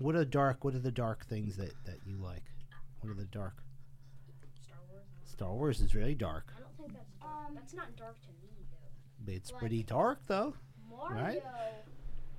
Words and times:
What 0.00 0.16
are 0.16 0.24
dark? 0.24 0.64
What 0.64 0.74
are 0.74 0.78
the 0.80 0.90
dark 0.90 1.26
things 1.26 1.56
that 1.58 1.72
that 1.84 1.98
you 2.06 2.16
like? 2.16 2.42
What 3.00 3.10
are 3.10 3.14
the 3.14 3.26
dark? 3.26 3.62
Star 4.64 4.78
Wars. 4.90 5.04
Star 5.24 5.52
Wars 5.54 5.80
is 5.80 5.94
really 5.94 6.14
dark. 6.14 6.52
I 6.56 6.60
don't 6.60 6.76
think 6.76 6.92
that's 6.94 7.12
dark. 7.20 7.46
Um, 7.48 7.54
that's 7.54 7.74
not 7.74 7.94
dark 7.96 8.20
to 8.22 8.28
me 8.28 8.64
though. 9.26 9.32
It's 9.32 9.52
Like- 9.52 9.60
pretty 9.60 9.82
dark 9.82 10.20
though. 10.26 10.54
Mario. 10.88 11.22
Right? 11.22 11.42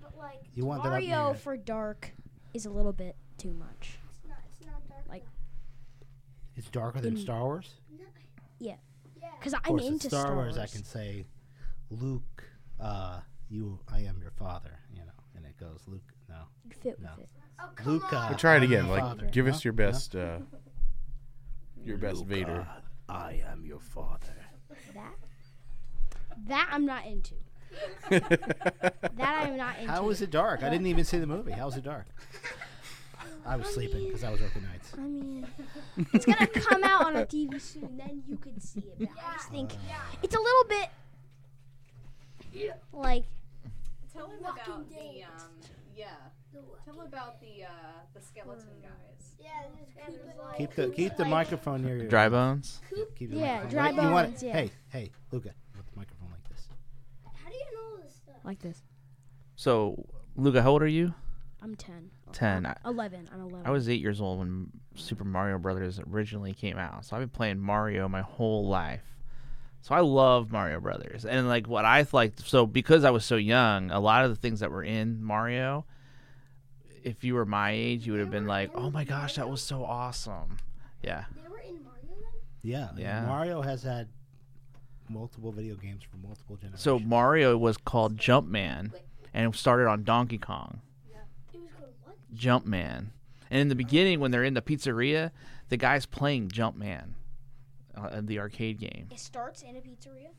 But 0.01 0.17
like, 0.17 0.41
You 0.55 0.65
want 0.65 0.81
that 0.83 0.87
up 0.87 0.93
Mario 0.93 1.25
near- 1.27 1.35
for 1.35 1.55
dark 1.55 2.11
is 2.53 2.65
a 2.65 2.69
little 2.71 2.93
bit 2.93 3.15
too 3.37 3.53
much. 3.53 3.99
it's 4.09 4.27
not. 4.27 4.37
It's 4.49 4.65
not 4.65 4.87
dark. 4.89 5.07
Like- 5.07 5.25
It's 6.55 6.69
darker 6.69 6.99
than 6.99 7.15
Star 7.17 7.41
Wars. 7.43 7.75
though. 7.89 8.05
Yeah. 8.59 8.77
Yeah. 9.21 9.31
Because 9.37 9.53
Of 9.53 9.59
I'm 9.59 9.63
course, 9.65 9.83
into 9.83 10.07
it's 10.07 10.15
Star, 10.17 10.33
Wars, 10.35 10.57
I 10.57 10.65
can 10.67 10.83
say, 10.83 11.25
Luke, 11.91 12.43
uh, 12.79 13.21
you, 13.49 13.79
I 13.87 13.99
am 14.01 14.19
your 14.19 14.31
father. 14.31 14.79
You 14.93 15.05
know, 15.05 15.11
and 15.35 15.45
it 15.45 15.57
goes, 15.57 15.87
Luke. 15.87 16.13
No, 16.27 16.47
You 16.65 16.71
fit 16.71 16.99
No. 16.99 17.11
with 17.17 17.25
it. 17.25 17.29
Oh 17.61 17.69
come 17.75 17.93
Luke. 17.93 18.13
On. 18.13 18.31
But 18.31 18.39
try 18.39 18.57
it 18.57 18.63
again. 18.63 18.87
Like, 18.87 19.01
father. 19.01 19.29
give 19.31 19.45
No? 19.45 19.51
us 19.51 19.63
your 19.63 19.73
No? 19.73 19.85
best. 19.85 20.15
Uh, 20.15 20.39
your 21.83 21.97
best 21.97 22.17
Luke, 22.17 22.27
Vader. 22.27 22.67
I 23.09 23.41
am 23.51 23.65
your 23.65 23.79
father. 23.79 24.35
That 24.93 25.13
that 26.47 26.69
I'm 26.71 26.85
not 26.85 27.05
into. 27.05 27.35
That 28.09 28.93
I 29.17 29.47
am 29.47 29.57
not 29.57 29.77
into. 29.79 29.91
How 29.91 30.03
was 30.03 30.21
it 30.21 30.29
dark? 30.31 30.63
I 30.63 30.69
didn't 30.69 30.87
even 30.87 31.05
see 31.05 31.19
the 31.19 31.27
movie. 31.27 31.51
How 31.51 31.65
was 31.67 31.77
it 31.77 31.83
dark? 31.83 32.05
I 33.45 33.55
was 33.55 33.67
sleeping 33.67 34.05
because 34.05 34.23
I 34.23 34.29
was 34.31 34.41
working 34.41 34.63
nights. 34.63 34.91
I 34.97 35.01
mean, 35.01 35.47
it's 36.13 36.25
gonna 36.25 36.47
come 36.47 36.83
out 36.83 37.05
on 37.07 37.15
a 37.15 37.25
TV 37.25 37.59
soon. 37.59 37.97
Then 37.97 38.23
you 38.27 38.37
could 38.37 38.61
see 38.61 38.81
it. 38.81 38.99
But 38.99 39.09
I 39.25 39.33
just 39.33 39.49
think 39.49 39.71
it's 40.21 40.35
a 40.35 40.39
little 40.39 40.65
bit 40.67 40.89
like 42.93 43.23
Tell 44.13 44.27
him 44.27 44.41
Walking 44.41 44.73
about 44.73 44.89
the 44.89 45.23
um 45.23 45.51
yeah. 45.95 46.07
The 46.53 46.59
Tell 46.85 46.93
him 46.95 47.07
about 47.07 47.39
the 47.39 47.63
uh 47.63 47.67
the 48.13 48.21
skeleton 48.21 48.67
guys. 48.81 49.35
Yeah, 49.39 49.49
just 49.79 49.95
keep 49.95 50.15
it 50.15 50.37
like. 50.37 50.57
Keep 50.57 50.75
the 50.75 50.89
keep 50.89 51.15
the 51.17 51.25
microphone 51.25 51.83
near 51.83 51.97
your 51.97 52.07
Dry 52.07 52.27
bones. 52.29 52.81
Keep 53.15 53.31
the 53.31 53.37
Yeah, 53.37 53.63
microphone. 53.63 53.69
dry 53.71 53.91
Wait, 53.91 54.03
you 54.03 54.09
want 54.11 54.27
bones, 54.29 54.43
it- 54.43 54.47
yeah. 54.47 54.53
Hey, 54.53 54.71
hey, 54.89 55.11
Luca, 55.31 55.53
with 55.77 55.85
the 55.89 55.95
microphone 55.97 56.29
like 56.31 56.47
this. 56.49 56.67
How 57.23 57.49
do 57.49 57.55
you 57.55 57.65
know 57.73 58.03
this 58.03 58.15
stuff? 58.15 58.35
like 58.43 58.59
this. 58.59 58.81
So, 59.55 60.05
Luca, 60.35 60.61
how 60.61 60.71
old 60.71 60.81
are 60.81 60.87
you? 60.87 61.13
I'm 61.61 61.75
ten. 61.75 62.09
10. 62.33 62.65
I, 62.65 62.75
Eleven. 62.85 63.29
I'm 63.31 63.41
eleven. 63.41 63.61
I 63.65 63.69
was 63.71 63.87
eight 63.87 64.01
years 64.01 64.19
old 64.19 64.39
when 64.39 64.71
Super 64.95 65.23
Mario 65.23 65.57
Brothers 65.59 65.99
originally 65.99 66.53
came 66.53 66.77
out. 66.77 67.05
So 67.05 67.15
I've 67.15 67.21
been 67.21 67.29
playing 67.29 67.59
Mario 67.59 68.07
my 68.09 68.21
whole 68.21 68.67
life. 68.67 69.03
So 69.81 69.93
I 69.93 69.99
love 69.99 70.51
Mario 70.51 70.79
Brothers. 70.79 71.23
And 71.25 71.47
like 71.47 71.67
what 71.67 71.85
I 71.85 72.05
liked, 72.11 72.45
so 72.47 72.65
because 72.65 73.03
I 73.03 73.09
was 73.11 73.25
so 73.25 73.35
young, 73.35 73.91
a 73.91 73.99
lot 73.99 74.23
of 74.25 74.31
the 74.31 74.35
things 74.37 74.59
that 74.61 74.71
were 74.71 74.83
in 74.83 75.23
Mario, 75.23 75.85
if 77.03 77.23
you 77.23 77.35
were 77.35 77.45
my 77.45 77.71
age, 77.71 78.05
you 78.05 78.13
would 78.13 78.21
have 78.21 78.31
been 78.31 78.47
like, 78.47 78.71
oh 78.75 78.89
my 78.89 79.03
gosh, 79.03 79.35
that 79.35 79.49
was 79.49 79.61
so 79.61 79.83
awesome. 79.83 80.57
Yeah. 81.03 81.25
They 81.35 81.49
were 81.49 81.59
in 81.59 81.83
Mario 81.83 82.01
then? 82.09 82.31
Yeah, 82.63 82.89
Yeah. 82.97 83.25
Mario 83.25 83.61
has 83.61 83.83
had 83.83 84.07
multiple 85.09 85.51
video 85.51 85.75
games 85.75 86.03
for 86.03 86.17
multiple 86.17 86.55
generations. 86.55 86.81
So 86.81 86.99
Mario 86.99 87.57
was 87.57 87.77
called 87.77 88.17
Jumpman, 88.17 88.91
and 89.33 89.53
it 89.53 89.57
started 89.57 89.87
on 89.87 90.03
Donkey 90.03 90.37
Kong. 90.37 90.81
It 91.53 91.59
was 91.59 91.69
called 91.77 91.91
what? 92.03 92.15
Jumpman. 92.35 93.07
And 93.49 93.59
in 93.59 93.67
the 93.67 93.75
beginning, 93.75 94.19
when 94.19 94.31
they're 94.31 94.43
in 94.43 94.53
the 94.53 94.61
pizzeria, 94.61 95.31
the 95.69 95.77
guy's 95.77 96.05
playing 96.05 96.49
Jumpman, 96.49 97.09
uh, 97.95 98.21
the 98.21 98.39
arcade 98.39 98.79
game. 98.79 99.07
It 99.11 99.19
starts 99.19 99.61
in 99.61 99.75
a 99.75 99.79
pizzeria. 99.79 100.29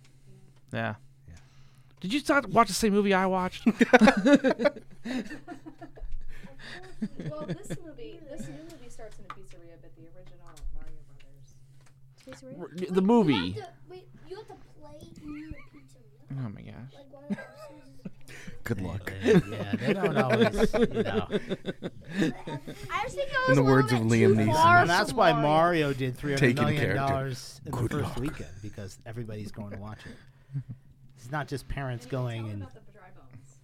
Yeah. 0.73 0.95
Yeah. 1.29 1.35
Did 2.01 2.13
you 2.15 2.21
start 2.21 2.49
watch 2.49 2.69
the 2.69 2.75
same 2.75 2.95
movie 2.95 3.13
I 3.13 3.27
watched? 3.27 3.67
well, 7.31 7.47
this 7.47 7.77
movie, 7.85 8.19
this 8.31 8.47
new 8.49 8.63
movie 8.71 8.89
starts 8.89 9.19
in 9.19 9.25
a 9.25 9.29
pizzeria, 9.29 9.77
but 9.81 9.91
the 9.97 10.03
original 10.17 10.39
Mario 10.75 11.01
Brothers. 11.09 12.81
Pizzeria. 12.81 12.95
the 12.95 13.03
movie. 13.03 13.35
You 13.35 13.53
have 13.61 13.65
to, 13.65 13.69
wait, 13.91 14.09
you 14.29 14.37
have 14.37 14.47
to 14.49 14.55
play 14.81 14.99
in 15.01 15.51
the 15.51 15.57
pizzeria. 15.79 16.45
Oh 16.45 16.49
my 16.49 16.61
gosh. 16.63 16.75
Like 16.95 17.13
one 17.13 17.25
of 17.25 17.29
those. 17.31 17.37
Good 18.65 18.81
luck. 18.81 19.13
Yeah, 19.25 19.75
they 19.77 19.93
don't 19.93 20.17
always, 20.25 20.73
you 20.73 21.03
know. 21.03 21.27
I 22.91 23.05
was 23.05 23.15
thinking 23.15 23.35
it 23.35 23.49
was 23.49 23.49
In 23.49 23.55
the 23.57 23.63
a 23.63 23.65
words 23.65 23.93
of 23.93 24.09
bit 24.09 24.09
Liam 24.09 24.37
too 24.37 24.45
Neeson. 24.51 24.53
far 24.55 24.77
And 24.79 24.91
that's 24.91 25.11
from 25.11 25.19
why 25.19 25.33
Mario. 25.33 25.43
Mario 25.49 25.93
did 25.93 26.17
three 26.17 26.33
hundred 26.33 26.47
Taking 26.47 26.65
million 26.65 26.81
character. 26.81 26.99
dollars 27.13 27.61
in 27.67 27.73
the 27.73 27.77
first 27.89 27.93
luck. 27.95 28.17
weekend 28.19 28.51
because 28.63 28.99
everybody's 29.05 29.51
going 29.51 29.71
to 29.73 29.79
watch 29.79 29.99
it. 30.07 30.63
It's 31.17 31.31
not 31.31 31.47
just 31.47 31.69
parents 31.69 32.05
going 32.07 32.51
and 32.51 32.63
About 32.63 32.75
the 32.75 32.93
dry 32.93 33.09
bones. 33.17 33.59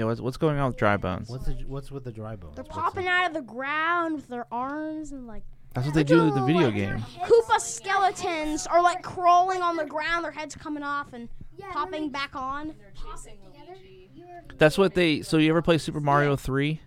Yeah, 0.00 0.06
what's, 0.06 0.20
what's 0.20 0.36
going 0.38 0.58
on 0.58 0.68
with 0.68 0.78
Dry 0.78 0.96
Bones? 0.96 1.28
what's 1.28 1.44
the, 1.44 1.52
what's 1.66 1.90
with 1.90 2.04
the 2.04 2.10
dry 2.12 2.34
bones? 2.34 2.56
They're 2.56 2.64
What's 2.64 2.74
popping 2.76 3.04
the- 3.04 3.10
out 3.10 3.26
of 3.28 3.34
the 3.34 3.42
ground 3.42 4.14
with 4.16 4.28
their 4.28 4.46
arms 4.50 5.12
and 5.12 5.26
like 5.26 5.42
That's 5.74 5.86
what 5.86 5.94
they 5.94 6.04
do 6.04 6.20
in 6.22 6.34
the 6.34 6.40
video 6.44 6.64
like, 6.68 6.74
game. 6.74 6.98
Koopa 7.22 7.60
skeletons 7.60 8.66
are 8.66 8.82
like 8.82 9.02
crawling 9.02 9.60
on 9.60 9.76
the 9.76 9.84
ground, 9.84 10.24
their 10.24 10.30
heads 10.32 10.54
coming 10.56 10.82
off 10.82 11.12
and 11.12 11.28
Yeah, 11.56 11.70
popping 11.72 12.04
they 12.04 12.08
back 12.08 12.34
on. 12.34 12.68
They're 12.78 12.92
chasing 12.94 13.36
together. 13.44 13.72
Luigi. 13.78 14.10
You 14.14 14.24
were- 14.24 14.54
That's 14.56 14.78
what 14.78 14.94
they. 14.94 15.20
So 15.20 15.36
you 15.36 15.50
ever 15.50 15.60
play 15.60 15.76
Super 15.76 16.00
Mario 16.00 16.34
3 16.34 16.80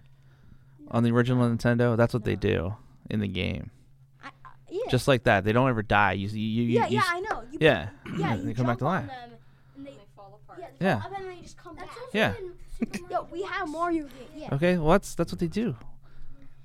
on 0.89 1.03
the 1.03 1.11
original 1.11 1.47
Nintendo? 1.47 1.95
That's 1.95 2.15
what 2.15 2.23
they 2.23 2.35
do 2.35 2.75
in 3.11 3.19
the 3.19 3.27
game. 3.27 3.69
I, 4.23 4.29
I, 4.43 4.49
yeah. 4.71 4.79
Just 4.89 5.07
like 5.07 5.23
that. 5.25 5.43
They 5.43 5.51
don't 5.53 5.69
ever 5.69 5.83
die. 5.83 6.13
You, 6.13 6.27
you, 6.29 6.39
you, 6.39 6.63
yeah, 6.63 6.87
you 6.87 6.95
yeah, 6.95 6.99
s- 7.01 7.05
I 7.09 7.19
know. 7.19 7.43
You, 7.51 7.57
yeah. 7.61 7.89
yeah, 8.17 8.37
they 8.37 8.49
you 8.49 8.55
come 8.55 8.65
back 8.65 8.79
to 8.79 8.85
on 8.85 8.91
life. 8.91 9.07
them 9.07 9.31
and 9.77 9.85
they, 9.85 9.91
They 9.91 9.97
fall 10.15 10.39
apart. 10.43 10.59
yeah, 10.61 10.67
Yeah. 10.79 10.97
up 10.97 11.05
and 11.05 11.15
then 11.27 11.35
they 11.35 11.41
just 11.41 11.57
come 11.57 11.75
That's 11.75 11.87
back. 11.89 11.97
also 11.99 12.09
Yeah. 12.17 12.29
in 12.29 12.35
Super 12.35 12.41
Mario 12.47 12.53
Yo, 13.09 13.27
we 13.31 13.43
have 13.43 13.69
Mario. 13.69 14.07
Yeah. 14.35 14.49
Okay, 14.53 14.77
well 14.77 14.91
that's 14.91 15.15
that's 15.15 15.31
what 15.31 15.39
they 15.39 15.47
do. 15.47 15.75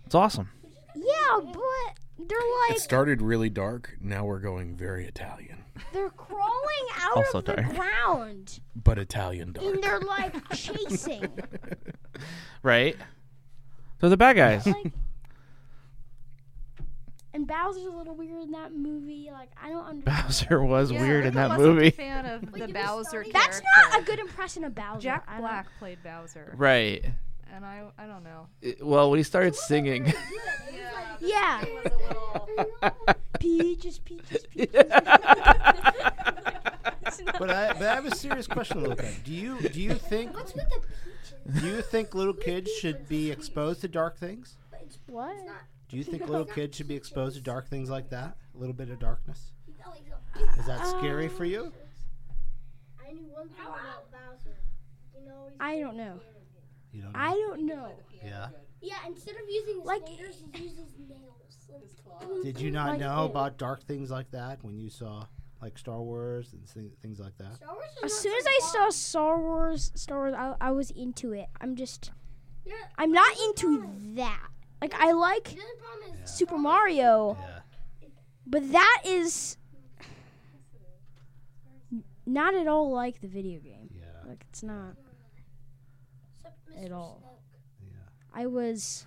It's 0.06 0.14
awesome. 0.14 0.48
Yeah, 0.94 1.40
but 1.42 2.26
they're 2.28 2.38
like 2.68 2.76
It 2.76 2.80
started 2.80 3.22
really 3.22 3.50
dark. 3.50 3.96
Now 4.00 4.24
we're 4.24 4.40
going 4.40 4.76
very 4.76 5.06
Italian, 5.06 5.64
they're 5.92 6.10
crawling 6.10 6.86
out 7.00 7.16
Also 7.18 7.38
of 7.38 7.44
the 7.44 7.54
dark. 7.56 7.74
ground 7.74 8.60
but 8.74 8.98
Italian 8.98 9.52
dark. 9.52 9.66
and 9.66 9.82
they're 9.82 10.00
like 10.00 10.48
chasing. 10.54 11.28
Right? 12.62 12.96
They're 14.00 14.10
the 14.10 14.16
bad 14.16 14.36
guys. 14.36 14.66
like, 14.66 14.92
and 17.38 17.46
Bowser's 17.46 17.84
a 17.86 17.90
little 17.90 18.16
weird 18.16 18.42
in 18.42 18.50
that 18.50 18.74
movie. 18.74 19.28
Like 19.32 19.50
I 19.62 19.68
don't 19.70 19.84
understand. 19.86 20.24
Bowser 20.26 20.62
was 20.64 20.90
Yeah, 20.90 21.00
weird 21.02 21.24
in 21.26 21.34
that 21.34 21.50
wasn't 21.50 21.74
movie. 21.76 21.86
A 21.88 21.90
fan 21.92 22.26
of 22.26 22.52
the 22.52 22.66
Bowser 22.68 23.24
That's 23.32 23.62
not 23.76 24.00
a 24.00 24.04
good 24.04 24.18
impression 24.18 24.64
of 24.64 24.74
Bowser. 24.74 25.00
Jack 25.00 25.38
Black 25.38 25.68
played 25.78 26.02
Bowser, 26.02 26.52
Right. 26.56 27.04
and 27.54 27.64
I 27.64 27.84
I 27.96 28.06
don't 28.06 28.24
know. 28.24 28.48
It- 28.60 28.84
well, 28.84 29.08
when 29.10 29.18
he 29.18 29.22
started 29.22 29.54
singing. 29.54 30.12
Yeah. 31.20 31.62
It 31.62 31.84
was 31.84 31.92
a 31.92 32.92
little. 32.92 33.06
Peaches, 33.38 33.98
peaches, 34.00 34.44
peaches. 34.50 34.84
But 37.38 37.50
I, 37.50 37.72
but 37.72 37.82
I 37.82 37.94
have 37.94 38.04
a 38.06 38.14
serious 38.14 38.46
question, 38.46 38.82
Luca. 38.82 39.08
Do 39.24 39.32
you 39.32 39.60
do 39.70 39.80
you 39.80 39.94
think 39.94 40.34
What's 40.34 40.54
with 40.54 40.68
the 40.68 40.80
peaches? 40.80 41.62
do 41.62 41.66
you 41.68 41.82
think 41.82 42.14
little 42.14 42.34
kids 42.34 42.70
should 42.80 43.08
be 43.08 43.30
exposed 43.30 43.80
to 43.82 43.88
dark 43.88 44.18
things? 44.18 44.56
But 44.70 44.80
it's 44.84 44.98
what? 45.06 45.34
Not. 45.88 45.90
Do 45.90 45.96
you 45.96 46.04
think 46.04 46.28
little 46.28 46.44
kids 46.46 46.76
should 46.76 46.88
be 46.88 46.94
exposed 46.96 47.36
to 47.36 47.42
dark 47.42 47.68
things 47.68 47.90
like 47.90 48.10
that? 48.10 48.36
A 48.54 48.58
little 48.58 48.74
bit 48.74 48.90
of 48.90 48.98
darkness. 48.98 49.52
not 49.78 49.90
like 49.90 50.04
the 50.54 50.60
Is 50.60 50.66
that 50.66 50.86
scary 50.86 51.28
for 51.28 51.44
you? 51.44 51.72
I 53.06 53.12
knew 53.12 53.28
one 53.32 53.48
thing 53.48 53.56
about 53.66 54.10
Bowser. 54.10 54.56
You 55.18 55.26
know, 55.26 55.46
he's 55.50 55.56
I 55.60 55.78
don't 55.80 55.96
know. 55.96 56.20
You 56.92 57.02
don't. 57.02 57.12
Know? 57.12 57.18
I 57.18 57.30
don't 57.30 57.66
know. 57.66 57.92
Yeah. 58.24 58.48
Yeah, 58.80 58.94
instead 59.06 59.34
of 59.34 59.42
using 59.48 59.76
his 59.78 59.84
Like- 59.86 60.06
fingers, 60.06 60.42
he 60.54 60.62
uses 60.64 60.94
nails. 61.08 61.22
Like, 61.70 61.82
His 61.82 61.94
claw. 62.02 62.20
Did 62.42 62.60
you 62.60 62.70
not 62.70 62.90
Like 62.90 63.00
know 63.00 63.24
it- 63.24 63.30
about 63.30 63.58
dark 63.58 63.82
things 63.82 64.10
like 64.10 64.30
that 64.30 64.62
when 64.64 64.78
you 64.78 64.88
saw 64.90 65.26
like 65.60 65.76
Star 65.76 66.00
Wars 66.00 66.52
and 66.52 66.66
thi- 66.68 66.92
things 67.02 67.18
like 67.18 67.36
that? 67.38 67.56
Star 67.56 67.74
Wars 67.74 67.88
As 68.04 68.12
soon 68.14 68.32
as 68.38 68.46
I 68.46 68.58
saw. 68.72 68.90
Star 68.90 69.40
Wars, 69.40 69.90
Star 69.96 70.18
Wars, 70.18 70.34
I, 70.34 70.54
I 70.60 70.70
was 70.70 70.90
into 70.92 71.32
it. 71.32 71.48
I'm 71.60 71.74
just, 71.76 72.12
Yeah, 72.64 72.74
I'm 72.96 73.10
not 73.12 73.36
into 73.46 73.88
that. 74.14 74.48
Like 74.80 74.94
I 74.94 75.12
like 75.12 75.44
the 75.44 75.50
other 75.60 75.80
problem 75.80 76.22
is 76.24 76.30
Super 76.30 76.58
Mario, 76.58 77.36
Yeah. 77.40 78.08
but 78.46 78.70
that 78.72 79.02
is 79.04 79.56
not 82.26 82.54
at 82.54 82.66
all 82.66 82.90
like 82.92 83.20
the 83.20 83.26
video 83.28 83.58
game. 83.60 83.90
Yeah. 83.92 84.04
Like 84.28 84.44
it's 84.50 84.62
not 84.62 84.94
at 86.82 86.92
all. 86.92 87.22
Yeah. 87.82 87.96
I 88.34 88.46
was. 88.46 89.06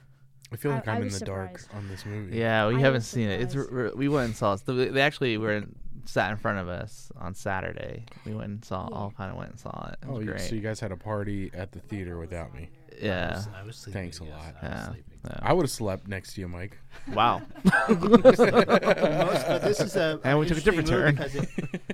I 0.54 0.58
feel 0.58 0.72
like 0.72 0.88
I 0.88 0.94
I'm 0.94 0.98
in 0.98 1.04
was 1.06 1.20
the 1.20 1.26
dark 1.26 1.62
on 1.74 1.88
this 1.88 2.06
movie. 2.06 2.38
Yeah, 2.38 2.68
we 2.68 2.76
I 2.76 2.80
haven't 2.80 2.96
was 2.96 3.08
seen 3.08 3.30
it. 3.30 3.40
It's 3.40 3.54
surprised. 3.54 3.74
r- 3.74 3.86
r- 3.86 3.96
we 3.96 4.10
went 4.10 4.26
and 4.26 4.36
saw 4.36 4.54
it. 4.54 4.62
So 4.66 4.74
They 4.76 5.00
actually 5.02 5.38
were 5.38 5.54
in, 5.54 5.74
sat 6.04 6.30
in 6.32 6.36
front 6.38 6.58
of 6.58 6.68
us 6.68 7.10
on 7.16 7.34
Saturday. 7.34 8.04
We 8.26 8.34
went 8.34 8.50
and 8.50 8.66
saw 8.66 8.90
Yeah. 8.92 8.98
all 8.98 9.12
kind 9.16 9.32
of 9.32 9.38
went 9.38 9.52
and 9.52 9.60
saw 9.60 9.88
it. 9.94 10.00
It 10.06 10.10
Oh, 10.10 10.16
was 10.16 10.26
you, 10.26 10.32
great. 10.32 10.42
so 10.42 10.56
you 10.56 10.60
guys 10.62 10.82
had 10.82 10.92
a 10.92 10.98
party 10.98 11.50
at 11.54 11.72
the 11.72 11.80
theater 11.80 12.18
without 12.18 12.54
me. 12.54 12.70
I 12.92 13.06
yeah. 13.06 13.36
was, 13.36 13.48
I 13.56 13.64
was 13.64 13.76
sleeping. 13.78 14.02
Thanks 14.02 14.20
a 14.20 14.26
yes, 14.26 14.34
lot. 14.34 14.42
I 14.42 14.50
was 14.50 14.56
Yeah. 14.78 14.86
sleeping. 14.88 15.11
Yeah. 15.26 15.38
I 15.42 15.54
would 15.54 15.64
have 15.64 15.72
slept 15.72 16.08
next 16.08 16.34
to 16.34 16.42
you, 16.42 16.48
Mike. 16.48 16.78
Wow. 17.14 17.42
Most- 17.90 18.38
but 18.38 19.62
this 19.64 19.80
is 19.80 19.96
a 19.96 20.20
And 20.24 20.40
we 20.40 20.46
took 20.48 20.58
a 20.58 20.62
different 20.62 20.88
turn. 20.88 21.16
because 21.16 21.36
it- 21.36 21.50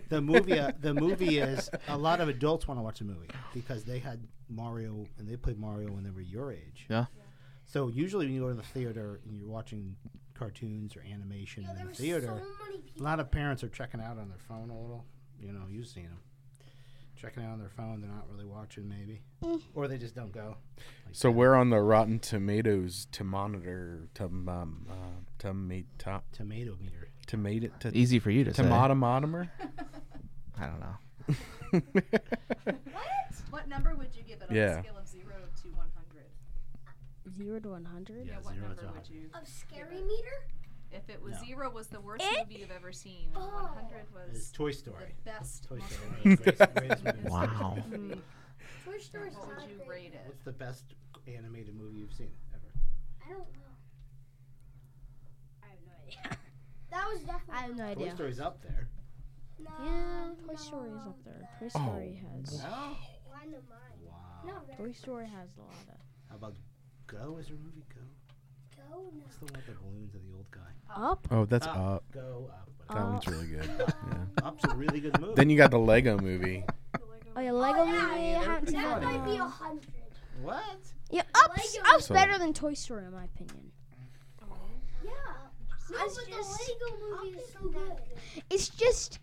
the 0.09 0.21
movie 0.21 0.57
uh, 0.59 0.71
the 0.79 0.94
movie 0.94 1.38
is 1.39 1.69
a 1.89 1.97
lot 1.97 2.21
of 2.21 2.29
adults 2.29 2.68
want 2.68 2.77
to 2.79 2.81
watch 2.83 3.00
the 3.00 3.06
movie 3.06 3.27
because 3.53 3.83
they 3.83 4.00
had 4.00 4.25
Mario 4.50 5.06
and 5.18 5.27
they 5.27 5.35
played 5.35 5.59
Mario 5.59 5.91
when 5.91 6.03
they 6.03 6.12
were 6.12 6.21
your 6.21 6.51
age. 6.53 6.85
Yeah. 6.89 7.06
So 7.65 7.89
usually 7.89 8.25
when 8.25 8.33
you 8.35 8.41
go 8.41 8.47
to 8.50 8.53
the 8.53 8.63
theater 8.63 9.19
and 9.27 9.35
you're 9.38 9.47
watching 9.50 9.95
cartoons 10.33 10.95
or 10.95 11.03
animation 11.12 11.63
Yo, 11.63 11.71
in 11.81 11.88
the 11.88 11.94
theater, 11.94 12.41
so 12.41 13.01
a 13.01 13.03
lot 13.03 13.19
of 13.19 13.29
parents 13.29 13.63
are 13.63 13.69
checking 13.69 14.00
out 14.00 14.18
on 14.18 14.29
their 14.29 14.39
phone 14.47 14.69
a 14.69 14.79
little. 14.79 15.03
You 15.41 15.51
know, 15.51 15.63
you've 15.69 15.88
seen 15.88 16.03
them 16.06 16.19
checking 17.19 17.43
out 17.43 17.51
on 17.53 17.59
their 17.59 17.69
phone. 17.69 18.01
They're 18.01 18.09
not 18.09 18.27
really 18.31 18.45
watching, 18.45 18.87
maybe, 18.87 19.21
or 19.73 19.87
they 19.87 19.97
just 19.97 20.15
don't 20.15 20.31
go. 20.31 20.57
Like 21.05 21.15
So 21.15 21.27
that. 21.29 21.31
we're 21.33 21.55
on 21.55 21.69
the 21.69 21.79
Rotten 21.81 22.19
Tomatoes 22.19 23.07
to 23.13 23.23
monitor 23.23 24.07
to 24.15 24.25
um 24.25 24.85
uh, 24.89 24.93
tomato 25.39 26.21
tomato 26.31 26.75
meter. 26.79 27.09
tomato 27.25 27.69
to 27.79 27.95
Easy 27.97 28.19
for 28.19 28.29
you 28.31 28.43
to 28.43 28.53
say. 28.53 28.63
tomatomotomer. 28.63 29.49
I 30.59 30.65
don't 30.67 30.79
know. 30.79 30.95
What 32.63 32.75
What 33.49 33.67
number 33.67 33.95
would 33.95 34.15
you 34.15 34.23
give 34.23 34.41
it 34.41 34.49
on 34.49 34.55
Yeah. 34.55 34.79
a 34.79 34.83
scale 34.83 34.97
of 34.97 35.07
zero 35.07 35.35
to 35.63 35.67
one 35.69 35.87
hundred? 35.95 36.25
Zero 37.35 37.59
to 37.59 37.69
one 37.69 37.85
hundred. 37.85 38.27
Yeah, 38.27 38.35
what 38.41 38.53
zero 38.55 38.67
number 38.67 38.81
to 38.83 38.87
would 38.93 39.09
you? 39.09 39.29
Of 39.33 39.47
scary 39.47 40.01
meter? 40.03 40.37
If 40.97 41.09
it 41.09 41.21
was 41.21 41.33
No. 41.35 41.45
zero 41.45 41.69
was 41.69 41.88
the 41.88 42.01
worst 42.01 42.25
Eh? 42.25 42.44
movie 42.44 42.55
you've 42.61 42.71
ever 42.71 42.91
seen, 42.91 43.27
and 43.27 43.38
Oh. 43.38 43.47
one 43.63 43.65
hundred 43.73 44.05
It's 44.29 44.33
was 44.33 44.51
Toy 44.51 44.71
the 44.71 44.77
Story. 44.77 45.15
best. 45.23 45.63
Toy 45.65 45.77
most 45.77 45.91
Story. 45.91 46.07
amazing. 46.23 46.35
Greatest- 46.38 46.75
greatest 46.75 47.03
movie. 47.05 47.29
Wow. 47.29 47.77
Toy 48.85 48.97
Story's 48.99 49.35
What 49.35 49.47
not 49.49 49.61
would 49.61 49.69
you 49.69 49.77
great. 49.77 49.88
rate 49.89 50.13
it? 50.15 50.23
What's 50.25 50.44
the 50.44 50.51
best 50.53 50.95
animated 51.27 51.75
movie 51.75 51.99
you've 51.99 52.13
seen 52.13 52.31
ever? 52.53 52.73
I 53.25 53.29
don't 53.29 53.39
know. 53.53 53.73
I 55.63 55.67
have 55.67 55.79
no 55.85 55.91
idea. 56.03 56.38
That 56.89 57.05
was 57.11 57.21
definitely. 57.23 57.53
I 57.53 57.61
have 57.67 57.75
no 57.75 57.83
Toy 57.83 57.89
idea. 58.01 58.15
Story's 58.15 58.39
up 58.39 58.61
there. 58.63 58.88
No, 59.59 59.71
Yeah, 59.83 60.33
Toy 60.45 60.53
no, 60.53 60.55
Story 60.55 60.89
is 60.91 61.01
up 61.05 61.23
there. 61.25 61.50
Toy 61.59 61.65
Oh. 61.65 61.69
Story 61.69 62.15
has. 62.15 62.63
No. 62.63 62.95
One 63.25 63.53
of 63.53 63.69
mine. 63.69 64.00
Wow. 64.05 64.41
No, 64.45 64.75
Toy 64.77 64.91
Story 64.93 65.27
has 65.27 65.50
a 65.57 65.61
lot 65.61 65.73
of. 65.89 66.00
How 66.29 66.35
about 66.38 66.55
Go? 67.07 67.38
Is 67.38 67.47
there 67.47 67.55
a 67.55 67.59
movie 67.59 67.83
Go? 67.93 68.01
Go. 68.89 68.95
No. 68.95 69.22
What's 69.24 69.38
the 69.38 69.45
one 69.45 69.54
with 69.56 69.66
the 69.66 69.72
balloons 69.74 70.13
and 70.13 70.24
the 70.30 70.36
old 70.36 70.51
guy? 70.51 70.60
Up. 70.95 71.28
Oh, 71.31 71.45
that's 71.45 71.68
Up. 71.68 71.78
up. 71.78 72.04
Go 72.13 72.50
up. 72.51 72.69
That 72.89 72.98
Uh, 72.98 73.10
one's 73.12 73.28
really 73.28 73.48
good. 73.48 73.69
Yeah. 73.78 74.24
Up's 74.44 74.63
a 74.66 74.75
really 74.75 75.00
good 75.01 75.19
movie. 75.19 75.34
Then 75.36 75.50
you 75.50 75.57
got 75.57 75.72
the 75.72 75.80
Lego 75.80 76.18
movie. 76.18 76.63
Oh 77.36 77.39
yeah, 77.42 77.51
Lego 77.51 77.80
Oh, 77.81 77.86
movie. 77.86 77.98
yeah, 77.98 78.10
I 78.12 78.18
yeah, 78.19 78.44
haven't 78.44 78.68
seen 78.69 78.81
That 78.81 79.01
that. 79.01 79.04
might 79.04 79.25
be 79.25 79.36
a 79.38 79.39
one. 79.42 79.50
hundred. 79.51 79.88
what? 80.42 80.63
Yeah, 81.12 81.22
Up's, 81.36 81.75
Lego 81.75 81.89
Up's 81.94 82.06
So- 82.07 82.13
better 82.13 82.38
than 82.39 82.54
Toy 82.54 82.74
Story 82.74 83.06
in 83.06 83.12
my 83.12 83.25
opinion. 83.25 83.72
Yeah. 85.04 85.12
No, 85.92 85.98
It's 86.06 86.16
but 86.18 86.25
the 86.25 86.31
just- 86.31 86.69
Lego 86.81 86.98
movie 87.24 87.38
is 87.38 87.54
so 87.54 87.60
good. 87.69 88.42
It's 88.50 88.69
just 88.69 89.19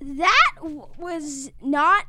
that 0.00 0.50
w- 0.56 0.86
was 0.98 1.50
not 1.62 2.04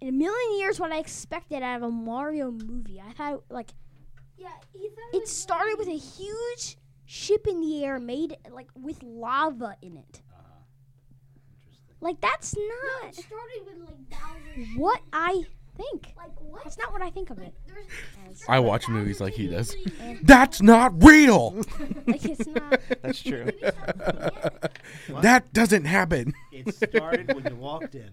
in 0.00 0.08
a 0.08 0.12
million 0.12 0.58
years 0.58 0.78
what 0.80 0.92
I 0.92 0.98
expected 0.98 1.62
out 1.62 1.78
of 1.78 1.82
a 1.84 1.90
Mario 1.90 2.50
movie. 2.50 3.00
I 3.00 3.12
thought 3.12 3.44
like 3.50 3.70
Yeah, 4.38 4.48
he 4.72 4.88
thought 4.88 5.14
it 5.14 5.20
was 5.20 5.30
started 5.30 5.76
with 5.78 5.88
a 5.88 5.96
huge 5.96 6.76
ship 7.06 7.46
in 7.46 7.60
the 7.60 7.84
air 7.84 7.98
made 7.98 8.36
like 8.50 8.68
with 8.74 9.02
lava 9.02 9.76
in 9.82 9.96
it. 9.96 10.20
Uh-huh. 10.32 10.42
Like 12.00 12.20
that's 12.20 12.54
be- 12.54 12.60
No, 12.60 13.02
not 13.06 13.10
it 13.10 13.14
started 13.16 13.66
with 13.66 13.88
like 13.88 14.10
Bowser. 14.10 14.66
what 14.76 15.00
I 15.12 15.44
think. 15.76 16.14
Like 16.16 16.40
what? 16.40 16.64
That's 16.64 16.78
not 16.78 16.92
what 16.92 17.02
I 17.02 17.10
think 17.10 17.30
of 17.30 17.38
it. 17.38 17.54
I 18.48 18.60
watch 18.60 18.88
movies 18.88 19.20
like 19.20 19.34
he 19.34 19.46
does. 19.46 19.74
That's 20.22 20.60
not 20.60 21.02
real. 21.02 21.52
like 22.06 22.24
it's 22.24 22.46
not. 22.46 22.80
That's 23.02 23.22
true. 23.22 23.50
That 25.22 25.52
doesn't 25.52 25.84
happen. 25.84 26.34
It 26.52 26.74
started 26.74 27.34
when 27.34 27.44
you 27.46 27.56
walked 27.56 27.94
in. 27.94 28.10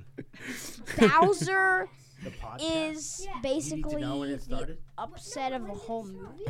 Bowser 0.97 1.87
The 2.23 2.29
podcast. 2.31 2.91
is 2.91 3.21
Yeah. 3.25 3.29
You 3.29 3.35
need 3.35 3.41
to 3.41 3.41
basically 3.55 4.01
know 4.01 4.17
when 4.19 4.29
it 4.29 4.37
the 4.39 4.43
started. 4.45 4.77
upset 4.97 5.51
of 5.53 5.67
the 5.67 5.73
whole 5.73 6.05
movie. 6.05 6.45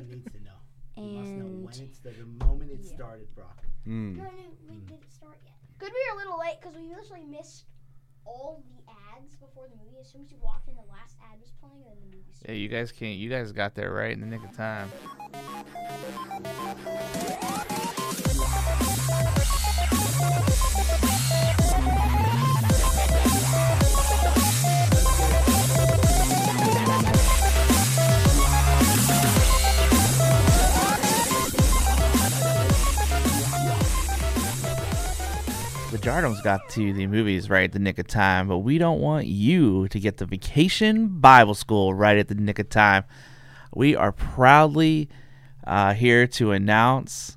he 0.00 0.04
needs 0.06 0.32
to 0.32 0.40
know. 0.42 0.52
You 0.96 1.02
must 1.18 1.30
know 1.32 1.44
when 1.46 1.74
it's 1.88 1.98
the, 1.98 2.10
the 2.10 2.44
moment 2.44 2.70
it 2.70 2.80
Yeah. 2.82 2.94
started, 2.96 3.34
Brock. 3.34 3.62
Mm. 3.86 4.16
No, 4.16 4.22
no, 4.24 4.30
we 4.70 4.76
didn't 4.78 5.10
start 5.12 5.38
yet. 5.44 5.54
Good, 5.78 5.92
we 5.92 5.98
were 6.10 6.14
a 6.14 6.18
little 6.24 6.38
late 6.38 6.56
because 6.60 6.76
we 6.76 6.82
literally 6.88 7.24
missed 7.24 7.64
all 8.24 8.62
the 8.68 8.92
ads 9.16 9.36
before 9.36 9.68
the 9.68 9.76
movie. 9.76 9.98
As 10.00 10.08
soon 10.10 10.22
as 10.22 10.30
you 10.30 10.38
walked 10.42 10.68
in, 10.68 10.74
the 10.74 10.80
last 10.90 11.16
ad 11.32 11.38
was 11.40 11.50
playing, 11.60 11.76
and 11.76 11.84
then 11.86 12.10
the 12.10 12.16
movie 12.16 12.32
Yeah, 12.46 12.52
you 12.54 12.68
guys 12.68 12.92
can't. 12.92 13.16
You 13.16 13.28
guys 13.30 13.52
got 13.52 13.74
there 13.74 13.92
right 13.92 14.12
in 14.12 14.20
the 14.20 14.26
nick 14.26 14.42
of 14.44 14.56
time. 14.56 14.90
The 36.16 36.22
Jardims 36.22 36.42
got 36.42 36.70
to 36.70 36.94
the 36.94 37.06
movies 37.06 37.50
right 37.50 37.64
at 37.64 37.72
the 37.72 37.78
nick 37.78 37.98
of 37.98 38.06
time, 38.06 38.48
but 38.48 38.60
we 38.60 38.78
don't 38.78 39.00
want 39.00 39.26
you 39.26 39.86
to 39.88 40.00
get 40.00 40.16
the 40.16 40.24
Vacation 40.24 41.08
Bible 41.20 41.52
School 41.52 41.92
right 41.92 42.16
at 42.16 42.28
the 42.28 42.34
nick 42.34 42.58
of 42.58 42.70
time. 42.70 43.04
We 43.74 43.94
are 43.94 44.12
proudly 44.12 45.10
uh, 45.66 45.92
here 45.92 46.26
to 46.28 46.52
announce 46.52 47.36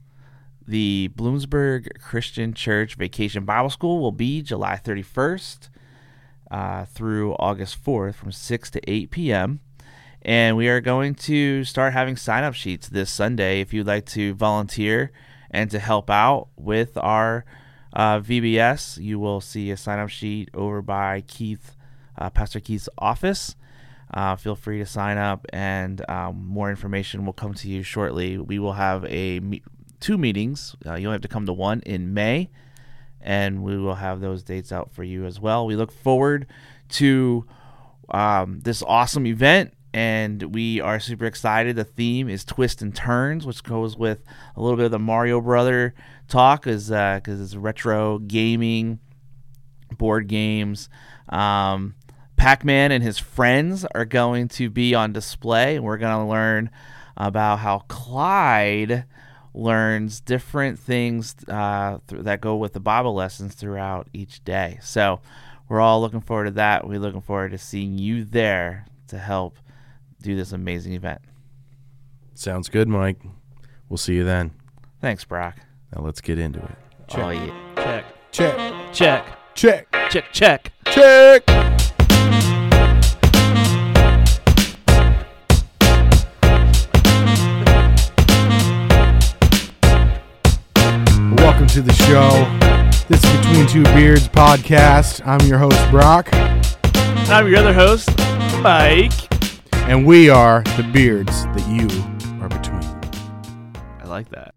the 0.66 1.12
Bloomsburg 1.14 2.00
Christian 2.00 2.54
Church 2.54 2.96
Vacation 2.96 3.44
Bible 3.44 3.70
School 3.70 4.00
will 4.00 4.14
be 4.14 4.42
July 4.42 4.80
31st 4.82 5.68
uh, 6.50 6.86
through 6.86 7.34
August 7.34 7.84
4th 7.84 8.16
from 8.16 8.32
6 8.32 8.72
to 8.72 8.90
8 8.90 9.12
p.m. 9.12 9.60
And 10.22 10.56
we 10.56 10.70
are 10.70 10.80
going 10.80 11.16
to 11.16 11.66
start 11.66 11.92
having 11.92 12.16
sign 12.16 12.46
up 12.46 12.54
sheets 12.54 12.88
this 12.88 13.12
Sunday 13.12 13.60
if 13.60 13.74
you'd 13.74 13.88
like 13.88 14.06
to 14.06 14.34
volunteer 14.36 15.12
and 15.52 15.70
to 15.70 15.80
help 15.80 16.10
out 16.10 16.48
with 16.56 16.98
our 16.98 17.44
uh, 17.94 18.20
VBS. 18.20 19.02
You 19.02 19.20
will 19.20 19.42
see 19.42 19.72
a 19.72 19.78
sign 19.78 20.00
up 20.00 20.10
sheet 20.10 20.50
over 20.54 20.82
by 20.82 21.22
Keith, 21.22 21.76
uh, 22.18 22.30
Pastor 22.30 22.60
Keith's 22.60 22.90
office. 22.98 23.56
Uh, 24.12 24.36
feel 24.36 24.56
free 24.56 24.80
to 24.80 24.86
sign 24.86 25.18
up, 25.18 25.46
and 25.54 26.08
um, 26.10 26.46
more 26.48 26.70
information 26.70 27.26
will 27.26 27.34
come 27.34 27.54
to 27.54 27.68
you 27.68 27.84
shortly. 27.84 28.38
We 28.40 28.58
will 28.58 28.74
have 28.74 29.06
a 29.06 29.40
me- 29.40 29.62
two 30.00 30.18
meetings. 30.18 30.76
Uh, 30.86 30.96
you 30.96 31.08
only 31.08 31.16
have 31.16 31.22
to 31.22 31.28
come 31.28 31.46
to 31.46 31.54
one 31.54 31.82
in 31.86 32.14
May, 32.14 32.50
and 33.22 33.64
we 33.64 33.78
will 33.78 33.96
have 33.96 34.20
those 34.20 34.42
dates 34.42 34.72
out 34.72 34.92
for 34.92 35.04
you 35.04 35.26
as 35.26 35.40
well. 35.40 35.68
We 35.68 35.76
look 35.76 35.92
forward 35.92 36.48
to 36.90 37.46
um, 38.10 38.62
this 38.62 38.82
awesome 38.82 39.28
event, 39.28 39.74
and 39.94 40.56
we 40.56 40.82
are 40.82 41.00
super 41.00 41.26
excited. 41.26 41.76
The 41.76 41.84
theme 41.84 42.30
is 42.30 42.44
twists 42.44 42.82
and 42.82 42.96
turns, 42.96 43.46
which 43.46 43.64
goes 43.64 43.96
with 43.96 44.24
a 44.56 44.62
little 44.62 44.78
bit 44.78 44.86
of 44.86 44.92
the 44.92 44.98
Mario 44.98 45.40
Brother 45.40 45.94
talk, 46.30 46.68
is 46.68 46.90
because 46.90 47.42
it's 47.42 47.56
retro 47.56 48.20
gaming, 48.20 49.00
board 49.98 50.28
games. 50.28 50.90
Um, 51.28 51.96
Pac-Man 52.38 52.92
and 52.92 53.04
his 53.04 53.18
friends 53.18 53.86
are 53.94 54.06
going 54.06 54.48
to 54.50 54.70
be 54.70 54.96
on 54.96 55.12
display, 55.12 55.76
and 55.76 55.84
we're 55.84 55.98
going 55.98 56.26
to 56.26 56.30
learn 56.30 56.70
about 57.18 57.60
how 57.60 57.80
Clyde 57.90 59.04
learns 59.54 60.22
different 60.22 60.80
things 60.80 61.36
uh, 61.50 61.98
th- 62.08 62.24
that 62.24 62.40
go 62.40 62.56
with 62.56 62.74
the 62.74 62.80
Bible 62.80 63.14
lessons 63.14 63.56
throughout 63.56 64.08
each 64.14 64.44
day. 64.46 64.80
So 64.82 65.20
we're 65.68 65.82
all 65.82 66.00
looking 66.00 66.22
forward 66.22 66.46
to 66.46 66.52
that. 66.52 66.88
We're 66.88 67.00
looking 67.00 67.22
forward 67.22 67.52
to 67.52 67.58
seeing 67.58 67.98
you 67.98 68.24
there 68.24 68.86
to 69.08 69.18
help 69.18 69.58
do 70.22 70.36
this 70.36 70.52
amazing 70.52 70.94
event. 70.94 71.22
Sounds 72.36 72.70
good, 72.70 72.88
Mike. 72.88 73.18
We'll 73.90 73.98
see 73.98 74.16
you 74.16 74.24
then. 74.24 74.52
Thanks, 75.02 75.26
Brock. 75.26 75.58
Now 75.96 76.04
let's 76.04 76.22
get 76.22 76.38
into 76.38 76.60
it. 76.60 76.76
Oh 77.16 77.30
yeah. 77.30 77.52
Check. 77.76 78.06
Check. 78.32 78.94
Check. 78.94 79.26
Check. 79.56 79.88
Check. 80.10 80.26
Check. 80.32 80.72
Check. 80.86 81.44
Welcome 91.40 91.68
to 91.68 91.82
the 91.82 91.94
show. 91.94 92.30
This 93.08 93.24
is 93.24 93.38
Between 93.38 93.68
Two 93.68 93.84
Beards 93.96 94.28
podcast. 94.28 95.26
I'm 95.26 95.46
your 95.48 95.58
host, 95.58 95.80
Brock, 95.90 96.30
I'm 97.30 97.48
your 97.48 97.58
other 97.58 97.74
host, 97.74 98.10
Mike. 98.62 99.12
and 99.90 100.06
we 100.06 100.30
are 100.30 100.62
the 100.78 100.88
beards 100.94 101.46
that 101.46 101.68
you 101.68 101.88
are 102.42 102.50
between. 102.50 102.84
I 104.00 104.06
like 104.08 104.30
that. 104.30 104.54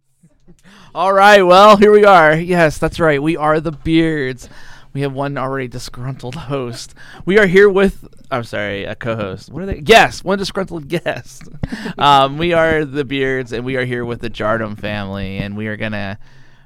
All 0.94 1.14
right, 1.14 1.42
well, 1.42 1.78
here 1.78 1.90
we 1.90 2.04
are. 2.04 2.34
Yes, 2.36 2.76
that's 2.76 3.00
right. 3.00 3.22
We 3.22 3.34
are 3.34 3.60
the 3.60 3.72
Beards. 3.72 4.50
We 4.92 5.00
have 5.00 5.14
one 5.14 5.38
already 5.38 5.66
disgruntled 5.66 6.34
host. 6.52 6.94
We 7.24 7.38
are 7.38 7.46
here 7.46 7.70
with, 7.70 8.06
I'm 8.30 8.44
sorry, 8.44 8.84
a 8.84 8.94
co-host. 8.94 9.50
What 9.50 9.62
are 9.62 9.66
they? 9.66 9.80
Guest, 9.80 10.22
one 10.22 10.36
disgruntled 10.36 10.88
guest. 11.02 11.48
um, 11.96 12.36
we 12.36 12.52
are 12.52 12.84
the 12.84 13.06
Beards, 13.06 13.52
and 13.54 13.64
we 13.64 13.76
are 13.76 13.86
here 13.86 14.04
with 14.04 14.20
the 14.20 14.28
Jardim 14.28 14.78
family, 14.78 15.38
and 15.38 15.56
we 15.56 15.66
are 15.68 15.78
gonna 15.78 16.18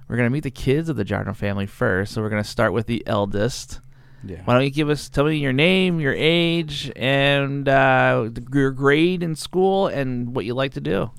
we're 0.08 0.16
gonna 0.16 0.30
meet 0.30 0.42
the 0.42 0.50
kids 0.50 0.88
of 0.88 0.96
the 0.96 1.04
Jardim 1.04 1.36
family 1.36 1.66
first. 1.66 2.12
So 2.12 2.20
we're 2.20 2.30
gonna 2.30 2.42
start 2.42 2.72
with 2.72 2.86
the 2.86 3.06
eldest. 3.06 3.80
Yeah. 4.24 4.42
Why 4.44 4.54
don't 4.54 4.64
you 4.64 4.70
give 4.70 4.90
us 4.90 5.08
tell 5.08 5.24
me 5.26 5.36
your 5.36 5.52
name, 5.52 6.00
your 6.00 6.14
age, 6.16 6.90
and 6.96 7.68
uh, 7.68 8.28
your 8.52 8.72
grade 8.72 9.22
in 9.22 9.36
school, 9.36 9.86
and 9.86 10.34
what 10.34 10.44
you 10.44 10.54
like 10.54 10.72
to 10.72 10.80
do? 10.80 11.12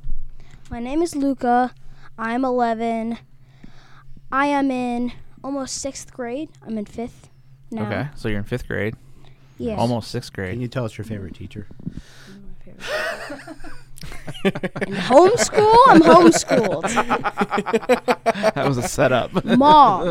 My 0.69 0.81
name 0.81 1.01
is 1.01 1.15
Luca. 1.15 1.73
I'm 2.17 2.43
11. 2.43 3.17
I 4.31 4.47
am 4.47 4.71
in 4.71 5.11
almost 5.43 5.75
sixth 5.75 6.11
grade. 6.13 6.49
I'm 6.65 6.77
in 6.77 6.85
fifth 6.85 7.29
now. 7.71 7.85
Okay, 7.85 8.07
so 8.15 8.27
you're 8.27 8.39
in 8.39 8.43
fifth 8.43 8.67
grade, 8.67 8.95
Yes. 9.57 9.79
almost 9.79 10.09
sixth 10.11 10.33
grade. 10.33 10.53
Can 10.53 10.61
you 10.61 10.67
tell 10.67 10.83
us 10.85 10.97
your 10.97 11.05
favorite 11.05 11.35
teacher? 11.35 11.67
In 14.45 14.93
homeschool, 14.93 15.75
I'm 15.87 16.01
homeschooled. 16.01 16.83
that 18.53 18.67
was 18.67 18.77
a 18.77 18.83
setup. 18.87 19.43
Mom. 19.45 20.03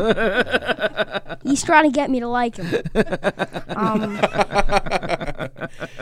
He's 1.43 1.63
trying 1.63 1.83
to 1.85 1.91
get 1.95 2.09
me 2.09 2.19
to 2.19 2.27
like 2.27 2.57
him. 2.57 2.83
Um, 3.69 4.19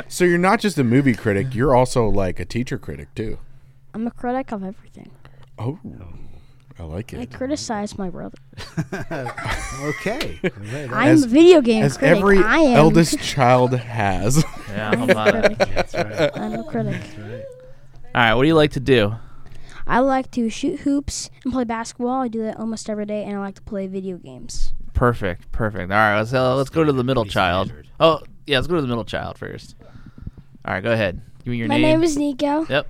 So 0.07 0.24
you're 0.24 0.38
not 0.38 0.59
just 0.59 0.77
a 0.77 0.83
movie 0.83 1.13
critic; 1.13 1.53
you're 1.53 1.75
also 1.75 2.07
like 2.07 2.39
a 2.39 2.45
teacher 2.45 2.77
critic 2.77 3.13
too. 3.15 3.38
I'm 3.93 4.07
a 4.07 4.12
critic 4.12 4.51
of 4.51 4.63
everything. 4.63 5.09
Oh, 5.57 5.79
I 6.77 6.83
like 6.83 7.13
it. 7.13 7.19
I 7.21 7.25
criticize 7.25 7.97
my 7.97 8.09
brother. 8.09 8.38
okay. 9.03 9.39
Okay, 9.81 10.39
I'm 10.91 10.93
As- 11.09 11.24
a 11.24 11.27
video 11.27 11.62
game 11.62 11.83
As 11.83 11.97
critic. 11.97 12.17
every 12.17 12.38
I 12.39 12.57
am. 12.57 12.63
Every 12.63 12.75
eldest 12.75 13.19
child 13.24 13.74
has. 13.74 14.43
yeah, 14.69 14.89
I'm 14.91 15.01
a 15.01 15.05
about 15.05 15.31
critic. 15.31 15.57
That's 15.57 15.93
right. 15.93 16.31
I'm 16.38 16.53
a 16.53 16.63
critic. 16.65 17.01
That's 17.01 17.17
right. 17.17 17.43
All 18.15 18.21
right, 18.21 18.33
what 18.33 18.41
do 18.43 18.47
you 18.47 18.55
like 18.55 18.71
to 18.71 18.79
do? 18.79 19.15
I 19.88 20.00
like 20.00 20.31
to 20.31 20.50
shoot 20.50 20.79
hoops 20.81 21.29
and 21.43 21.53
play 21.53 21.63
basketball. 21.63 22.21
I 22.21 22.27
do 22.27 22.41
that 22.43 22.57
almost 22.59 22.89
every 22.89 23.05
day, 23.05 23.24
and 23.24 23.35
I 23.38 23.39
like 23.39 23.55
to 23.55 23.62
play 23.62 23.88
video 23.88 24.17
games. 24.17 24.74
Perfect, 24.93 25.51
perfect. 25.51 25.91
All 25.91 25.97
right, 25.97 26.17
let's 26.17 26.33
uh, 26.33 26.55
let's 26.55 26.69
go 26.69 26.83
to 26.83 26.91
the 26.91 27.03
middle 27.03 27.24
Pretty 27.24 27.33
child. 27.33 27.67
standard. 27.67 27.88
Oh, 28.00 28.21
yeah, 28.47 28.57
let's 28.57 28.67
go 28.67 28.75
to 28.75 28.81
the 28.81 28.88
middle 28.88 29.05
child 29.05 29.38
first. 29.38 29.75
All 30.65 30.74
right, 30.74 30.83
go 30.83 30.91
ahead. 30.91 31.21
Give 31.43 31.51
me 31.51 31.57
your 31.57 31.67
name. 31.67 31.81
my 31.81 31.88
name. 31.88 32.00
name 32.00 32.03
is 32.03 32.17
Nico. 32.17 32.65
Yep. 32.65 32.88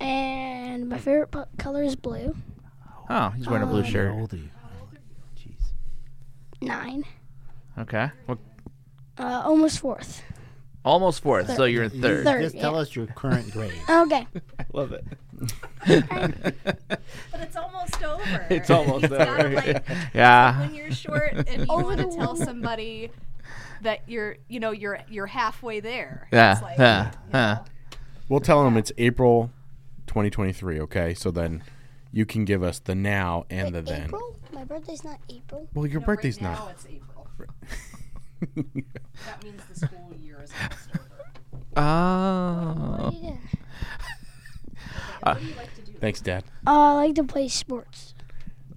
And 0.00 0.88
my 0.88 0.98
favorite 0.98 1.30
po- 1.30 1.46
color 1.58 1.82
is 1.82 1.96
blue. 1.96 2.34
Oh, 3.08 3.30
he's 3.30 3.46
wearing 3.46 3.62
a 3.62 3.66
blue 3.66 3.78
Um, 3.78 3.84
How 3.84 3.90
shirt. 3.90 4.12
old 4.12 4.32
are 4.34 4.36
you? 4.36 4.50
Jeez. 5.38 5.70
Nine. 6.60 7.04
Okay. 7.78 8.10
What, 8.26 8.38
Uh, 9.18 9.42
almost 9.44 9.78
fourth. 9.80 10.22
almost 10.84 11.22
fourth, 11.22 11.54
so 11.56 11.64
you're 11.64 11.84
in 11.84 11.90
third. 12.02 12.24
Third, 12.24 12.42
Just 12.42 12.58
tell 12.58 12.72
yeah. 12.74 12.78
us 12.80 12.94
your 12.96 13.06
current 13.06 13.50
grade. 13.52 13.72
Okay. 13.88 14.26
Love 14.72 14.92
it. 14.92 15.04
But 15.86 17.40
it's 17.40 17.56
almost 17.56 18.02
over. 18.02 18.46
It's 18.50 18.70
almost 18.70 19.02
You've 19.10 19.10
gotta, 19.10 19.44
over. 19.46 19.54
like, 19.54 19.84
yeah. 20.14 20.60
when 20.60 20.74
you're 20.74 20.90
short 20.92 21.32
and 21.34 21.62
you 21.62 21.66
Over 21.68 21.82
want 21.84 21.98
to 22.00 22.16
tell 22.16 22.34
somebody 22.36 23.10
that 23.82 24.00
you're, 24.08 24.36
you 24.48 24.58
know, 24.60 24.70
you're 24.72 24.98
you're 25.08 25.26
halfway 25.26 25.80
there. 25.80 26.28
Yeah. 26.32 26.52
It's 26.52 26.62
like, 26.62 26.78
yeah. 26.78 27.04
you 27.06 27.10
yeah. 27.34 27.54
know, 27.54 27.64
We'll 28.28 28.40
tell 28.40 28.64
them 28.64 28.76
it's 28.76 28.90
April 28.98 29.50
2023. 30.06 30.80
Okay, 30.80 31.14
so 31.14 31.30
then 31.30 31.62
you 32.12 32.24
can 32.26 32.44
give 32.44 32.62
us 32.62 32.78
the 32.78 32.94
now 32.94 33.44
and 33.50 33.74
the 33.74 33.82
then. 33.82 34.04
April? 34.04 34.36
My 34.52 34.64
birthday's 34.64 35.04
not 35.04 35.18
April. 35.28 35.68
Well, 35.74 35.86
your 35.86 36.00
no, 36.00 36.06
birthday's 36.06 36.40
right 36.40 36.50
not. 36.50 36.58
Now 36.58 36.68
it's 36.68 36.86
April. 36.86 37.28
That 39.26 39.42
means 39.42 39.62
the 39.72 39.86
school 39.86 40.14
year 40.20 40.42
is 40.42 40.50
almost 40.60 40.88
over. 40.94 41.02
What 41.70 41.82
Oh. 41.82 43.10
do 43.10 43.16
you 43.16 43.22
do? 43.22 43.38
What 45.22 45.40
do 45.40 45.46
you 45.46 45.54
like 45.56 45.74
to 45.74 45.82
do? 45.82 45.92
Thanks, 46.00 46.20
Dad. 46.20 46.44
Uh, 46.66 46.70
I 46.70 46.92
like 46.94 47.14
to 47.16 47.24
play 47.24 47.48
sports. 47.48 48.14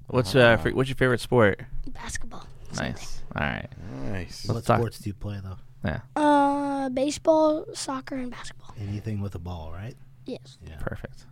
What's 0.07 0.33
uh 0.35 0.57
fr- 0.57 0.69
what's 0.71 0.89
your 0.89 0.95
favorite 0.95 1.19
sport? 1.19 1.61
Basketball. 1.87 2.47
Nice. 2.75 3.21
All 3.35 3.45
right. 3.45 3.67
Nice. 4.05 4.47
Let's 4.47 4.55
what 4.55 4.65
talk- 4.65 4.79
sports 4.79 4.99
do 4.99 5.09
you 5.09 5.13
play 5.13 5.39
though? 5.43 5.57
Yeah. 5.85 5.99
Uh, 6.15 6.89
baseball, 6.89 7.65
soccer, 7.73 8.15
and 8.15 8.31
basketball. 8.31 8.73
Anything 8.79 9.21
with 9.21 9.35
a 9.35 9.39
ball, 9.39 9.71
right? 9.71 9.95
Yes. 10.29 10.57
Yeah. 10.65 10.77
Perfect. 10.79 11.25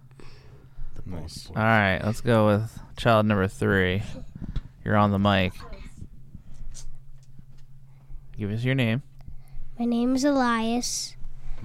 The 0.96 1.02
ball 1.04 1.20
Nice. 1.22 1.48
All 1.50 1.56
right, 1.62 2.00
let's 2.04 2.22
go 2.22 2.48
with 2.48 2.80
child 2.98 3.26
number 3.28 3.48
three. 3.48 4.02
You're 4.84 4.96
on 4.98 5.12
the 5.12 5.20
mic. 5.20 5.54
Give 8.38 8.52
us 8.52 8.64
your 8.64 8.76
name. 8.76 9.04
My 9.80 9.86
name 9.86 10.16
is 10.16 10.24
Elias. 10.24 11.16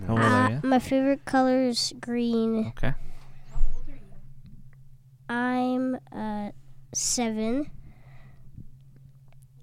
How 0.06 0.12
old 0.12 0.20
Uh, 0.20 0.24
are 0.24 0.50
you? 0.50 0.60
my 0.62 0.78
favorite 0.78 1.24
color 1.24 1.62
is 1.64 1.92
green. 2.00 2.66
Okay. 2.68 2.92
How 3.50 3.60
old 3.76 3.88
are 3.88 3.92
you? 3.92 5.34
I'm 5.34 5.98
uh 6.12 6.50
seven. 6.92 7.70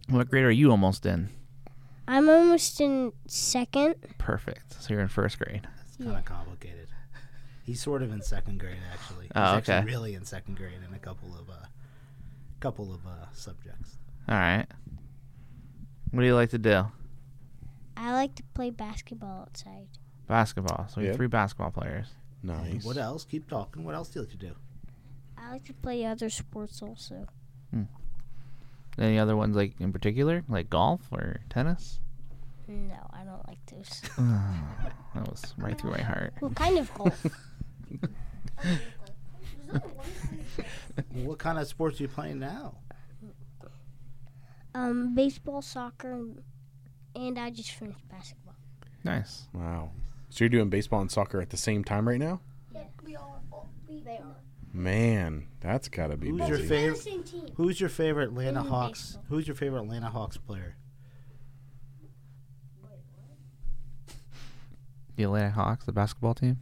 What 0.07 0.29
grade 0.29 0.45
are 0.45 0.51
you 0.51 0.71
almost 0.71 1.05
in? 1.05 1.29
I'm 2.07 2.27
almost 2.29 2.81
in 2.81 3.11
second. 3.27 3.95
Perfect. 4.17 4.81
So 4.81 4.93
you're 4.93 5.01
in 5.01 5.07
first 5.09 5.37
grade. 5.37 5.67
It's 5.85 5.97
kind 5.97 6.15
of 6.17 6.25
complicated. 6.25 6.87
He's 7.69 7.79
sort 7.79 8.01
of 8.01 8.11
in 8.11 8.23
second 8.23 8.59
grade 8.59 8.77
actually. 8.91 9.25
He's 9.25 9.31
Oh, 9.35 9.41
actually 9.57 9.75
okay. 9.75 9.85
really 9.85 10.15
in 10.15 10.25
second 10.25 10.57
grade 10.57 10.79
in 10.87 10.91
a 10.91 10.97
couple 10.97 11.35
of 11.37 11.47
uh, 11.51 11.67
couple 12.59 12.91
of 12.91 13.05
uh, 13.05 13.31
subjects. 13.31 13.99
All 14.27 14.33
right. 14.35 14.65
What 16.09 16.21
do 16.21 16.25
you 16.25 16.33
like 16.33 16.49
to 16.49 16.57
do? 16.57 16.87
I 17.95 18.11
like 18.13 18.33
to 18.37 18.43
play 18.55 18.71
basketball 18.71 19.41
outside. 19.41 19.85
Basketball. 20.25 20.87
So 20.89 20.99
we 20.99 21.07
have 21.07 21.15
three 21.15 21.27
basketball 21.27 21.69
players. 21.69 22.07
Nice. 22.41 22.83
What 22.83 22.97
else? 22.97 23.23
Keep 23.23 23.47
talking. 23.47 23.83
What 23.83 23.93
else 23.93 24.09
do 24.09 24.17
you 24.19 24.23
like 24.25 24.31
to 24.31 24.37
do? 24.47 24.55
I 25.37 25.51
like 25.51 25.65
to 25.65 25.73
play 25.73 26.03
other 26.05 26.31
sports 26.31 26.81
also. 26.81 27.27
Any 28.97 29.19
other 29.19 29.35
ones 29.37 29.55
like 29.55 29.79
in 29.79 29.93
particular, 29.93 30.43
like 30.49 30.71
golf 30.71 31.01
or 31.11 31.41
tennis? 31.51 31.99
No, 32.67 32.95
I 33.13 33.23
don't 33.23 33.47
like 33.47 33.63
those. 33.67 34.01
that 34.17 35.29
was 35.29 35.53
right 35.57 35.79
through 35.79 35.91
my 35.91 36.01
heart. 36.01 36.33
what 36.39 36.55
kind 36.55 36.77
of 36.79 36.91
golf? 36.95 37.25
what 41.13 41.39
kind 41.39 41.57
of 41.57 41.67
sports 41.67 41.99
are 41.99 42.03
you 42.03 42.09
playing 42.09 42.39
now? 42.39 42.75
um, 44.75 45.15
baseball, 45.15 45.61
soccer, 45.61 46.11
and, 46.11 46.41
and 47.15 47.39
I 47.39 47.49
just 47.49 47.71
finished 47.71 48.07
basketball. 48.09 48.55
Nice. 49.03 49.47
Wow. 49.53 49.91
So 50.29 50.43
you're 50.43 50.49
doing 50.49 50.69
baseball 50.69 51.01
and 51.01 51.11
soccer 51.11 51.41
at 51.41 51.49
the 51.49 51.57
same 51.57 51.83
time 51.83 52.07
right 52.07 52.19
now? 52.19 52.41
Yeah, 52.73 52.83
we 53.03 53.15
are. 53.15 53.39
We, 53.87 54.01
they 54.01 54.17
are. 54.17 54.35
Man, 54.71 55.47
that's 55.61 55.87
gotta 55.87 56.15
be 56.15 56.29
Who's 56.29 56.47
your 56.47 56.59
favorite? 56.59 57.51
Who's 57.55 57.79
your 57.81 57.89
favorite 57.89 58.25
Atlanta 58.29 58.61
Hawks? 58.61 59.03
baseball. 59.03 59.23
Who's 59.29 59.47
your 59.47 59.55
favorite 59.55 59.81
Atlanta 59.81 60.09
Hawks 60.09 60.37
player? 60.37 60.75
The 65.15 65.23
Atlanta 65.23 65.49
Hawks, 65.49 65.85
the 65.85 65.91
basketball 65.91 66.35
team. 66.35 66.59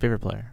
Favorite 0.00 0.18
player. 0.20 0.52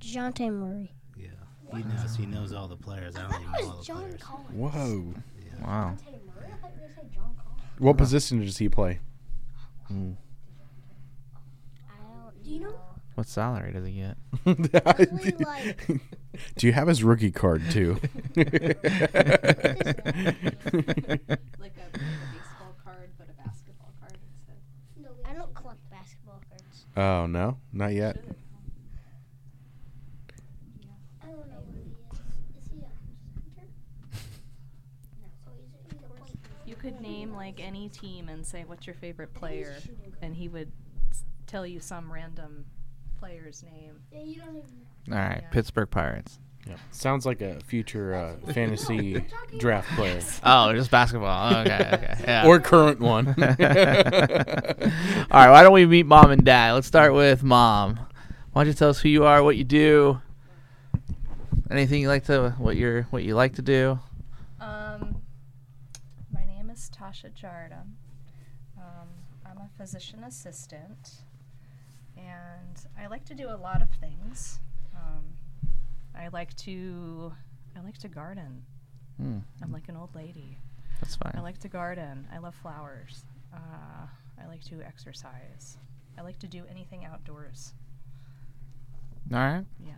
Dejounte 0.00 0.52
Murray. 0.52 0.92
Yeah, 1.16 1.28
he 1.72 1.82
knows. 1.84 2.16
He 2.16 2.26
knows 2.26 2.52
all 2.52 2.68
the 2.68 2.76
players. 2.76 3.16
I 3.16 3.22
don't 3.22 3.40
even 3.40 3.52
know 3.52 3.70
all 3.70 3.76
the 3.78 3.84
John 3.84 3.96
players. 4.02 4.20
Collins. 4.22 4.50
Whoa. 4.52 5.14
Yeah. 5.38 5.66
Wow. 5.66 5.96
Hey, 6.04 6.18
Murray, 6.26 6.48
I 6.52 6.56
thought 6.60 6.72
you 6.74 6.80
were 6.82 6.88
gonna 6.88 6.94
say 6.94 7.14
John 7.14 7.34
Collins. 7.36 7.78
What 7.78 7.96
position 7.96 8.40
does 8.40 8.58
he 8.58 8.68
play? 8.68 8.98
Mm. 9.90 10.16
Don't 11.88 12.42
Do 12.44 12.50
you 12.50 12.60
know? 12.60 12.74
What 13.14 13.28
salary 13.28 13.72
does 13.72 13.86
he 13.86 13.92
get? 13.92 14.16
Probably 14.84 15.32
like 15.44 15.86
Do 16.56 16.66
you 16.66 16.72
have 16.72 16.88
his 16.88 17.04
rookie 17.04 17.30
card 17.30 17.62
too? 17.70 18.00
Like 18.36 18.52
a, 18.56 18.74
like 21.60 21.76
a 21.78 21.98
baseball 21.98 22.74
card, 22.82 23.10
but 23.16 23.28
a 23.28 23.32
basketball 23.42 23.92
card 24.00 24.18
instead. 24.34 24.56
I 25.24 25.32
don't 25.34 25.54
collect 25.54 25.78
basketball 25.90 26.42
cards. 26.48 26.52
oh 26.52 26.52
no, 26.52 26.52
not 26.52 26.52
yet. 26.52 26.52
I 26.52 26.52
don't 26.52 26.52
know 26.52 26.52
where 26.52 26.52
he 26.54 26.72
is. 26.72 26.72
Is 26.72 26.72
he 26.72 26.72
a 26.72 26.72
center? 26.72 26.72
No. 26.72 26.72
Oh, 26.72 26.72
he's 26.72 26.82
a, 26.82 26.83
he's 26.96 27.30
no, 27.30 27.58
not 27.72 27.92
yet. 27.92 28.16
You 36.66 36.76
could 36.76 37.00
name 37.00 37.34
like 37.34 37.60
any 37.60 37.88
team 37.88 38.28
and 38.28 38.44
say 38.44 38.64
what's 38.66 38.86
your 38.86 38.94
favorite 38.94 39.34
player, 39.34 39.76
and 40.22 40.34
he 40.34 40.48
would 40.48 40.72
s- 41.10 41.24
tell 41.46 41.66
you 41.66 41.78
some 41.80 42.10
random 42.10 42.64
player's 43.18 43.62
name. 43.62 44.00
Yeah, 44.10 44.22
you 44.22 44.40
don't 44.40 44.56
even. 44.56 45.12
All 45.12 45.18
right, 45.18 45.40
Yeah. 45.42 45.50
Pittsburgh 45.50 45.90
Pirates. 45.90 46.38
Yeah. 46.66 46.76
Sounds 46.92 47.26
like 47.26 47.42
a 47.42 47.58
future 47.66 48.14
uh, 48.14 48.52
fantasy 48.52 49.22
draft 49.58 49.88
player 49.96 50.18
Oh, 50.44 50.72
just 50.72 50.90
basketball. 50.90 51.54
Oh, 51.54 51.60
okay, 51.60 51.90
okay. 51.92 52.14
Yeah. 52.24 52.46
or 52.46 52.58
current 52.58 53.00
one. 53.00 53.28
All 53.28 53.34
right, 53.36 55.28
why 55.30 55.62
don't 55.62 55.72
we 55.74 55.84
meet 55.84 56.06
mom 56.06 56.30
and 56.30 56.42
dad? 56.44 56.72
Let's 56.72 56.86
start 56.86 57.12
with 57.12 57.42
mom. 57.42 57.98
Why 58.52 58.62
don't 58.62 58.68
you 58.68 58.72
tell 58.74 58.88
us 58.88 59.00
who 59.00 59.08
you 59.10 59.24
are, 59.24 59.42
what 59.42 59.56
you 59.56 59.64
do, 59.64 60.22
anything 61.70 62.00
you 62.00 62.08
like 62.08 62.24
to, 62.26 62.54
what 62.58 62.76
you're, 62.76 63.02
what 63.04 63.24
you 63.24 63.34
like 63.34 63.56
to 63.56 63.62
do? 63.62 63.98
Um, 64.60 65.16
my 66.32 66.46
name 66.46 66.70
is 66.70 66.90
Tasha 66.96 67.30
Jardim. 67.34 67.92
Um, 68.78 69.08
I'm 69.44 69.58
a 69.58 69.68
physician 69.76 70.22
assistant, 70.24 71.16
and 72.16 72.86
I 72.98 73.08
like 73.08 73.24
to 73.26 73.34
do 73.34 73.48
a 73.48 73.56
lot 73.56 73.82
of 73.82 73.88
things. 74.00 74.60
Um, 74.94 75.24
I 76.18 76.28
like 76.28 76.54
to, 76.58 77.32
I 77.76 77.80
like 77.80 77.98
to 77.98 78.08
garden. 78.08 78.64
Hmm. 79.20 79.38
I'm 79.62 79.72
like 79.72 79.88
an 79.88 79.96
old 79.96 80.14
lady. 80.14 80.58
That's 81.00 81.16
fine. 81.16 81.32
I 81.36 81.40
like 81.40 81.58
to 81.60 81.68
garden. 81.68 82.26
I 82.32 82.38
love 82.38 82.54
flowers. 82.54 83.24
Uh, 83.52 84.06
I 84.42 84.46
like 84.46 84.62
to 84.64 84.80
exercise. 84.82 85.76
I 86.18 86.22
like 86.22 86.38
to 86.40 86.46
do 86.48 86.64
anything 86.70 87.04
outdoors. 87.04 87.72
All 89.32 89.38
right. 89.38 89.64
Yeah. 89.84 89.94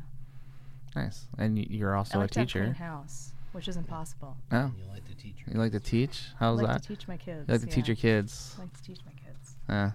Nice. 0.94 1.26
And 1.38 1.56
y- 1.56 1.66
you're 1.68 1.94
also 1.96 2.18
I 2.18 2.23
like 2.23 2.30
a 2.30 2.35
to 2.35 2.40
have 2.40 2.49
a 2.49 2.52
clean 2.52 2.64
teacher. 2.73 2.78
house, 2.85 3.32
which 3.52 3.68
is 3.68 3.76
impossible. 3.76 4.37
Oh, 4.52 4.70
You 4.78 4.85
like 4.90 5.06
the 5.06 5.14
teacher. 5.14 5.44
you 5.52 5.58
like 5.58 5.73
to 5.73 5.80
teach? 5.80 6.23
How's 6.38 6.38
that? 6.38 6.40
I 6.40 6.46
How's 6.46 6.62
like 6.62 6.68
that? 6.68 6.82
to 6.82 6.88
teach 6.96 7.08
my 7.08 7.16
kids. 7.16 7.44
You 7.49 7.54
like 7.54 7.61
to 7.62 7.66
teach 7.66 7.88
your 7.88 7.96
kids? 7.96 8.54
I 8.58 8.62
like 8.62 8.73
to 8.76 8.82
teach 8.82 9.00
my 9.04 9.12
kids. 9.12 9.56
Uh. 9.68 9.90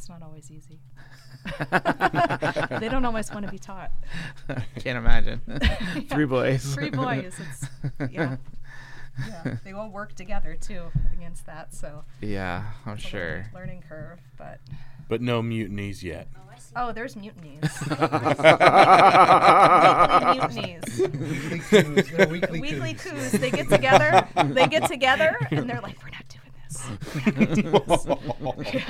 That's 0.00 0.08
not 0.08 0.22
always 0.22 0.50
easy. 0.50 0.80
they 2.80 2.88
don't 2.88 3.04
always 3.04 3.30
want 3.30 3.44
to 3.44 3.52
be 3.52 3.58
taught. 3.58 3.90
Can't 4.78 4.96
imagine. 4.96 5.42
Three 6.08 6.24
boys. 6.24 6.74
Three 6.74 6.88
boys. 6.88 7.38
It's 7.38 8.10
yeah. 8.10 8.36
Yeah. 9.28 9.56
They 9.62 9.72
all 9.72 9.90
work 9.90 10.14
together 10.14 10.56
too 10.58 10.84
against 11.12 11.44
that, 11.44 11.74
so 11.74 12.04
Yeah, 12.22 12.62
I'm 12.86 12.94
it's 12.94 13.02
sure. 13.02 13.20
learning, 13.52 13.54
learning 13.54 13.82
curve. 13.86 14.20
But 14.38 14.60
But 15.10 15.20
no 15.20 15.42
mutinies 15.42 16.02
yet. 16.02 16.28
Oh, 16.34 16.88
oh, 16.88 16.92
there's 16.92 17.14
mutinies. 17.16 17.60
weekly 17.90 18.00
mutinies. 21.82 22.30
weekly, 22.30 22.60
Weekly 22.60 22.94
coups. 22.94 23.32
They 23.32 23.50
get 23.50 23.68
together. 23.68 24.26
They 24.46 24.66
get 24.68 24.86
together, 24.86 25.36
and 25.50 25.68
they're 25.68 25.82
like, 25.82 26.02
"We're 26.02 26.10
not 26.10 26.26
doing 26.74 27.72
this. 27.72 28.04
We're 28.06 28.16
not 28.40 28.56
gonna 28.56 28.64
do 28.64 28.72
this." 28.72 28.84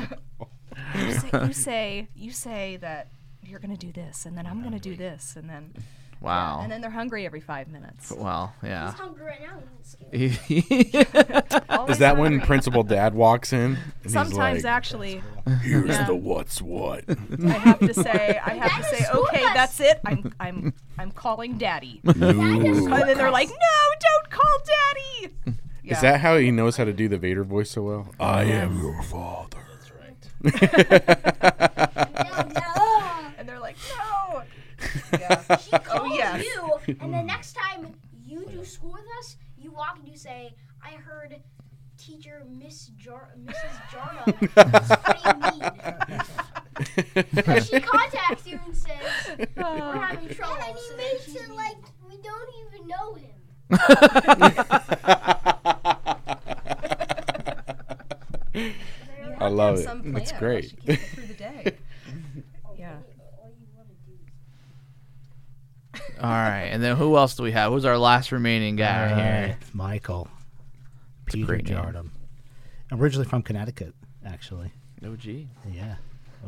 you, 0.95 1.13
say, 1.13 1.47
you 1.47 1.53
say 1.53 2.09
you 2.15 2.31
say 2.33 2.77
that 2.79 3.09
you're 3.43 3.61
gonna 3.61 3.77
do 3.77 3.93
this, 3.93 4.27
and 4.27 4.37
then 4.37 4.47
I'm 4.47 4.63
gonna 4.63 4.79
do 4.81 4.97
this, 4.97 5.37
and 5.37 5.49
then 5.49 5.73
Wow. 6.23 6.61
and 6.63 6.71
then 6.71 6.83
they're 6.83 6.91
hungry 6.91 7.25
every 7.25 7.41
five 7.41 7.67
minutes. 7.69 8.13
Well, 8.15 8.53
yeah. 8.63 8.91
He's 8.91 9.01
hungry 9.01 9.25
right 9.25 9.41
now. 9.41 9.63
He's 10.13 10.39
scared. 10.39 11.65
Always 11.71 11.93
Is 11.93 11.99
that 12.01 12.19
when. 12.19 12.41
Principal 12.43 12.83
Dad 12.83 13.15
walks 13.15 13.55
in? 13.55 13.59
and 13.61 13.79
he's 14.03 14.13
Sometimes, 14.13 14.65
like, 14.65 14.71
actually, 14.71 15.23
Here's 15.63 15.89
Yeah. 15.89 16.05
the 16.05 16.15
what's 16.15 16.61
what. 16.61 17.05
I 17.09 17.53
have 17.53 17.79
to 17.81 17.95
say, 17.95 18.39
I 18.45 18.51
have 18.55 18.77
to 18.91 18.97
say, 18.97 19.07
okay, 19.11 19.41
bus. 19.45 19.55
that's 19.55 19.81
it. 19.81 20.01
I'm, 20.05 20.33
I'm, 20.39 20.75
I'm 20.99 21.11
calling 21.11 21.57
Daddy. 21.57 22.03
Ooh. 22.07 22.11
And 22.13 22.23
then 23.09 23.17
they're 23.17 23.31
like, 23.31 23.49
no, 23.49 23.55
don't 24.01 24.31
call 24.31 24.59
Daddy. 24.67 25.35
Yeah. 25.83 25.95
Is 25.95 26.01
that 26.03 26.21
how 26.21 26.37
he 26.37 26.51
knows 26.51 26.77
how 26.77 26.85
to 26.85 26.93
do 26.93 27.09
the 27.09 27.17
Vader 27.19 27.43
voice 27.45 27.71
so 27.71 27.83
well? 27.83 28.09
I 28.19 28.45
am 28.45 28.79
your 28.81 29.03
father. 29.03 29.59
That's 29.73 29.91
right. 29.93 30.17
no, 32.15 32.49
no. 32.55 32.63
And 33.39 33.49
they're 33.49 33.61
like, 33.61 33.77
no. 33.97 34.43
Yeah. 35.19 35.57
She 35.57 35.71
calls 35.79 36.11
oh, 36.13 36.15
yes. 36.15 36.45
you, 36.45 36.79
and 37.01 37.15
the 37.15 37.23
next 37.23 37.55
time 37.55 37.95
you 38.27 38.45
do 38.47 38.65
school 38.65 38.93
with 38.93 39.07
us, 39.19 39.37
you 39.57 39.73
walk 39.73 39.99
and 39.99 40.07
you 40.09 40.17
say, 40.17 40.55
"I 40.85 40.91
heard 40.93 41.37
teacher 41.99 42.45
Miss 42.49 42.87
Jar- 42.97 43.35
Mrs. 43.39 43.81
Jardim 43.91 44.43
is 44.43 44.49
pretty 45.05 45.25
mean." 45.59 45.71
she 47.65 47.81
contacts 47.81 48.47
you 48.47 48.59
and 48.65 48.77
says, 48.77 49.37
"We're 49.57 49.97
having 49.97 50.29
trouble." 50.35 50.63
And 50.63 50.77
he 50.77 50.83
so 50.89 50.97
makes 50.97 51.29
it 51.35 51.51
like 51.51 51.77
we 52.09 52.17
don't 52.19 52.51
even 52.67 52.87
know 52.89 53.15
him. 53.15 53.31
You 58.55 58.73
I 59.39 59.49
love 59.49 59.79
it. 59.79 59.85
some 59.85 60.13
That's 60.13 60.33
great. 60.33 60.65
else 60.65 60.73
You 60.73 60.79
can't 60.97 61.01
get 61.01 61.09
through 61.11 61.27
the 61.27 61.35
day. 61.35 61.77
yeah. 62.79 62.97
All 66.21 66.31
right. 66.31 66.65
And 66.71 66.83
then 66.83 66.97
who 66.97 67.17
else 67.17 67.35
do 67.37 67.43
we 67.43 67.53
have? 67.53 67.73
Who's 67.73 67.85
our 67.85 67.99
last 67.99 68.33
remaining 68.33 68.77
guy 68.77 69.09
here? 69.09 69.17
Alright, 69.17 69.57
Michael. 69.75 70.29
It's 71.27 71.35
Peter 71.35 71.47
great 71.47 71.65
name. 71.69 71.79
Jardim. 71.79 72.09
Originally 72.93 73.27
from 73.27 73.43
Connecticut, 73.43 73.95
actually. 74.25 74.73
OG. 75.05 75.25
Yeah. 75.73 75.97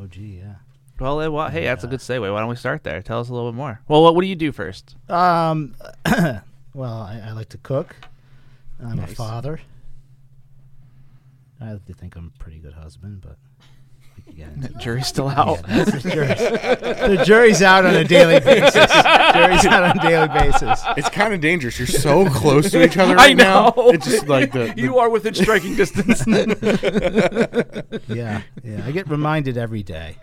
OG, 0.00 0.16
yeah. 0.16 0.54
Well, 1.00 1.32
well, 1.32 1.48
hey, 1.48 1.64
that's 1.64 1.84
a 1.84 1.86
good 1.86 2.00
segue. 2.00 2.20
Why 2.32 2.40
don't 2.40 2.48
we 2.48 2.56
start 2.56 2.84
there? 2.84 3.00
Tell 3.02 3.20
us 3.20 3.28
a 3.28 3.32
little 3.34 3.50
bit 3.50 3.56
more. 3.56 3.80
Well, 3.88 4.02
what, 4.02 4.14
what 4.14 4.20
do 4.22 4.28
you 4.28 4.36
do 4.36 4.52
first? 4.52 4.94
Um, 5.08 5.74
well, 6.74 7.02
I, 7.02 7.22
I 7.28 7.32
like 7.32 7.48
to 7.50 7.58
cook. 7.58 7.96
I'm 8.84 8.96
Nice. 8.96 9.12
a 9.12 9.14
father. 9.14 9.60
I 11.62 11.72
like 11.72 11.84
to 11.86 11.94
think 11.94 12.16
I'm 12.16 12.32
a 12.34 12.38
pretty 12.42 12.58
good 12.58 12.72
husband, 12.74 13.20
but 13.22 13.36
we 14.16 14.22
can 14.24 14.34
get 14.34 14.48
into 14.52 14.68
Jury's 14.78 15.06
still 15.06 15.28
out. 15.28 15.62
that's 15.66 15.90
the, 16.02 16.10
jury's, 16.10 16.38
the 16.38 17.22
jury's 17.24 17.62
out 17.62 17.86
on 17.86 17.94
a 17.94 18.04
daily 18.04 18.40
basis. 18.40 18.74
jury's 18.74 19.64
out 19.66 19.82
on 19.84 19.98
a 19.98 20.02
daily 20.02 20.28
basis. 20.28 20.82
It's 20.98 21.08
kind 21.08 21.32
of 21.32 21.40
dangerous. 21.40 21.78
You're 21.78 21.86
so 21.86 22.28
close 22.28 22.70
to 22.72 22.84
each 22.84 22.98
other 22.98 23.14
I 23.14 23.28
right 23.28 23.36
now. 23.36 23.72
know. 23.76 23.90
It's 23.90 24.04
just 24.06 24.28
like 24.28 24.52
the, 24.52 24.72
the 24.74 24.80
you 24.82 24.98
are 24.98 25.08
within 25.08 25.34
striking 25.34 25.76
distance. 25.76 26.24
Yeah, 28.08 28.42
yeah. 28.62 28.82
I 28.84 28.90
get 28.90 29.08
reminded 29.08 29.56
every 29.56 29.82
day 29.82 30.16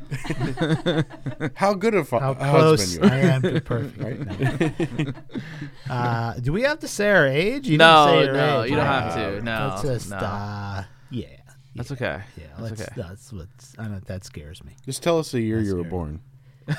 how 1.56 1.73
good 1.73 1.93
of 1.95 2.12
a 2.13 2.19
how 2.19 2.34
close 2.36 2.95
husband 2.97 3.12
you 3.12 3.17
I 3.17 3.21
are. 3.21 3.32
am 3.32 3.41
to 3.41 3.62
perfect. 3.62 4.99
No. 5.88 5.93
Uh, 5.93 6.34
do 6.36 6.52
we 6.54 6.62
have 6.63 6.80
to 6.80 6.88
say 6.88 7.10
our 7.10 7.28
age? 7.28 7.67
You 7.67 7.78
No, 7.78 8.06
say 8.08 8.32
no, 8.32 8.63
age. 8.63 8.69
you 8.69 8.75
don't 8.75 8.86
Uh, 8.86 9.02
have 9.02 9.15
to. 9.15 9.41
No, 9.43 9.67
Let's 9.69 9.82
just, 9.82 10.10
no. 10.12 10.17
uh, 10.17 10.84
yeah. 11.12 11.26
That's 11.76 11.91
yeah, 11.91 11.95
okay. 11.95 12.24
Yeah, 12.38 12.43
That's 12.58 12.62
let's, 12.62 12.82
okay. 12.82 12.91
that's 12.98 13.34
what's. 13.34 13.76
I 13.78 13.84
don't. 13.88 14.06
That 14.08 14.24
scares 14.26 14.63
me. 14.63 14.74
Just 14.86 15.04
tell 15.04 15.19
us 15.19 15.32
the 15.32 15.39
year 15.41 15.58
That's 15.58 15.67
you 15.69 15.76
were 15.76 15.82
scary. 15.84 15.89
born. 15.91 16.22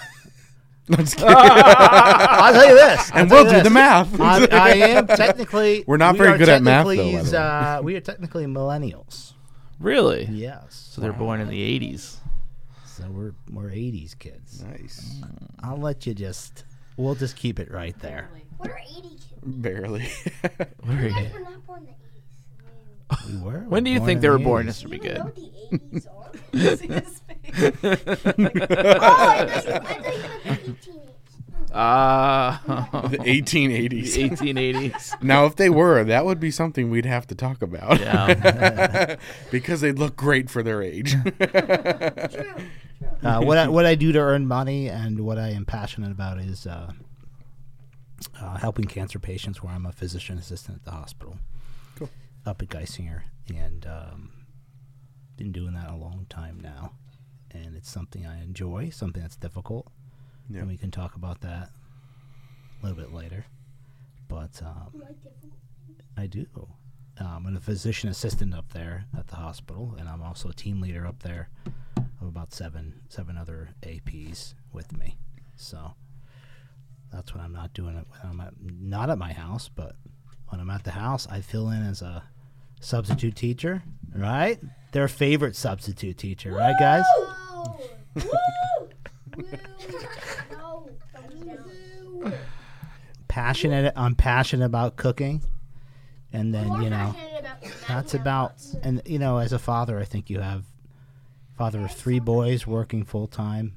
Let's 0.88 1.14
get- 1.14 1.24
I'll 1.28 2.52
tell 2.52 2.68
you 2.68 2.74
this, 2.74 3.10
and 3.14 3.30
I'll 3.30 3.36
we'll 3.36 3.44
tell 3.44 3.52
you 3.54 3.58
do 3.60 3.64
the 3.68 3.70
math. 3.70 4.20
I, 4.20 4.44
I 4.50 4.70
am 4.70 5.06
technically. 5.06 5.84
We're 5.86 5.96
not 5.98 6.14
we 6.14 6.18
very 6.18 6.36
good 6.38 6.48
at 6.48 6.62
math, 6.62 6.84
though, 6.86 6.94
technically, 6.96 7.16
by 7.16 7.22
the 7.22 7.30
way. 7.30 7.38
Uh, 7.38 7.82
we 7.82 7.94
are 7.96 8.00
technically 8.00 8.46
millennials. 8.46 9.32
really? 9.78 10.24
Yes. 10.24 10.88
So 10.90 11.00
they're 11.00 11.12
born 11.12 11.40
in 11.40 11.48
the 11.48 11.78
80s. 11.80 12.16
So 12.86 13.04
we're 13.08 13.32
we're 13.52 13.70
80s 13.70 14.18
kids. 14.18 14.62
nice. 14.64 15.22
I'll 15.62 15.76
let 15.78 16.06
you 16.06 16.14
just. 16.14 16.64
We'll 16.96 17.14
just 17.14 17.36
keep 17.36 17.60
it 17.60 17.70
right 17.70 17.96
there. 18.00 18.28
What 18.56 18.70
are 18.70 18.80
80 18.98 19.08
kids? 19.10 19.22
Barely. 19.42 20.08
You 20.42 20.48
guys 21.10 21.32
were 21.32 21.40
not 21.40 21.66
born 21.66 21.80
in 21.82 21.86
the 21.86 21.92
80s. 21.92 21.99
We 23.28 23.36
were. 23.38 23.60
When 23.68 23.84
do 23.84 23.90
you 23.90 24.00
think 24.04 24.20
they 24.20 24.28
were 24.28 24.38
the 24.38 24.44
born? 24.44 24.66
80s. 24.66 24.66
This 24.66 24.82
would 24.82 24.90
be 24.90 24.98
good. 24.98 25.18
know 25.18 25.30
the 25.30 25.50
80s 25.78 26.06
are? 26.08 26.76
See 26.76 26.86
his 26.88 27.20
face. 27.20 27.50
I 27.82 28.16
thought 28.16 29.46
you, 29.46 29.72
I 29.72 29.76
thought 29.84 30.04
you 30.04 30.12
meant 30.44 30.64
the 30.64 30.70
1880s. 30.70 31.10
Ah, 31.72 32.60
the 33.10 33.18
1880s. 33.18 34.14
1880s. 34.16 35.14
Now, 35.22 35.46
if 35.46 35.54
they 35.56 35.70
were, 35.70 36.02
that 36.04 36.24
would 36.24 36.40
be 36.40 36.50
something 36.50 36.90
we'd 36.90 37.06
have 37.06 37.26
to 37.28 37.34
talk 37.34 37.62
about. 37.62 38.00
Yeah. 38.00 39.16
because 39.52 39.80
they'd 39.80 39.98
look 39.98 40.16
great 40.16 40.50
for 40.50 40.62
their 40.62 40.82
age. 40.82 41.14
Uh, 43.22 43.40
what 43.42 43.58
I, 43.58 43.68
what 43.68 43.86
I 43.86 43.94
do 43.94 44.12
to 44.12 44.18
earn 44.18 44.46
money 44.46 44.88
and 44.88 45.20
what 45.20 45.38
I 45.38 45.50
am 45.50 45.64
passionate 45.64 46.10
about 46.10 46.38
is 46.38 46.66
uh, 46.66 46.90
uh, 48.40 48.56
helping 48.56 48.86
cancer 48.86 49.18
patients. 49.18 49.62
Where 49.62 49.72
I'm 49.72 49.86
a 49.86 49.92
physician 49.92 50.38
assistant 50.38 50.78
at 50.78 50.84
the 50.84 50.92
hospital, 50.92 51.36
Cool. 51.36 51.38
Up 52.46 52.62
at 52.62 52.68
Geisinger, 52.68 53.22
and 53.48 53.86
um, 53.86 54.30
been 55.36 55.52
doing 55.52 55.74
that 55.74 55.90
a 55.90 55.96
long 55.96 56.26
time 56.28 56.58
now. 56.60 56.92
And 57.52 57.74
it's 57.76 57.90
something 57.90 58.24
I 58.26 58.42
enjoy, 58.42 58.90
something 58.90 59.20
that's 59.22 59.36
difficult, 59.36 59.88
Yeah. 60.48 60.60
and 60.60 60.68
we 60.68 60.76
can 60.76 60.90
talk 60.90 61.16
about 61.16 61.40
that 61.40 61.70
a 62.80 62.86
little 62.86 62.96
bit 63.02 63.12
later. 63.12 63.44
But 64.28 64.62
um, 64.62 65.02
I 66.16 66.26
do. 66.26 66.46
Um, 67.18 67.44
I'm 67.46 67.56
a 67.56 67.60
physician 67.60 68.08
assistant 68.08 68.54
up 68.54 68.72
there 68.72 69.06
at 69.18 69.26
the 69.26 69.36
hospital, 69.36 69.96
and 69.98 70.08
I'm 70.08 70.22
also 70.22 70.48
a 70.50 70.54
team 70.54 70.80
leader 70.80 71.06
up 71.06 71.22
there 71.22 71.48
of 72.20 72.28
about 72.28 72.54
seven 72.54 73.00
seven 73.08 73.36
other 73.36 73.70
APs 73.82 74.54
with 74.72 74.96
me. 74.96 75.16
So 75.56 75.94
that's 77.12 77.34
when 77.34 77.42
I'm 77.44 77.52
not 77.52 77.74
doing 77.74 77.96
it 77.96 78.06
when 78.10 78.30
I'm 78.30 78.40
at, 78.40 78.54
not 78.62 79.10
at 79.10 79.18
my 79.18 79.32
house, 79.32 79.68
but 79.68 79.96
when 80.50 80.60
I'm 80.60 80.70
at 80.70 80.84
the 80.84 80.90
house, 80.90 81.26
I 81.30 81.40
fill 81.40 81.70
in 81.70 81.82
as 81.82 82.02
a 82.02 82.22
substitute 82.80 83.36
teacher. 83.36 83.82
Right? 84.14 84.58
Their 84.92 85.08
favorite 85.08 85.56
substitute 85.56 86.18
teacher, 86.18 86.52
right, 86.52 86.74
guys? 86.78 87.04
Woo! 87.18 87.26
Woo! 88.16 88.30
Woo! 89.36 89.48
No, 90.50 90.88
thumbs 91.14 91.44
down. 91.44 92.32
Passionate. 93.28 93.92
I'm 93.96 94.16
passionate 94.16 94.66
about 94.66 94.96
cooking, 94.96 95.42
and 96.32 96.52
then 96.52 96.82
you 96.82 96.90
know. 96.90 97.14
passionate 97.14 97.40
about 97.40 97.62
your 97.62 97.72
That's 97.88 98.14
about, 98.14 98.52
and 98.82 99.02
you 99.06 99.20
know, 99.20 99.38
as 99.38 99.52
a 99.52 99.58
father, 99.58 99.98
I 100.00 100.04
think 100.04 100.28
you 100.28 100.40
have 100.40 100.64
father 101.56 101.84
of 101.84 101.92
three 101.92 102.18
boys 102.18 102.66
working 102.66 103.04
full 103.04 103.28
time. 103.28 103.76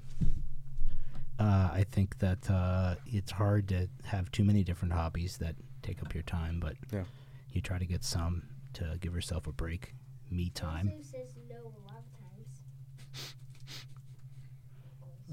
Uh, 1.39 1.69
I 1.73 1.85
think 1.91 2.17
that 2.19 2.49
uh, 2.49 2.95
it's 3.05 3.31
hard 3.31 3.67
to 3.69 3.89
have 4.05 4.31
too 4.31 4.43
many 4.43 4.63
different 4.63 4.93
hobbies 4.93 5.37
that 5.37 5.55
take 5.83 6.01
up 6.01 6.13
your 6.13 6.23
time, 6.23 6.59
but 6.59 6.75
Yeah. 6.91 7.03
you 7.51 7.61
try 7.61 7.77
to 7.77 7.85
get 7.85 8.03
some 8.03 8.43
to 8.73 8.97
give 8.99 9.13
yourself 9.13 9.45
a 9.47 9.51
break, 9.51 9.93
me 10.31 10.49
time. 10.49 10.87
No 10.87 11.55
a 11.55 11.81
lot 11.87 11.99
of 11.99 12.19
times? 12.19 13.35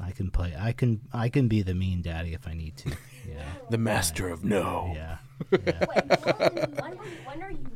I 0.02 0.10
can 0.12 0.30
play. 0.30 0.54
I 0.58 0.72
can. 0.72 1.00
I 1.12 1.28
can 1.28 1.48
be 1.48 1.62
the 1.62 1.74
mean 1.74 2.02
daddy 2.02 2.32
if 2.34 2.46
I 2.46 2.54
need 2.54 2.76
to. 2.78 2.90
Yeah. 3.28 3.44
the 3.68 3.76
master 3.76 4.28
of 4.30 4.44
no. 4.44 4.92
Yeah. 4.94 5.18
yeah. 5.52 5.84
Wait, 5.86 6.04
when, 6.08 6.70
when, 6.72 6.96
when 7.26 7.42
are 7.42 7.50
you 7.50 7.70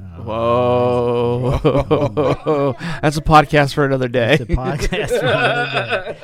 not? 0.00 0.24
Whoa. 0.24 1.58
That's 3.02 3.16
a 3.16 3.22
podcast 3.22 3.74
for 3.74 3.84
another 3.84 4.08
day. 4.08 4.34
It's 4.34 4.42
a 4.42 4.46
podcast. 4.46 5.08
for 5.08 5.26
another 5.26 6.12
day. 6.14 6.18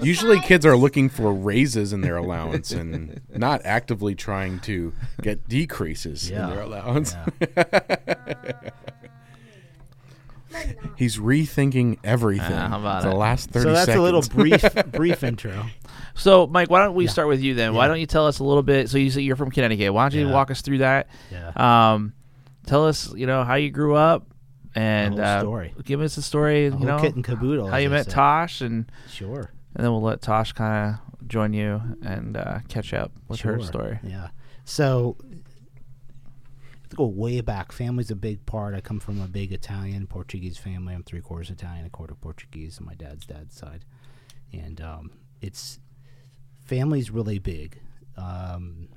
Usually, 0.02 0.40
kids 0.40 0.64
are 0.66 0.76
looking 0.76 1.08
for 1.08 1.32
raises 1.32 1.92
in 1.92 2.00
their 2.02 2.16
allowance 2.16 2.70
and 2.72 3.20
not 3.34 3.60
actively 3.64 4.14
trying 4.14 4.60
to 4.60 4.92
get 5.22 5.48
decreases 5.48 6.30
in 6.30 6.36
their 6.36 6.60
allowance. 6.60 7.16
Yeah. 7.40 8.52
He's 10.96 11.18
rethinking 11.18 11.98
everything. 12.04 12.52
Ah, 12.52 12.68
how 12.68 12.78
about 12.78 13.02
the 13.02 13.10
it? 13.10 13.14
last 13.16 13.50
thirty 13.50 13.64
So 13.64 13.72
that's 13.72 13.86
seconds. 13.86 13.98
a 14.00 14.02
little 14.02 14.22
brief, 14.22 14.64
brief 14.92 15.24
intro. 15.24 15.66
So, 16.14 16.46
Mike, 16.46 16.70
why 16.70 16.84
don't 16.84 16.94
we 16.94 17.06
Yeah. 17.06 17.10
start 17.10 17.26
with 17.26 17.40
you 17.40 17.54
then? 17.54 17.74
Why 17.74 17.88
don't 17.88 17.98
you 17.98 18.06
tell 18.06 18.28
us 18.28 18.38
a 18.38 18.44
little 18.44 18.62
bit? 18.62 18.88
So, 18.88 18.96
you 18.98 19.10
say 19.10 19.22
you're 19.22 19.34
from 19.34 19.50
Connecticut. 19.50 19.92
Why 19.92 20.08
don't 20.08 20.16
you 20.20 20.28
Yeah. 20.28 20.32
walk 20.32 20.52
us 20.52 20.60
through 20.62 20.78
that? 20.78 21.08
Yeah. 21.32 21.50
Um, 21.94 22.12
tell 22.66 22.86
us, 22.86 23.12
you 23.14 23.26
know, 23.26 23.44
how 23.44 23.54
you 23.54 23.70
grew 23.70 23.94
up, 23.94 24.26
and 24.74 25.18
uh, 25.20 25.40
story. 25.40 25.74
give 25.84 26.00
us 26.00 26.16
a 26.16 26.22
story. 26.22 26.68
The 26.68 26.78
you 26.78 26.86
know, 26.86 26.98
kit 26.98 27.14
and 27.14 27.24
caboodle. 27.24 27.68
how 27.68 27.76
you 27.76 27.90
met. 27.90 28.08
Tosh, 28.08 28.60
and 28.60 28.90
Sure. 29.08 29.50
and 29.74 29.84
then 29.84 29.92
we'll 29.92 30.02
let 30.02 30.20
Tosh 30.22 30.52
kind 30.52 30.94
of 30.94 31.28
join 31.28 31.52
you 31.52 31.80
and 32.02 32.36
uh, 32.36 32.58
catch 32.68 32.92
up 32.92 33.12
with 33.28 33.40
her 33.40 33.60
story. 33.62 33.98
Yeah. 34.02 34.28
So 34.64 35.16
to 36.90 36.96
go 36.96 37.06
way 37.06 37.40
back, 37.40 37.72
family's 37.72 38.10
a 38.10 38.16
big 38.16 38.44
part. 38.46 38.74
I 38.74 38.80
come 38.80 39.00
from 39.00 39.20
a 39.20 39.26
big 39.26 39.52
Italian 39.52 40.06
Portuguese 40.06 40.58
family. 40.58 40.94
I'm 40.94 41.02
three 41.02 41.20
quarters 41.20 41.50
Italian, 41.50 41.86
a 41.86 41.90
quarter 41.90 42.14
Portuguese 42.14 42.78
on 42.78 42.86
my 42.86 42.94
dad's 42.94 43.26
dad's 43.26 43.56
side, 43.56 43.84
and 44.52 44.80
um, 44.80 45.10
it's 45.40 45.78
family's 46.64 47.10
really 47.10 47.38
big. 47.38 47.78
Um, 48.16 48.88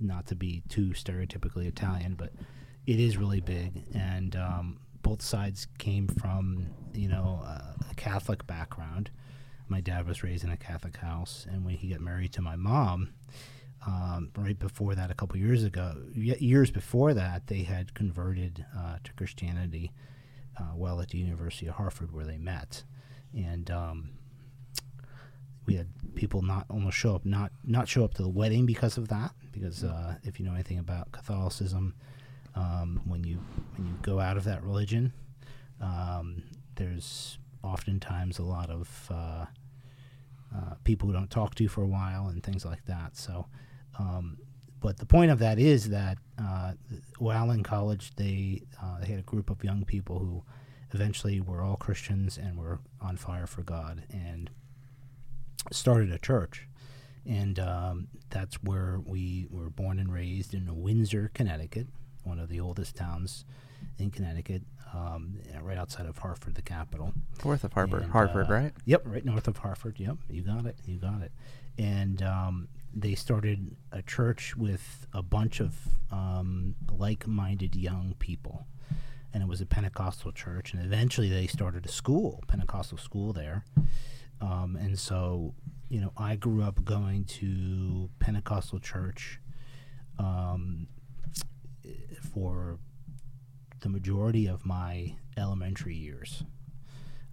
not 0.00 0.26
to 0.26 0.34
be 0.34 0.62
too 0.68 0.88
stereotypically 0.90 1.66
Italian, 1.66 2.14
but 2.14 2.32
it 2.86 3.00
is 3.00 3.16
really 3.16 3.40
big, 3.40 3.82
and 3.94 4.36
um, 4.36 4.78
both 5.02 5.22
sides 5.22 5.66
came 5.78 6.08
from 6.08 6.66
you 6.94 7.08
know 7.08 7.42
a 7.44 7.94
Catholic 7.96 8.46
background. 8.46 9.10
My 9.68 9.80
dad 9.80 10.06
was 10.06 10.22
raised 10.22 10.44
in 10.44 10.50
a 10.50 10.56
Catholic 10.56 10.96
house, 10.96 11.46
and 11.50 11.64
when 11.64 11.74
he 11.74 11.88
got 11.88 12.00
married 12.00 12.32
to 12.34 12.42
my 12.42 12.54
mom, 12.54 13.10
um, 13.86 14.30
right 14.36 14.58
before 14.58 14.94
that, 14.94 15.10
a 15.10 15.14
couple 15.14 15.36
years 15.36 15.64
ago, 15.64 15.94
years 16.14 16.70
before 16.70 17.14
that, 17.14 17.48
they 17.48 17.62
had 17.62 17.94
converted 17.94 18.64
uh, 18.76 18.96
to 19.02 19.12
Christianity 19.14 19.92
uh, 20.58 20.74
while 20.74 21.00
at 21.00 21.08
the 21.08 21.18
University 21.18 21.66
of 21.66 21.74
Hartford, 21.74 22.12
where 22.12 22.24
they 22.24 22.38
met, 22.38 22.84
and 23.34 23.70
um, 23.70 24.10
we 25.66 25.74
had 25.74 25.88
people 26.14 26.42
not 26.42 26.66
almost 26.70 26.96
show 26.96 27.16
up, 27.16 27.24
not 27.24 27.50
not 27.64 27.88
show 27.88 28.04
up 28.04 28.14
to 28.14 28.22
the 28.22 28.28
wedding 28.28 28.66
because 28.66 28.96
of 28.96 29.08
that. 29.08 29.32
Because 29.52 29.84
uh, 29.84 30.16
if 30.22 30.38
you 30.38 30.46
know 30.46 30.54
anything 30.54 30.78
about 30.78 31.12
Catholicism, 31.12 31.94
um, 32.56 33.00
when 33.04 33.22
you 33.22 33.38
when 33.76 33.86
you 33.86 33.94
go 34.02 34.18
out 34.18 34.36
of 34.36 34.44
that 34.44 34.62
religion, 34.62 35.12
um, 35.80 36.42
there's 36.76 37.38
oftentimes 37.62 38.38
a 38.38 38.42
lot 38.42 38.70
of 38.70 39.08
uh, 39.10 39.46
uh, 40.54 40.74
people 40.84 41.08
who 41.08 41.12
don't 41.12 41.30
talk 41.30 41.54
to 41.56 41.62
you 41.62 41.68
for 41.68 41.82
a 41.82 41.86
while 41.86 42.28
and 42.28 42.42
things 42.42 42.64
like 42.64 42.84
that. 42.86 43.16
So, 43.16 43.46
um, 43.98 44.38
but 44.80 44.98
the 44.98 45.06
point 45.06 45.30
of 45.30 45.38
that 45.40 45.58
is 45.58 45.90
that 45.90 46.18
uh, 46.38 46.72
while 47.18 47.50
in 47.50 47.62
college, 47.62 48.12
they 48.16 48.62
uh, 48.82 49.00
they 49.00 49.06
had 49.06 49.18
a 49.18 49.22
group 49.22 49.50
of 49.50 49.62
young 49.62 49.84
people 49.84 50.18
who 50.18 50.42
eventually 50.92 51.40
were 51.40 51.62
all 51.62 51.76
Christians 51.76 52.38
and 52.38 52.56
were 52.56 52.78
on 53.00 53.16
fire 53.16 53.46
for 53.46 53.62
God 53.62 54.04
and 54.10 54.50
started 55.72 56.10
a 56.10 56.18
church. 56.18 56.68
And 57.26 57.58
um, 57.58 58.08
that's 58.30 58.62
where 58.62 59.00
we 59.04 59.46
were 59.50 59.68
born 59.68 59.98
and 59.98 60.12
raised 60.12 60.54
in 60.54 60.64
Windsor, 60.80 61.32
Connecticut, 61.34 61.88
one 62.26 62.38
of 62.38 62.48
the 62.48 62.60
oldest 62.60 62.96
towns 62.96 63.44
in 63.98 64.10
Connecticut, 64.10 64.62
um, 64.92 65.38
right 65.62 65.78
outside 65.78 66.06
of 66.06 66.18
Hartford, 66.18 66.54
the 66.54 66.62
capital. 66.62 67.12
North 67.44 67.64
of 67.64 67.72
Harvard, 67.72 68.02
And, 68.02 68.12
Hartford, 68.12 68.48
uh, 68.48 68.54
right? 68.54 68.72
Yep, 68.84 69.02
right 69.04 69.24
north 69.24 69.48
of 69.48 69.58
Hartford. 69.58 69.98
Yep, 69.98 70.16
you 70.30 70.42
got 70.42 70.66
it. 70.66 70.76
You 70.84 70.98
got 70.98 71.22
it. 71.22 71.32
And 71.78 72.22
um, 72.22 72.68
they 72.94 73.14
started 73.14 73.76
a 73.92 74.02
church 74.02 74.56
with 74.56 75.06
a 75.12 75.22
bunch 75.22 75.60
of 75.60 75.76
um, 76.10 76.74
like-minded 76.90 77.76
young 77.76 78.14
people, 78.18 78.66
and 79.32 79.42
it 79.42 79.48
was 79.48 79.60
a 79.60 79.66
Pentecostal 79.66 80.32
church. 80.32 80.72
And 80.72 80.82
eventually, 80.84 81.28
they 81.28 81.46
started 81.46 81.84
a 81.86 81.90
school, 81.90 82.42
Pentecostal 82.48 82.98
school 82.98 83.32
there. 83.32 83.64
Um, 84.40 84.76
and 84.76 84.98
so, 84.98 85.54
you 85.88 86.00
know, 86.00 86.12
I 86.16 86.36
grew 86.36 86.62
up 86.62 86.84
going 86.84 87.24
to 87.24 88.10
Pentecostal 88.18 88.78
church 88.80 89.40
um, 90.18 90.88
for 92.32 92.78
the 93.80 93.88
majority 93.88 94.46
of 94.46 94.64
my 94.64 95.16
elementary 95.36 95.94
years 95.96 96.42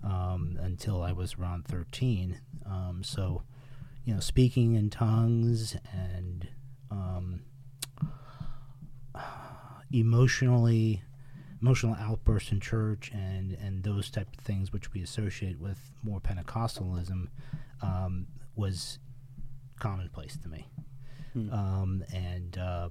um, 0.04 0.58
until 0.62 1.02
I 1.02 1.12
was 1.12 1.36
around 1.40 1.66
13. 1.66 2.40
Um, 2.66 3.02
so, 3.04 3.44
you 4.06 4.14
know, 4.14 4.20
speaking 4.20 4.76
in 4.76 4.90
tongues 4.90 5.76
and 5.92 6.48
um, 6.92 7.42
emotionally 9.92 11.04
emotional 11.62 11.96
outbursts 11.98 12.52
in 12.52 12.60
church 12.60 13.10
and 13.14 13.54
and 13.54 13.84
those 13.84 14.10
type 14.10 14.28
of 14.38 14.44
things 14.44 14.74
which 14.74 14.92
we 14.92 15.02
associate 15.02 15.58
with 15.60 15.80
more 16.04 16.20
Pentecostalism 16.20 17.28
um, 17.82 18.28
was 18.56 19.00
commonplace 19.80 20.38
to 20.38 20.50
me. 20.50 20.68
Um, 21.52 22.04
and 22.14 22.58
uh, 22.58 22.90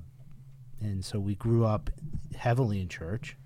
and 0.83 1.05
so 1.05 1.18
we 1.18 1.35
grew 1.35 1.64
up 1.64 1.90
heavily 2.37 2.81
in 2.81 2.88
church. 2.88 3.37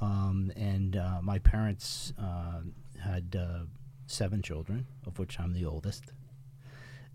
Um, 0.00 0.52
and 0.56 0.96
uh, 0.96 1.20
my 1.22 1.38
parents 1.38 2.12
uh, 2.18 2.60
had 3.02 3.36
uh, 3.38 3.64
seven 4.06 4.42
children, 4.42 4.86
of 5.06 5.18
which 5.18 5.38
I'm 5.38 5.52
the 5.52 5.64
oldest. 5.64 6.12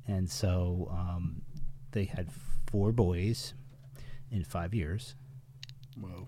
And 0.07 0.29
so 0.29 0.87
um, 0.91 1.41
they 1.91 2.05
had 2.05 2.29
four 2.71 2.91
boys 2.91 3.53
in 4.31 4.43
five 4.43 4.73
years. 4.73 5.15
Whoa. 5.99 6.27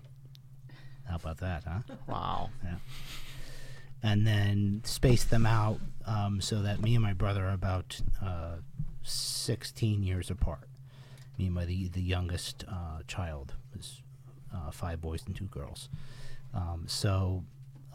How 1.08 1.16
about 1.16 1.38
that, 1.38 1.64
huh? 1.64 1.80
Wow. 2.06 2.50
Yeah. 2.62 2.76
and 4.02 4.26
then 4.26 4.82
spaced 4.84 5.30
them 5.30 5.46
out 5.46 5.78
um, 6.06 6.40
so 6.40 6.62
that 6.62 6.80
me 6.80 6.94
and 6.94 7.02
my 7.02 7.12
brother 7.12 7.46
are 7.46 7.52
about 7.52 8.00
uh, 8.22 8.56
16 9.02 10.02
years 10.02 10.30
apart. 10.30 10.68
Me 11.42 11.46
and 11.46 11.56
my 11.56 11.64
the, 11.64 11.88
the 11.88 12.00
youngest 12.00 12.64
uh, 12.68 13.00
child 13.08 13.54
was 13.76 14.00
uh, 14.54 14.70
five 14.70 15.00
boys 15.00 15.24
and 15.26 15.34
two 15.34 15.46
girls. 15.46 15.88
Um, 16.54 16.84
so, 16.86 17.42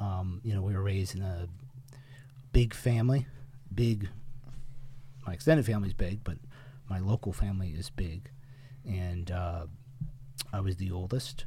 um, 0.02 0.42
you 0.44 0.54
know, 0.54 0.62
we 0.62 0.74
were 0.74 0.84
raised 0.84 1.16
in 1.16 1.22
a 1.22 1.48
big 2.52 2.74
family, 2.74 3.26
big. 3.74 4.10
My 5.26 5.32
extended 5.32 5.66
family 5.66 5.88
is 5.88 5.94
big, 5.94 6.26
but 6.26 6.40
my 6.90 7.00
local 7.00 7.32
family 7.32 7.70
is 7.70 7.90
big, 7.90 8.30
and 8.86 9.32
uh, 9.32 9.68
I 10.52 10.60
was 10.60 10.76
the 10.76 10.92
oldest, 10.92 11.46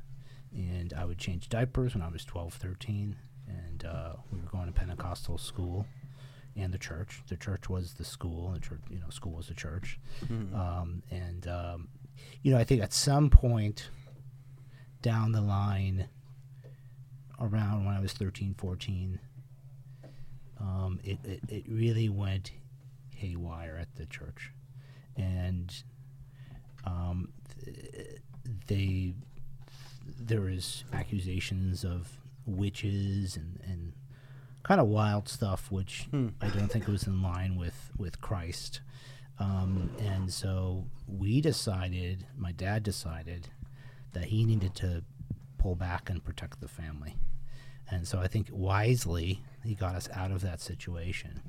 and 0.55 0.95
I 0.95 1.05
would 1.05 1.19
change 1.19 1.51
diapers 1.51 1.93
when 1.93 2.03
I 2.03 2.09
was 2.09 2.25
12, 2.25 2.55
13, 2.55 3.15
and 3.47 3.85
uh, 3.85 4.13
we 4.33 4.41
were 4.41 4.49
going 4.49 4.69
to 4.69 4.73
Pentecostal 4.73 5.37
school 5.37 5.85
and 6.57 6.73
the 6.73 6.79
church. 6.79 7.23
The 7.29 7.37
church 7.37 7.69
was 7.69 7.95
the 7.95 8.05
school, 8.05 8.49
and 8.49 8.57
the 8.57 8.61
church, 8.61 8.81
you 8.91 8.99
know, 8.99 9.11
school 9.11 9.33
was 9.33 9.49
the 9.49 9.55
church. 9.55 9.99
Um, 10.55 11.03
and 11.11 11.47
um, 11.47 11.89
you 12.43 12.53
know, 12.53 12.59
I 12.59 12.65
think 12.65 12.83
at 12.83 12.93
some 12.93 13.31
point 13.31 13.89
down 15.03 15.33
the 15.33 15.41
line, 15.41 16.09
around 17.41 17.87
when 17.87 17.95
I 17.95 18.01
was 18.01 18.13
13, 18.13 18.55
14, 18.59 19.19
um, 20.61 21.01
it, 21.03 21.19
it, 21.25 21.41
it 21.49 21.65
really 21.69 22.09
went 22.11 22.53
haywire 23.15 23.79
at 23.81 23.95
the 23.97 24.05
church, 24.07 24.53
and 25.17 25.75
um, 26.85 27.33
th- 27.65 28.19
they 28.67 29.15
there 30.19 30.41
was 30.41 30.85
accusations 30.93 31.85
of 31.85 32.09
witches 32.47 33.37
and, 33.37 33.61
and 33.65 33.93
kind 34.63 34.81
of 34.81 34.87
wild 34.89 35.29
stuff, 35.29 35.71
which 35.71 36.09
I 36.41 36.49
don't 36.49 36.71
think 36.71 36.87
was 36.87 37.07
in 37.07 37.23
line 37.23 37.57
with 37.57 37.91
with 37.99 38.21
Christ. 38.21 38.81
Um, 39.39 39.91
and 39.99 40.31
so 40.33 40.85
we 41.09 41.41
decided, 41.41 42.27
my 42.37 42.53
dad 42.53 42.83
decided, 42.83 43.49
that 44.13 44.25
he 44.25 44.45
needed 44.45 44.75
to 44.77 45.03
pull 45.57 45.75
back 45.77 46.11
and 46.11 46.23
protect 46.23 46.61
the 46.61 46.69
family. 46.69 47.17
And 47.91 48.07
so 48.07 48.19
I 48.21 48.29
think 48.29 48.49
wisely 48.53 49.43
he 49.65 49.75
got 49.75 49.95
us 49.95 50.09
out 50.13 50.31
of 50.31 50.43
that 50.43 50.61
situation. 50.61 51.41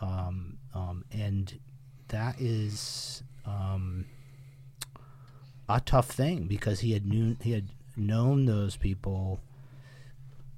Um, 0.00 0.58
um, 0.74 1.04
and 1.10 1.58
that 2.08 2.40
is 2.40 3.22
um, 3.46 4.04
a 5.68 5.80
tough 5.80 6.10
thing 6.10 6.46
because 6.46 6.80
he 6.80 6.92
had 6.92 7.06
knew 7.06 7.36
he 7.40 7.52
had 7.52 7.68
known 7.96 8.44
those 8.44 8.76
people 8.76 9.40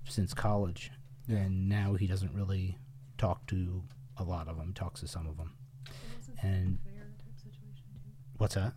since 0.04 0.34
college, 0.34 0.90
and 1.28 1.68
now 1.68 1.94
he 1.94 2.06
doesn't 2.06 2.32
really 2.34 2.78
talk 3.18 3.46
to 3.48 3.82
a 4.16 4.24
lot 4.24 4.48
of 4.48 4.56
them. 4.56 4.72
Talks 4.72 5.00
to 5.00 5.08
some 5.08 5.26
of 5.26 5.36
them, 5.36 5.52
and 6.42 6.78
what's 8.38 8.54
that? 8.54 8.74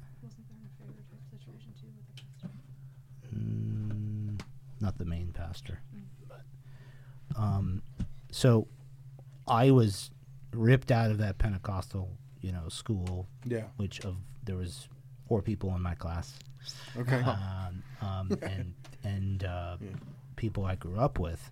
Mm, 3.35 4.39
not 4.79 4.97
the 4.97 5.05
main 5.05 5.31
pastor. 5.31 5.79
But, 6.27 6.41
um, 7.35 7.81
so 8.31 8.67
I 9.47 9.71
was 9.71 10.11
ripped 10.53 10.91
out 10.91 11.11
of 11.11 11.17
that 11.19 11.37
Pentecostal, 11.37 12.09
you 12.41 12.51
know, 12.51 12.67
school, 12.69 13.27
Yeah. 13.45 13.65
which 13.77 13.99
of 14.01 14.17
there 14.43 14.55
was 14.55 14.87
four 15.27 15.41
people 15.41 15.75
in 15.75 15.81
my 15.81 15.93
class, 15.95 16.33
Okay. 16.97 17.21
um, 17.21 17.83
um, 18.01 18.31
and 18.41 18.73
and 19.03 19.43
uh, 19.43 19.77
people 20.35 20.65
I 20.65 20.75
grew 20.75 20.97
up 20.97 21.19
with, 21.19 21.51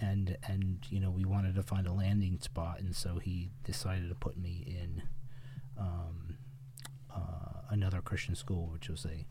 and 0.00 0.36
and 0.46 0.78
you 0.90 1.00
know 1.00 1.10
we 1.10 1.24
wanted 1.24 1.54
to 1.54 1.62
find 1.62 1.86
a 1.86 1.92
landing 1.92 2.38
spot, 2.40 2.80
and 2.80 2.94
so 2.94 3.18
he 3.18 3.50
decided 3.64 4.08
to 4.08 4.14
put 4.14 4.36
me 4.36 4.64
in 4.66 5.02
um, 5.78 6.36
uh, 7.14 7.60
another 7.70 8.00
Christian 8.00 8.34
school, 8.34 8.68
which 8.72 8.88
was 8.88 9.04
a 9.06 9.26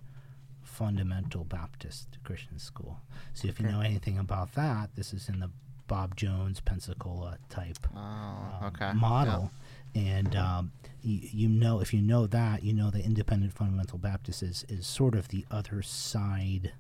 fundamental 0.64 1.44
Baptist 1.44 2.18
Christian 2.24 2.60
school. 2.60 3.00
So 3.34 3.48
if 3.48 3.60
you 3.60 3.68
know 3.68 3.82
anything 3.82 4.18
about 4.18 4.54
that, 4.56 4.90
this 4.96 5.14
is 5.14 5.30
in 5.30 5.40
the 5.40 5.52
Bob 5.88 6.16
Jones 6.16 6.60
Pensacola 6.60 7.38
type 7.50 7.78
Oh, 7.96 8.00
um, 8.00 8.52
okay. 8.64 8.94
model. 8.94 9.52
And 9.94 10.36
um, 10.36 10.72
you, 11.02 11.20
you 11.32 11.48
know, 11.48 11.80
if 11.80 11.94
you 11.94 12.02
know 12.02 12.28
that, 12.28 12.64
you 12.64 12.74
know 12.74 12.90
the 12.90 13.04
Independent 13.04 13.54
Fundamental 13.54 13.98
Baptist 13.98 14.44
is, 14.44 14.66
is 14.68 14.86
sort 14.88 15.16
of 15.16 15.30
the 15.30 15.46
other 15.52 15.82
side 15.82 16.74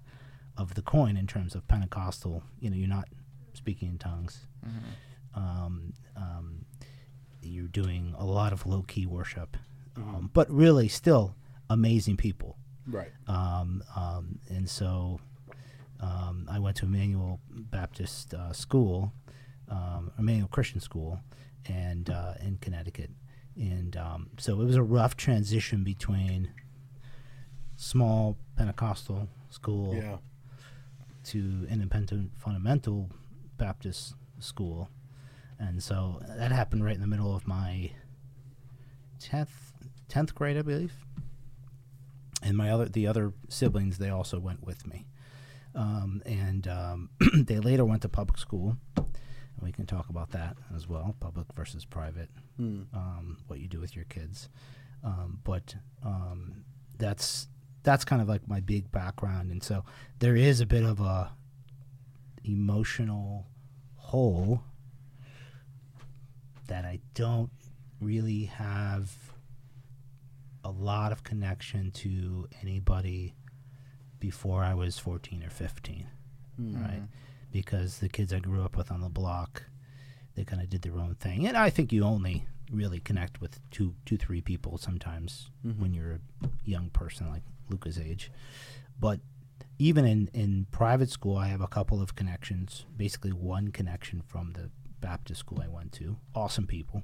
of 0.57 0.73
the 0.73 0.81
coin 0.81 1.15
in 1.15 1.27
terms 1.27 1.55
of 1.55 1.67
Pentecostal. 1.67 2.43
You 2.59 2.71
know, 2.71 2.75
you're 2.75 2.89
not 2.89 3.07
speaking 3.55 3.89
in 3.89 3.97
tongues. 3.97 4.47
Um, 5.33 5.93
um, 6.15 6.65
you're 7.41 7.67
doing 7.67 8.15
a 8.17 8.25
lot 8.25 8.53
of 8.53 8.65
low 8.65 8.83
key 8.83 9.05
worship, 9.05 9.57
um, 9.97 10.29
but 10.33 10.49
really 10.49 10.87
still 10.87 11.35
amazing 11.69 12.17
people. 12.17 12.57
Right. 12.87 13.11
Um, 13.27 13.83
um, 13.95 14.39
and 14.49 14.69
so 14.69 15.19
um, 15.99 16.47
I 16.49 16.59
went 16.59 16.77
to 16.77 16.85
Emmanuel 16.85 17.39
Baptist 17.49 18.33
uh, 18.33 18.53
School, 18.53 19.11
um, 19.69 20.11
Emmanuel 20.17 20.47
Christian 20.47 20.79
School, 20.79 21.19
and 21.67 22.09
uh, 22.09 22.33
in 22.41 22.57
Connecticut. 22.61 23.09
And 23.57 23.95
um, 23.97 24.29
so 24.37 24.61
it 24.61 24.65
was 24.65 24.75
a 24.75 24.83
rough 24.83 25.15
transition 25.17 25.83
between 25.83 26.49
small 27.75 28.37
Pentecostal 28.55 29.27
school 29.49 29.95
Yeah. 29.95 30.17
to 31.25 31.67
independent 31.69 32.31
fundamental 32.37 33.09
Baptist 33.57 34.13
school. 34.39 34.89
And 35.59 35.81
so 35.81 36.21
that 36.27 36.51
happened 36.51 36.83
right 36.83 36.95
in 36.95 37.01
the 37.01 37.07
middle 37.07 37.35
of 37.35 37.47
my 37.47 37.91
10th, 39.21 39.49
10th 40.09 40.33
grade, 40.33 40.57
I 40.57 40.61
believe. 40.61 40.93
And 42.43 42.57
my 42.57 42.69
other, 42.69 42.85
the 42.89 43.07
other 43.07 43.33
siblings, 43.49 43.97
they 43.97 44.09
also 44.09 44.39
went 44.39 44.63
with 44.63 44.85
me. 44.85 45.07
Um, 45.73 46.21
and 46.25 46.67
um, 46.67 47.09
they 47.33 47.59
later 47.59 47.85
went 47.85 48.01
to 48.03 48.09
public 48.09 48.37
school. 48.37 48.77
And 48.97 49.61
we 49.61 49.71
can 49.71 49.85
talk 49.85 50.09
about 50.09 50.31
that 50.31 50.57
as 50.75 50.87
well, 50.87 51.15
public 51.19 51.47
versus 51.55 51.85
private, 51.85 52.29
Hmm. 52.57 52.83
um, 52.93 53.37
what 53.47 53.59
you 53.59 53.67
do 53.67 53.79
with 53.79 53.95
your 53.95 54.05
kids. 54.05 54.49
Um, 55.03 55.39
but 55.43 55.75
um, 56.03 56.63
that's 56.97 57.47
that's 57.83 58.03
kind 58.03 58.21
of 58.21 58.27
like 58.27 58.47
my 58.47 58.59
big 58.59 58.91
background, 58.91 59.51
and 59.51 59.61
so 59.61 59.83
there 60.17 60.35
is 60.35 60.59
a 60.59 60.65
bit 60.65 60.83
of 60.83 60.99
a 60.99 61.31
emotional 62.47 63.47
hole 63.95 64.61
that 66.67 66.85
I 66.85 66.99
don't 67.13 67.51
really 68.01 68.45
have 68.45 69.11
a 70.63 70.71
lot 70.71 71.11
of 71.11 71.23
connection 71.23 71.91
to 71.91 72.47
anybody 72.61 73.35
before 74.19 74.63
I 74.63 74.73
was 74.73 74.97
14 74.97 75.43
or 75.43 75.49
15, 75.49 76.07
hmm. 76.57 76.81
right? 76.81 77.03
Because 77.51 77.99
the 77.99 78.09
kids 78.09 78.33
I 78.33 78.39
grew 78.39 78.63
up 78.63 78.75
with 78.75 78.91
on 78.91 79.01
the 79.01 79.09
block, 79.09 79.63
they 80.35 80.43
kind 80.43 80.61
of 80.61 80.69
did 80.69 80.81
their 80.81 80.99
own 80.99 81.15
thing, 81.15 81.47
and 81.47 81.55
I 81.55 81.69
think 81.69 81.93
you 81.93 82.03
only 82.03 82.47
really 82.71 82.99
connect 82.99 83.41
with 83.41 83.59
two, 83.69 83.93
two, 84.05 84.17
three 84.17 84.41
people 84.41 84.77
sometimes 84.77 85.51
mm-hmm. 85.65 85.79
when 85.79 85.93
you're 85.93 86.13
a 86.13 86.49
young 86.63 86.89
person 86.89 87.29
like 87.29 87.43
Luca's 87.69 87.99
age. 87.99 88.31
But 88.99 89.19
even 89.77 90.05
in, 90.05 90.29
in 90.33 90.67
private 90.71 91.09
school, 91.09 91.37
I 91.37 91.47
have 91.47 91.61
a 91.61 91.67
couple 91.67 92.01
of 92.01 92.15
connections. 92.15 92.85
Basically, 92.95 93.31
one 93.31 93.69
connection 93.71 94.21
from 94.21 94.51
the 94.53 94.69
Baptist 95.01 95.39
school 95.41 95.61
I 95.63 95.67
went 95.67 95.91
to. 95.93 96.17
Awesome 96.33 96.65
people. 96.67 97.03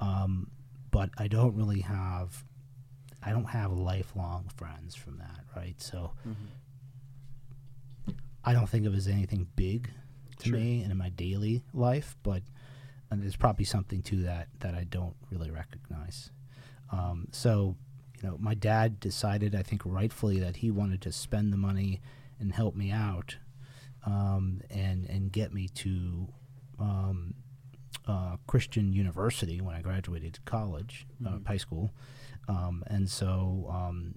Um, 0.00 0.50
but 0.90 1.10
I 1.18 1.28
don't 1.28 1.54
really 1.56 1.80
have, 1.80 2.44
I 3.22 3.30
don't 3.30 3.44
have 3.50 3.72
lifelong 3.72 4.50
friends 4.56 4.94
from 4.94 5.18
that, 5.18 5.40
right? 5.56 5.80
So 5.80 6.12
I 8.44 8.52
don't 8.52 8.68
think 8.68 8.86
of 8.86 8.94
it 8.94 8.96
as 8.96 9.08
anything 9.08 9.46
big 9.56 9.90
to 10.38 10.50
me 10.52 10.82
and 10.82 10.92
in 10.92 10.98
my 10.98 11.08
daily 11.10 11.62
life, 11.72 12.16
but 12.22 12.42
and 13.10 13.22
there's 13.22 13.36
probably 13.36 13.64
something 13.64 14.02
to 14.02 14.16
that 14.24 14.48
that 14.60 14.74
I 14.74 14.84
don't 14.84 15.14
really 15.30 15.50
recognize. 15.50 16.30
Um, 16.90 17.28
so, 17.32 17.76
you 18.22 18.28
know, 18.28 18.36
my 18.38 18.54
dad 18.54 19.00
decided, 19.00 19.54
I 19.54 19.62
think 19.62 19.82
rightfully, 19.84 20.38
that 20.40 20.56
he 20.56 20.70
wanted 20.70 21.00
to 21.02 21.12
spend 21.12 21.52
the 21.52 21.56
money 21.56 22.00
and 22.40 22.52
help 22.52 22.74
me 22.74 22.90
out, 22.90 23.36
um, 24.04 24.60
and 24.70 25.04
and 25.08 25.32
get 25.32 25.52
me 25.52 25.68
to 25.68 26.28
um, 26.78 27.34
uh, 28.06 28.36
Christian 28.46 28.92
university 28.92 29.60
when 29.60 29.74
I 29.74 29.80
graduated 29.82 30.38
college, 30.44 31.06
uh, 31.26 31.38
high 31.46 31.56
school, 31.56 31.90
um, 32.48 32.84
and 32.86 33.08
so 33.08 33.66
um, 33.70 34.14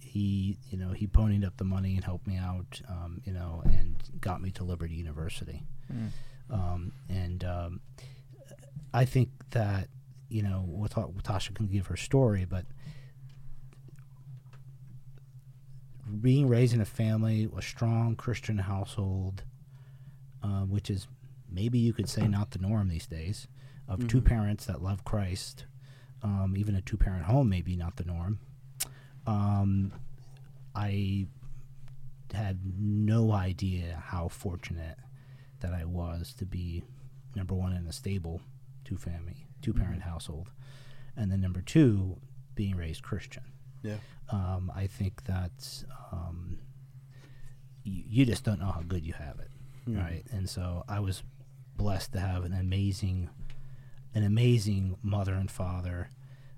he, 0.00 0.58
you 0.70 0.78
know, 0.78 0.92
he 0.92 1.06
ponied 1.06 1.44
up 1.46 1.56
the 1.56 1.64
money 1.64 1.94
and 1.94 2.04
helped 2.04 2.26
me 2.26 2.36
out, 2.36 2.80
um, 2.88 3.20
you 3.24 3.32
know, 3.32 3.62
and 3.64 3.96
got 4.20 4.40
me 4.42 4.50
to 4.52 4.64
Liberty 4.64 4.94
University, 4.94 5.62
um, 6.50 6.92
and 7.08 7.44
um, 7.44 7.80
I 8.94 9.04
think 9.04 9.30
that 9.50 9.88
you 10.28 10.42
know, 10.42 10.64
we'll 10.66 10.88
talk, 10.88 11.10
Tasha 11.22 11.54
can 11.54 11.66
give 11.66 11.88
her 11.88 11.96
story, 11.96 12.46
but 12.48 12.64
being 16.20 16.48
raised 16.48 16.74
in 16.74 16.80
a 16.80 16.86
family, 16.86 17.48
a 17.56 17.62
strong 17.62 18.16
Christian 18.16 18.58
household, 18.58 19.44
uh, 20.42 20.62
which 20.62 20.90
is 20.90 21.06
maybe 21.50 21.78
you 21.78 21.92
could 21.92 22.08
say 22.08 22.26
not 22.26 22.50
the 22.50 22.58
norm 22.58 22.88
these 22.88 23.06
days, 23.06 23.48
of 23.88 24.08
two 24.08 24.20
parents 24.20 24.64
that 24.66 24.82
love 24.82 25.04
Christ, 25.04 25.66
um, 26.22 26.54
even 26.56 26.74
a 26.74 26.80
two 26.80 26.96
parent 26.96 27.24
home, 27.24 27.48
maybe 27.48 27.76
not 27.76 27.96
the 27.96 28.04
norm. 28.04 28.38
Um, 29.26 29.92
I 30.74 31.26
had 32.32 32.60
no 32.78 33.32
idea 33.32 34.02
how 34.06 34.28
fortunate 34.28 34.96
that 35.60 35.74
I 35.74 35.84
was 35.84 36.32
to 36.34 36.46
be 36.46 36.82
number 37.34 37.54
one 37.54 37.72
in 37.72 37.86
a 37.86 37.92
stable 37.92 38.40
two 38.84 38.96
family, 38.96 39.46
two 39.60 39.72
parent 39.72 40.02
household, 40.02 40.50
and 41.16 41.30
then 41.30 41.40
number 41.40 41.60
two, 41.60 42.16
being 42.54 42.76
raised 42.76 43.02
Christian. 43.02 43.44
Yeah. 43.82 43.96
Um, 44.30 44.72
I 44.74 44.86
think 44.86 45.24
that 45.24 45.84
um, 46.10 46.58
you, 47.84 48.02
you 48.08 48.24
just 48.26 48.44
don't 48.44 48.60
know 48.60 48.70
how 48.70 48.82
good 48.82 49.04
you 49.04 49.12
have 49.14 49.38
it, 49.40 49.50
right? 49.98 50.22
And 50.32 50.48
so 50.48 50.84
I 50.88 51.00
was 51.00 51.22
blessed 51.76 52.12
to 52.12 52.20
have 52.20 52.44
an 52.44 52.52
amazing, 52.54 53.28
an 54.14 54.22
amazing 54.24 54.96
mother 55.02 55.34
and 55.34 55.50
father 55.50 56.08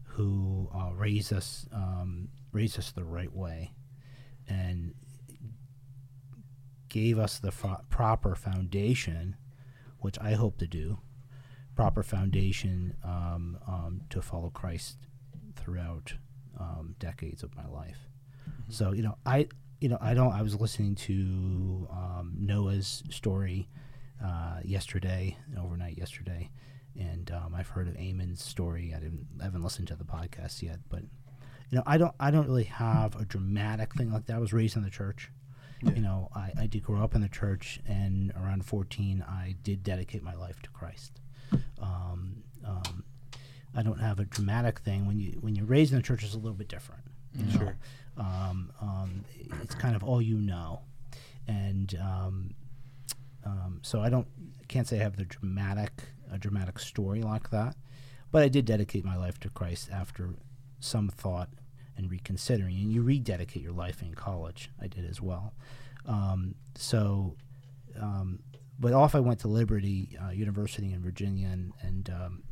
who 0.04 0.68
uh, 0.74 0.92
raised 0.94 1.32
us, 1.32 1.66
um, 1.72 2.28
raised 2.52 2.78
us 2.78 2.92
the 2.92 3.04
right 3.04 3.32
way, 3.34 3.72
and 4.48 4.94
gave 6.88 7.18
us 7.18 7.38
the 7.38 7.50
fo- 7.50 7.80
proper 7.90 8.36
foundation, 8.36 9.36
which 9.98 10.18
I 10.20 10.32
hope 10.34 10.58
to 10.58 10.66
do, 10.66 10.98
proper 11.74 12.02
foundation 12.04 12.94
um, 13.02 13.58
um, 13.66 14.02
to 14.10 14.22
follow 14.22 14.50
Christ 14.50 14.98
throughout 15.56 16.14
um, 16.58 16.94
decades 16.98 17.42
of 17.42 17.54
my 17.56 17.66
life. 17.66 17.98
So 18.68 18.92
you 18.92 19.02
know, 19.02 19.16
I 19.26 19.48
you 19.80 19.88
know 19.88 19.98
I 20.00 20.14
don't. 20.14 20.32
I 20.32 20.42
was 20.42 20.60
listening 20.60 20.94
to 20.96 21.88
um, 21.90 22.34
Noah's 22.38 23.02
story 23.10 23.68
uh, 24.24 24.60
yesterday, 24.64 25.36
overnight 25.58 25.98
yesterday, 25.98 26.50
and 26.98 27.30
um, 27.30 27.54
I've 27.54 27.68
heard 27.68 27.88
of 27.88 27.96
Amon's 27.96 28.42
story. 28.42 28.92
I 28.96 29.00
didn't 29.00 29.26
I 29.40 29.44
haven't 29.44 29.62
listened 29.62 29.88
to 29.88 29.96
the 29.96 30.04
podcast 30.04 30.62
yet, 30.62 30.78
but 30.88 31.02
you 31.70 31.78
know, 31.78 31.82
I 31.86 31.98
don't 31.98 32.14
I 32.20 32.30
don't 32.30 32.46
really 32.46 32.64
have 32.64 33.16
a 33.16 33.24
dramatic 33.24 33.94
thing 33.94 34.12
like 34.12 34.26
that. 34.26 34.36
I 34.36 34.38
was 34.38 34.52
raised 34.52 34.76
in 34.76 34.82
the 34.82 34.90
church. 34.90 35.30
You 35.82 36.00
know, 36.00 36.30
I, 36.34 36.50
I 36.60 36.66
did 36.66 36.82
grow 36.82 37.02
up 37.02 37.14
in 37.14 37.20
the 37.20 37.28
church, 37.28 37.78
and 37.86 38.32
around 38.36 38.64
14, 38.64 39.22
I 39.28 39.54
did 39.62 39.82
dedicate 39.82 40.22
my 40.22 40.34
life 40.34 40.62
to 40.62 40.70
Christ. 40.70 41.20
Um, 41.78 42.42
um, 42.64 43.04
I 43.76 43.82
don't 43.82 44.00
have 44.00 44.20
a 44.20 44.24
dramatic 44.24 44.80
thing. 44.80 45.06
When 45.06 45.18
you 45.18 45.38
when 45.40 45.54
you're 45.54 45.66
raised 45.66 45.92
in 45.92 45.98
the 45.98 46.02
church, 46.02 46.22
it's 46.24 46.34
a 46.34 46.38
little 46.38 46.54
bit 46.54 46.68
different. 46.68 47.02
You 47.34 47.44
know? 47.46 47.58
Sure. 47.58 47.76
Um, 48.16 48.72
um, 48.80 49.24
it's 49.62 49.74
kind 49.74 49.96
of 49.96 50.04
all 50.04 50.22
you 50.22 50.36
know, 50.36 50.82
and 51.48 51.98
um, 52.00 52.54
um, 53.44 53.80
so 53.82 54.00
I 54.00 54.08
don't 54.08 54.28
can't 54.68 54.86
say 54.86 55.00
I 55.00 55.02
have 55.02 55.16
the 55.16 55.24
dramatic 55.24 56.04
a 56.30 56.38
dramatic 56.38 56.78
story 56.78 57.22
like 57.22 57.50
that, 57.50 57.76
but 58.30 58.42
I 58.42 58.48
did 58.48 58.64
dedicate 58.64 59.04
my 59.04 59.16
life 59.16 59.38
to 59.40 59.50
Christ 59.50 59.90
after 59.92 60.30
some 60.80 61.08
thought 61.08 61.48
and 61.96 62.10
reconsidering. 62.10 62.76
And 62.76 62.92
you 62.92 63.02
rededicate 63.02 63.62
your 63.62 63.72
life 63.72 64.02
in 64.02 64.14
college. 64.14 64.70
I 64.80 64.86
did 64.86 65.08
as 65.08 65.20
well. 65.20 65.54
Um, 66.06 66.54
so, 66.76 67.36
um, 68.00 68.40
but 68.78 68.92
off 68.92 69.14
I 69.14 69.20
went 69.20 69.40
to 69.40 69.48
Liberty 69.48 70.16
uh, 70.22 70.30
University 70.30 70.92
in 70.92 71.00
Virginia, 71.00 71.48
and, 71.48 71.72
and 71.80 72.10
um, 72.10 72.42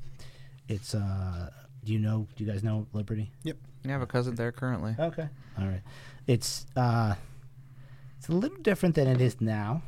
it's. 0.72 0.94
Uh, 0.94 1.50
do 1.84 1.92
you 1.92 1.98
know? 1.98 2.26
Do 2.36 2.44
you 2.44 2.50
guys 2.50 2.62
know 2.62 2.86
Liberty? 2.92 3.30
Yep. 3.42 3.56
I 3.84 3.88
have 3.88 4.02
a 4.02 4.06
cousin 4.06 4.34
there 4.34 4.52
currently. 4.52 4.94
Okay. 4.98 5.28
All 5.58 5.66
right. 5.66 5.82
It's 6.26 6.66
uh, 6.76 7.14
it's 8.18 8.28
a 8.28 8.32
little 8.32 8.58
different 8.58 8.94
than 8.94 9.08
it 9.08 9.20
is 9.20 9.40
now. 9.40 9.82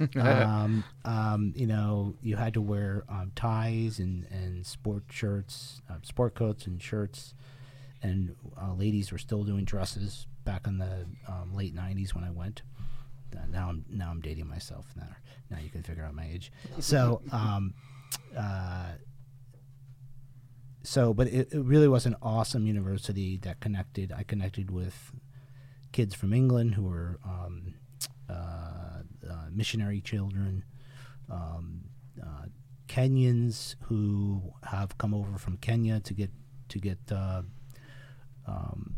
um, 0.16 0.82
um, 1.04 1.52
you 1.54 1.68
know, 1.68 2.14
you 2.20 2.34
had 2.34 2.54
to 2.54 2.60
wear 2.60 3.04
um, 3.08 3.30
ties 3.36 4.00
and, 4.00 4.26
and 4.30 4.66
sport 4.66 5.04
shirts, 5.08 5.80
uh, 5.88 5.94
sport 6.02 6.34
coats 6.34 6.66
and 6.66 6.82
shirts, 6.82 7.34
and 8.02 8.34
uh, 8.60 8.74
ladies 8.74 9.12
were 9.12 9.18
still 9.18 9.44
doing 9.44 9.64
dresses 9.64 10.26
back 10.44 10.66
in 10.66 10.78
the 10.78 11.06
um, 11.28 11.54
late 11.54 11.74
'90s 11.74 12.12
when 12.12 12.24
I 12.24 12.30
went. 12.30 12.62
Uh, 13.32 13.46
now 13.50 13.68
I'm 13.68 13.84
now 13.88 14.10
I'm 14.10 14.20
dating 14.20 14.48
myself. 14.48 14.86
Now, 14.96 15.06
now 15.48 15.58
you 15.62 15.70
can 15.70 15.84
figure 15.84 16.04
out 16.04 16.14
my 16.14 16.26
age. 16.26 16.50
So, 16.80 17.22
um, 17.30 17.74
uh, 18.36 18.92
so, 20.84 21.14
but 21.14 21.28
it, 21.28 21.48
it 21.50 21.64
really 21.64 21.88
was 21.88 22.04
an 22.04 22.14
awesome 22.22 22.66
university 22.66 23.38
that 23.38 23.60
connected. 23.60 24.12
I 24.12 24.22
connected 24.22 24.70
with 24.70 25.12
kids 25.92 26.14
from 26.14 26.32
England 26.32 26.74
who 26.74 26.82
were 26.82 27.18
um, 27.24 27.74
uh, 28.28 29.00
uh, 29.28 29.46
missionary 29.50 30.02
children, 30.02 30.62
um, 31.30 31.84
uh, 32.22 32.46
Kenyans 32.86 33.76
who 33.82 34.42
have 34.62 34.98
come 34.98 35.14
over 35.14 35.38
from 35.38 35.56
Kenya 35.56 36.00
to 36.00 36.12
get 36.12 36.30
to 36.68 36.78
get 36.78 36.98
uh, 37.10 37.42
um, 38.46 38.96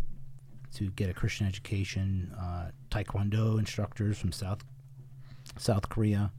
to 0.74 0.90
get 0.90 1.08
a 1.08 1.14
Christian 1.14 1.46
education, 1.46 2.34
uh, 2.36 2.70
Taekwondo 2.90 3.60
instructors 3.60 4.18
from 4.18 4.32
South 4.32 4.64
South 5.56 5.88
Korea. 5.88 6.32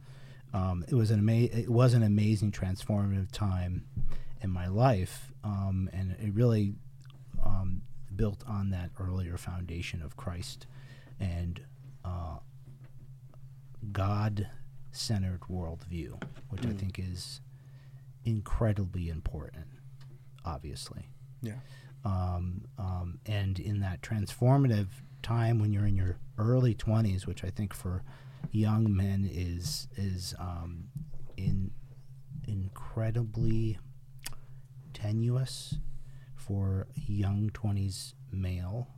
Um, 0.54 0.84
it 0.90 0.96
was 0.96 1.10
an 1.10 1.20
ama- 1.20 1.54
it 1.54 1.70
was 1.70 1.94
an 1.94 2.04
amazing 2.04 2.52
transformative 2.52 3.32
time 3.32 3.86
in 4.42 4.50
my 4.50 4.68
life, 4.68 5.32
um, 5.48 5.90
and 5.94 6.12
it 6.20 6.34
really 6.34 6.74
um, 7.44 7.82
built 8.16 8.44
on 8.48 8.70
that 8.72 8.90
earlier 9.00 9.38
foundation 9.38 10.02
of 10.02 10.18
Christ 10.18 10.68
and 11.20 11.62
uh, 12.04 12.38
God-centered 13.92 15.42
worldview, 15.50 16.22
which 16.50 16.66
I 16.66 16.72
think 16.72 17.00
is 17.00 17.42
incredibly 18.26 19.10
important. 19.10 19.66
Obviously, 20.46 21.10
Yeah. 21.42 21.56
um, 22.06 22.66
um, 22.78 23.20
and 23.26 23.60
in 23.60 23.80
that 23.82 24.02
transformative 24.02 24.88
time 25.22 25.60
when 25.60 25.72
you're 25.74 25.86
in 25.86 25.96
your 25.96 26.18
early 26.38 26.74
20s, 26.74 27.26
which 27.26 27.44
I 27.44 27.50
think 27.50 27.74
for 27.74 28.04
young 28.52 28.94
men 28.96 29.28
is 29.30 29.88
is 29.98 30.34
um, 30.40 30.86
in 31.36 31.72
incredibly 32.48 33.78
tenuous 35.08 35.76
for 36.36 36.88
young 37.08 37.50
20s 37.54 38.14
male, 38.30 38.90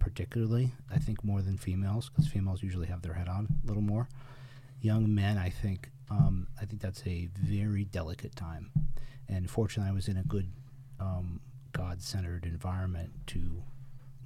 particularly. 0.00 0.72
I 0.90 0.98
think 0.98 1.22
more 1.22 1.40
than 1.40 1.56
females 1.56 2.08
because 2.08 2.26
females 2.26 2.64
usually 2.64 2.88
have 2.88 3.02
their 3.02 3.14
head 3.14 3.28
on 3.28 3.46
a 3.62 3.66
little 3.66 3.82
more. 3.82 4.08
Young 4.80 5.14
men, 5.14 5.38
I 5.38 5.50
think, 5.50 5.90
um, 6.10 6.48
I 6.60 6.64
think 6.64 6.82
that's 6.82 7.06
a 7.06 7.28
very 7.38 7.84
delicate 7.84 8.34
time, 8.34 8.72
and 9.28 9.48
fortunately, 9.48 9.90
I 9.90 9.94
was 9.94 10.08
in 10.08 10.16
a 10.16 10.24
good 10.24 10.50
um, 10.98 11.40
God-centered 11.72 12.44
environment 12.44 13.12
to 13.28 13.62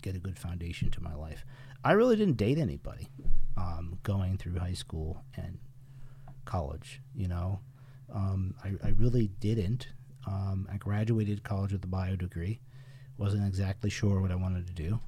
get 0.00 0.16
a 0.16 0.18
good 0.18 0.38
foundation 0.38 0.90
to 0.92 1.02
my 1.02 1.14
life. 1.14 1.44
I 1.84 1.92
really 1.92 2.16
didn't 2.16 2.38
date 2.38 2.56
anybody 2.56 3.08
um, 3.58 3.98
going 4.02 4.38
through 4.38 4.58
high 4.58 4.72
school 4.72 5.22
and 5.36 5.58
college. 6.46 7.02
You 7.14 7.28
know, 7.28 7.60
um, 8.12 8.54
I, 8.64 8.70
I 8.82 8.90
really 8.92 9.28
didn't. 9.28 9.88
Um, 10.26 10.68
I 10.72 10.76
graduated 10.76 11.42
college 11.44 11.72
with 11.72 11.84
a 11.84 11.86
bio 11.88 12.16
degree. 12.16 12.60
wasn't 13.18 13.46
exactly 13.46 13.90
sure 13.90 14.20
what 14.20 14.30
I 14.32 14.34
wanted 14.34 14.66
to 14.66 14.72
do. 14.72 15.00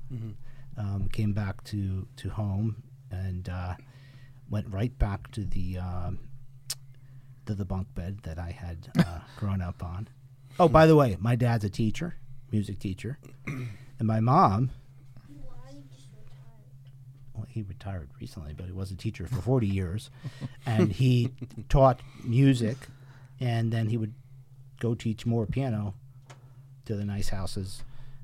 Um, 0.77 1.09
came 1.13 1.33
back 1.33 1.65
to 1.65 2.07
to 2.17 2.31
home 2.31 2.83
and 3.11 3.49
uh, 3.49 3.75
went 4.49 4.69
right 4.73 4.97
back 4.99 5.31
to 5.33 5.45
the 5.45 5.79
um, 5.79 6.19
to 7.47 7.55
the 7.55 7.65
bunk 7.65 7.93
bed 7.95 8.21
that 8.23 8.39
I 8.39 8.51
had 8.53 8.89
uh, 8.99 9.21
grown 9.37 9.61
up 9.61 9.83
on. 9.83 10.09
Oh, 10.61 10.69
by 10.69 10.87
the 10.87 10.95
way, 10.97 11.17
my 11.21 11.35
dad's 11.37 11.65
a 11.65 11.71
teacher, 11.71 12.15
music 12.53 12.79
teacher, 12.79 13.19
and 13.47 14.07
my 14.07 14.21
mom. 14.21 14.71
Well, 17.35 17.47
he 17.49 17.63
retired 17.63 18.11
recently, 18.21 18.53
but 18.55 18.67
he 18.67 18.73
was 18.73 18.91
a 18.91 18.97
teacher 18.97 19.27
for 19.27 19.41
40 19.41 19.67
years, 19.67 20.11
and 20.67 20.93
he 20.93 21.31
taught 21.69 22.01
music, 22.25 22.77
and 23.41 23.73
then 23.73 23.89
he 23.89 23.97
would 23.97 24.15
go 24.79 24.95
teach 24.95 25.27
more 25.27 25.47
piano 25.47 25.95
to 26.85 26.97
the 26.97 27.05
nice 27.05 27.29
houses 27.29 27.83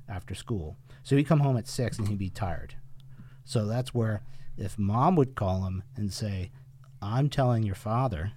after 0.08 0.34
school. 0.34 0.76
So 1.02 1.16
he'd 1.16 1.24
come 1.28 1.40
home 1.40 1.56
at 1.56 1.68
six 1.68 1.98
and 1.98 2.08
he'd 2.08 2.18
be 2.18 2.30
tired. 2.30 2.74
So 3.44 3.66
that's 3.66 3.94
where, 3.94 4.22
if 4.56 4.78
mom 4.78 5.16
would 5.16 5.34
call 5.34 5.64
him 5.64 5.82
and 5.96 6.12
say, 6.12 6.50
"I'm 7.02 7.28
telling 7.28 7.62
your 7.62 7.74
father," 7.74 8.32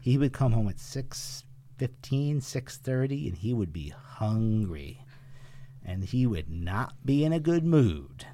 he 0.00 0.18
would 0.18 0.32
come 0.32 0.52
home 0.52 0.68
at 0.68 0.78
six 0.78 1.44
fifteen, 1.78 2.40
six 2.40 2.76
thirty, 2.76 3.28
and 3.28 3.38
he 3.38 3.54
would 3.54 3.72
be 3.72 3.88
hungry, 3.88 5.04
and 5.84 6.04
he 6.04 6.26
would 6.26 6.50
not 6.50 6.94
be 7.04 7.24
in 7.24 7.32
a 7.32 7.40
good 7.40 7.64
mood. 7.64 8.26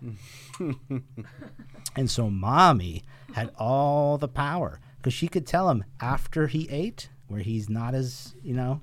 and 1.96 2.10
so 2.10 2.28
mommy 2.28 3.04
had 3.34 3.52
all 3.58 4.18
the 4.18 4.28
power 4.28 4.80
because 4.96 5.14
she 5.14 5.28
could 5.28 5.46
tell 5.46 5.70
him 5.70 5.84
after 6.00 6.48
he 6.48 6.68
ate, 6.68 7.10
where 7.28 7.40
he's 7.40 7.68
not 7.68 7.94
as 7.94 8.34
you 8.42 8.54
know, 8.54 8.80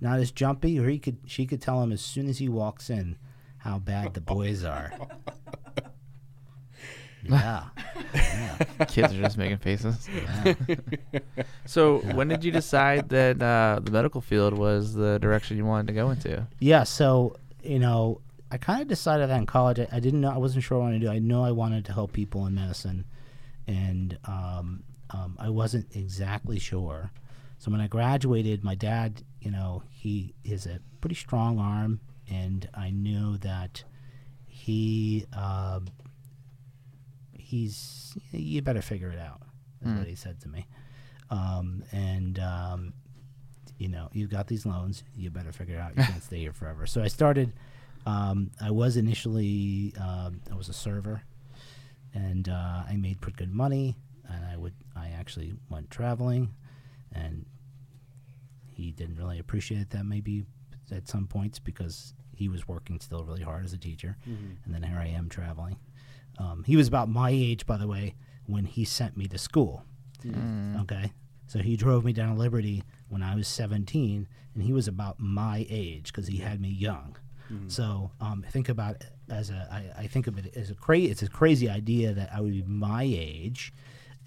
not 0.00 0.18
as 0.18 0.30
jumpy, 0.30 0.78
or 0.78 0.88
he 0.88 0.98
could 0.98 1.18
she 1.26 1.46
could 1.46 1.60
tell 1.60 1.82
him 1.82 1.92
as 1.92 2.00
soon 2.00 2.28
as 2.28 2.38
he 2.38 2.48
walks 2.48 2.90
in 2.90 3.16
how 3.58 3.78
bad 3.78 4.14
the 4.14 4.20
boys 4.20 4.64
are. 4.64 4.92
yeah. 7.22 7.64
Kids 8.88 9.14
are 9.14 9.20
just 9.20 9.38
making 9.38 9.58
faces. 9.58 10.08
yeah. 10.12 10.54
So, 11.64 11.98
when 12.14 12.28
did 12.28 12.44
you 12.44 12.52
decide 12.52 13.08
that 13.08 13.42
uh, 13.42 13.80
the 13.82 13.90
medical 13.90 14.20
field 14.20 14.56
was 14.56 14.94
the 14.94 15.18
direction 15.18 15.56
you 15.56 15.64
wanted 15.64 15.86
to 15.86 15.92
go 15.94 16.10
into? 16.10 16.46
Yeah, 16.60 16.84
so 16.84 17.36
you 17.62 17.78
know, 17.78 18.20
I 18.50 18.58
kind 18.58 18.82
of 18.82 18.88
decided 18.88 19.30
that 19.30 19.38
in 19.38 19.46
college. 19.46 19.80
I, 19.80 19.88
I 19.90 20.00
didn't 20.00 20.20
know. 20.20 20.30
I 20.30 20.38
wasn't 20.38 20.64
sure 20.64 20.78
what 20.78 20.84
I 20.84 20.86
wanted 20.88 21.00
to 21.00 21.06
do. 21.06 21.12
I 21.12 21.18
know 21.18 21.44
I 21.44 21.50
wanted 21.50 21.84
to 21.86 21.92
help 21.92 22.12
people 22.12 22.46
in 22.46 22.54
medicine, 22.54 23.04
and 23.66 24.18
um, 24.26 24.82
um, 25.10 25.36
I 25.38 25.48
wasn't 25.48 25.94
exactly 25.96 26.58
sure. 26.58 27.10
So 27.58 27.70
when 27.70 27.80
I 27.80 27.86
graduated, 27.86 28.62
my 28.62 28.74
dad, 28.74 29.22
you 29.44 29.50
know, 29.50 29.82
he 29.90 30.34
is 30.44 30.66
a 30.66 30.80
pretty 31.00 31.14
strong 31.16 31.58
arm, 31.58 32.00
and 32.30 32.68
I 32.74 32.90
knew 32.90 33.36
that 33.38 33.84
he 34.46 35.26
um, 35.36 35.86
he's 37.32 38.16
you 38.32 38.62
better 38.62 38.82
figure 38.82 39.10
it 39.10 39.18
out. 39.18 39.42
Is 39.82 39.88
Mm. 39.90 39.98
what 39.98 40.06
he 40.08 40.14
said 40.14 40.40
to 40.40 40.48
me, 40.48 40.66
um, 41.30 41.84
and 41.92 42.38
um, 42.38 42.94
you 43.78 43.88
know, 43.88 44.08
you've 44.12 44.30
got 44.30 44.46
these 44.46 44.64
loans, 44.64 45.04
you 45.14 45.30
better 45.30 45.52
figure 45.52 45.74
it 45.76 45.80
out. 45.80 45.90
You 45.96 46.04
can't 46.04 46.22
stay 46.30 46.38
here 46.38 46.52
forever. 46.52 46.86
So 46.86 47.02
I 47.02 47.08
started. 47.08 47.52
Um, 48.06 48.50
I 48.60 48.70
was 48.70 48.96
initially 48.96 49.92
um, 50.00 50.40
I 50.50 50.54
was 50.54 50.68
a 50.68 50.72
server, 50.74 51.22
and 52.14 52.48
uh, 52.48 52.82
I 52.88 52.96
made 52.96 53.20
pretty 53.20 53.36
good 53.36 53.52
money. 53.52 53.96
And 54.26 54.44
I 54.46 54.56
would 54.56 54.74
I 54.96 55.08
actually 55.08 55.52
went 55.68 55.90
traveling, 55.90 56.54
and 57.12 57.44
he 58.74 58.90
didn't 58.92 59.16
really 59.16 59.38
appreciate 59.38 59.90
that 59.90 60.04
maybe 60.04 60.44
at 60.90 61.08
some 61.08 61.26
points 61.26 61.58
because 61.58 62.14
he 62.34 62.48
was 62.48 62.66
working 62.68 63.00
still 63.00 63.24
really 63.24 63.42
hard 63.42 63.64
as 63.64 63.72
a 63.72 63.78
teacher, 63.78 64.16
and 64.26 64.74
then 64.74 64.82
here 64.82 64.98
I 64.98 65.06
am 65.08 65.28
traveling. 65.28 65.76
Um, 66.38 66.64
he 66.66 66.76
was 66.76 66.88
about 66.88 67.08
my 67.08 67.30
age, 67.30 67.64
by 67.66 67.76
the 67.76 67.86
way, 67.86 68.14
when 68.46 68.64
he 68.64 68.84
sent 68.84 69.16
me 69.16 69.26
to 69.28 69.38
school. 69.38 69.84
Okay. 70.82 71.12
So 71.46 71.58
he 71.60 71.76
drove 71.76 72.04
me 72.04 72.12
down 72.12 72.34
to 72.34 72.38
Liberty 72.40 72.82
when 73.08 73.22
I 73.22 73.34
was 73.36 73.46
17, 73.46 74.26
and 74.54 74.62
he 74.62 74.72
was 74.72 74.88
about 74.88 75.20
my 75.20 75.66
age 75.70 76.06
because 76.12 76.26
he 76.26 76.38
had 76.38 76.60
me 76.60 76.68
young. 76.70 77.16
So 77.68 78.10
um, 78.20 78.44
think 78.50 78.68
about 78.68 78.96
it 78.96 79.04
as 79.28 79.50
a, 79.50 79.68
I, 79.70 80.02
I 80.04 80.06
think 80.08 80.26
of 80.26 80.38
it 80.38 80.56
as 80.56 80.70
a 80.70 80.74
crazy, 80.74 81.10
it's 81.12 81.22
a 81.22 81.28
crazy 81.28 81.68
idea 81.68 82.12
that 82.14 82.30
I 82.34 82.40
would 82.40 82.52
be 82.52 82.62
my 82.62 83.04
age, 83.04 83.72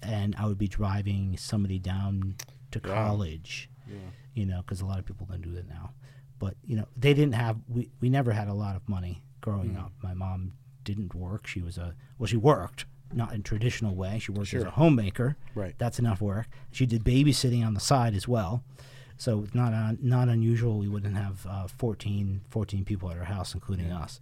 and 0.02 0.34
I 0.38 0.46
would 0.46 0.56
be 0.56 0.68
driving 0.68 1.36
somebody 1.36 1.78
down 1.78 2.36
to 2.70 2.80
Yeah. 2.82 2.94
college. 2.94 3.68
You 4.34 4.46
know, 4.46 4.58
because 4.62 4.80
a 4.80 4.86
lot 4.86 4.98
of 4.98 5.04
people 5.06 5.26
don't 5.26 5.42
do 5.42 5.52
that 5.52 5.68
now. 5.68 5.92
But 6.38 6.54
you 6.64 6.76
know, 6.76 6.86
they 6.96 7.14
didn't 7.14 7.34
have. 7.34 7.56
We 7.68 7.90
we 8.00 8.08
never 8.08 8.32
had 8.32 8.48
a 8.48 8.54
lot 8.54 8.76
of 8.76 8.88
money 8.88 9.22
growing 9.40 9.76
up. 9.76 9.92
My 10.02 10.14
mom 10.14 10.52
didn't 10.84 11.14
work. 11.14 11.46
She 11.46 11.60
was 11.60 11.78
a 11.78 11.94
well, 12.18 12.26
she 12.26 12.36
worked 12.36 12.86
not 13.12 13.32
in 13.32 13.42
traditional 13.42 13.94
way. 13.94 14.18
She 14.18 14.32
worked 14.32 14.52
as 14.54 14.64
a 14.64 14.70
homemaker. 14.70 15.36
Right. 15.54 15.74
That's 15.78 15.98
enough 15.98 16.20
work. 16.20 16.46
She 16.70 16.86
did 16.86 17.04
babysitting 17.04 17.66
on 17.66 17.74
the 17.74 17.80
side 17.80 18.14
as 18.14 18.28
well. 18.28 18.62
So 19.16 19.42
it's 19.42 19.54
not 19.54 19.72
un, 19.72 19.98
not 20.00 20.28
unusual. 20.28 20.78
We 20.78 20.88
wouldn't 20.88 21.16
have 21.16 21.44
uh, 21.48 21.66
14, 21.66 22.42
14 22.50 22.84
people 22.84 23.10
at 23.10 23.16
our 23.16 23.24
house, 23.24 23.54
including 23.54 23.90
us, 23.90 24.20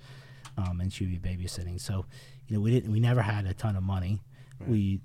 um, 0.57 0.81
and 0.81 0.91
she'd 0.93 1.21
be 1.21 1.29
babysitting. 1.29 1.79
So, 1.81 2.07
you 2.49 2.57
know, 2.57 2.63
we 2.63 2.71
didn't. 2.71 2.91
We 2.91 3.01
never 3.01 3.21
had 3.23 3.45
a 3.47 3.53
ton 3.53 3.77
of 3.77 3.83
money, 3.83 4.23
we 4.67 5.01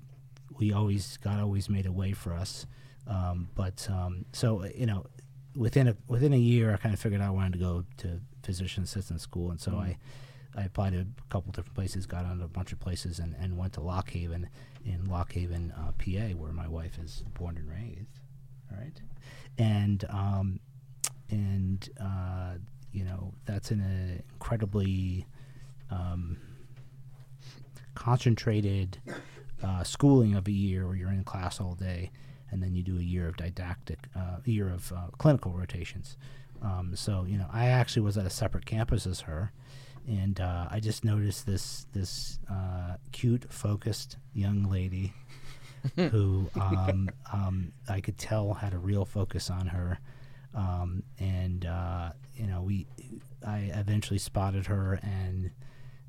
we 0.58 0.72
always 0.72 1.18
God 1.18 1.40
always 1.40 1.68
made 1.68 1.86
a 1.86 1.92
way 1.92 2.12
for 2.12 2.32
us. 2.32 2.66
Um, 3.06 3.48
but 3.54 3.86
um, 3.90 4.24
so 4.32 4.64
you 4.74 4.86
know, 4.86 5.06
within 5.56 5.88
a 5.88 5.96
within 6.06 6.32
a 6.32 6.38
year, 6.38 6.72
I 6.72 6.76
kind 6.76 6.94
of 6.94 7.00
figured 7.00 7.20
out 7.20 7.28
I 7.28 7.30
wanted 7.30 7.54
to 7.54 7.58
go 7.58 7.84
to 7.98 8.20
physician 8.42 8.84
assistant 8.84 9.20
school, 9.20 9.50
and 9.50 9.60
so 9.60 9.76
I 9.76 9.98
I 10.56 10.62
applied 10.62 10.92
to 10.92 11.00
a 11.00 11.06
couple 11.30 11.52
different 11.52 11.74
places, 11.74 12.06
got 12.06 12.24
on 12.24 12.40
a 12.42 12.48
bunch 12.48 12.72
of 12.72 12.80
places, 12.80 13.18
and, 13.18 13.34
and 13.40 13.56
went 13.56 13.72
to 13.74 13.80
Lock 13.80 14.10
Haven 14.10 14.48
in 14.84 15.06
Lock 15.06 15.32
Haven, 15.32 15.72
uh, 15.76 15.92
PA, 15.92 16.36
where 16.36 16.52
my 16.52 16.68
wife 16.68 16.98
is 16.98 17.24
born 17.34 17.56
and 17.56 17.70
raised. 17.70 18.20
All 18.70 18.78
right, 18.78 19.00
and 19.58 20.04
um, 20.10 20.60
and 21.30 21.88
uh, 22.00 22.54
you 22.92 23.04
know 23.04 23.32
that's 23.46 23.70
an 23.70 23.80
uh, 23.80 24.22
incredibly 24.32 25.26
um, 25.90 26.38
concentrated 27.94 28.98
uh, 29.62 29.82
schooling 29.84 30.34
of 30.34 30.46
a 30.48 30.52
year 30.52 30.86
where 30.86 30.96
you're 30.96 31.10
in 31.10 31.24
class 31.24 31.60
all 31.60 31.74
day, 31.74 32.10
and 32.52 32.62
then 32.62 32.74
you 32.74 32.82
do 32.82 32.98
a 32.98 33.02
year 33.02 33.26
of 33.26 33.36
didactic, 33.36 33.98
uh, 34.14 34.36
a 34.46 34.50
year 34.50 34.68
of 34.68 34.92
uh, 34.92 35.08
clinical 35.18 35.52
rotations. 35.52 36.16
Um, 36.62 36.94
so 36.94 37.24
you 37.26 37.38
know, 37.38 37.46
I 37.52 37.66
actually 37.66 38.02
was 38.02 38.16
at 38.16 38.26
a 38.26 38.30
separate 38.30 38.66
campus 38.66 39.06
as 39.06 39.22
her, 39.22 39.52
and 40.06 40.40
uh, 40.40 40.68
I 40.70 40.78
just 40.78 41.04
noticed 41.04 41.46
this 41.46 41.86
this 41.92 42.38
uh, 42.50 42.96
cute, 43.10 43.52
focused 43.52 44.18
young 44.32 44.70
lady 44.70 45.12
who 45.96 46.48
um, 46.60 47.10
um, 47.32 47.72
I 47.88 48.00
could 48.00 48.18
tell 48.18 48.54
had 48.54 48.74
a 48.74 48.78
real 48.78 49.04
focus 49.04 49.50
on 49.50 49.66
her, 49.66 49.98
um, 50.54 51.02
and 51.18 51.66
uh, 51.66 52.10
you 52.34 52.46
know, 52.46 52.62
we 52.62 52.86
I 53.44 53.72
eventually 53.74 54.18
spotted 54.18 54.66
her 54.66 55.00
and 55.02 55.50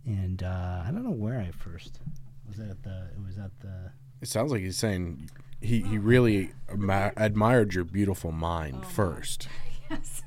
and 0.06 0.44
uh, 0.44 0.84
I 0.86 0.92
don't 0.92 1.04
know 1.04 1.12
where 1.12 1.40
I 1.40 1.52
first 1.52 2.00
was 2.48 2.60
it 2.60 2.70
at 2.70 2.84
the 2.84 3.10
it 3.16 3.26
was 3.26 3.38
at 3.38 3.52
the 3.62 3.92
It 4.22 4.28
sounds 4.28 4.52
like 4.52 4.62
he's 4.62 4.78
saying 4.78 5.30
he, 5.64 5.82
he 5.82 5.98
really 5.98 6.52
admi- 6.68 7.14
admired 7.18 7.74
your 7.74 7.84
beautiful 7.86 8.32
mind 8.32 8.86
first. 8.86 9.48
Yes. 9.90 10.24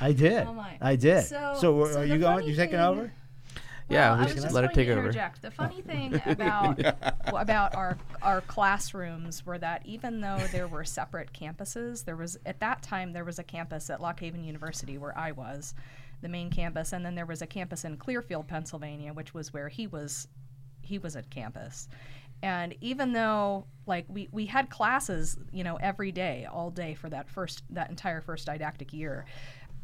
I 0.00 0.10
did 0.12 0.46
Oh. 0.48 0.64
I 0.80 0.96
did 0.96 1.22
So- 1.26 1.54
so, 1.60 1.80
uh, 1.82 1.92
so 1.92 2.00
are 2.00 2.04
you 2.04 2.18
going 2.18 2.38
funny 2.40 2.50
you 2.50 2.56
taking 2.56 2.80
over 2.80 3.12
Yeah, 3.88 4.08
Well, 4.10 4.16
we 4.16 4.20
I 4.20 4.24
was 4.24 4.32
should 4.32 4.42
just 4.42 4.54
let 4.54 4.64
her 4.64 4.68
going 4.68 4.74
take 4.74 4.86
to 4.88 4.92
over. 4.94 5.00
interject. 5.02 5.42
The 5.42 5.50
funny 5.52 5.80
thing 5.86 6.20
about 6.26 6.76
w- 6.78 6.96
about 7.36 7.76
our 7.76 7.98
our 8.22 8.40
classrooms 8.40 9.46
were 9.46 9.58
that 9.58 9.82
even 9.84 10.20
though 10.22 10.38
there 10.50 10.66
were 10.66 10.84
separate 10.84 11.32
campuses, 11.32 12.04
there 12.04 12.16
was 12.16 12.36
at 12.46 12.58
that 12.60 12.82
time 12.82 13.12
there 13.12 13.22
was 13.24 13.38
a 13.38 13.44
campus 13.44 13.90
at 13.90 14.00
Lock 14.00 14.18
Haven 14.18 14.42
University 14.42 14.98
where 14.98 15.16
I 15.16 15.30
was, 15.30 15.74
the 16.22 16.28
main 16.28 16.50
campus, 16.50 16.92
and 16.92 17.04
then 17.06 17.14
there 17.14 17.26
was 17.26 17.42
a 17.42 17.46
campus 17.46 17.84
in 17.84 17.98
Clearfield, 17.98 18.48
Pennsylvania, 18.48 19.12
which 19.12 19.34
was 19.34 19.52
where 19.52 19.68
he 19.68 19.86
was 19.86 20.26
he 20.82 20.98
was 20.98 21.14
at 21.14 21.30
campus. 21.30 21.86
And 22.42 22.74
even 22.80 23.12
though 23.12 23.66
like 23.86 24.04
we, 24.08 24.28
we 24.32 24.46
had 24.46 24.68
classes, 24.68 25.36
you 25.52 25.64
know, 25.64 25.76
every 25.76 26.12
day, 26.12 26.46
all 26.50 26.70
day 26.70 26.94
for 26.94 27.08
that 27.08 27.28
first 27.28 27.62
that 27.70 27.88
entire 27.90 28.20
first 28.20 28.46
didactic 28.46 28.92
year. 28.92 29.24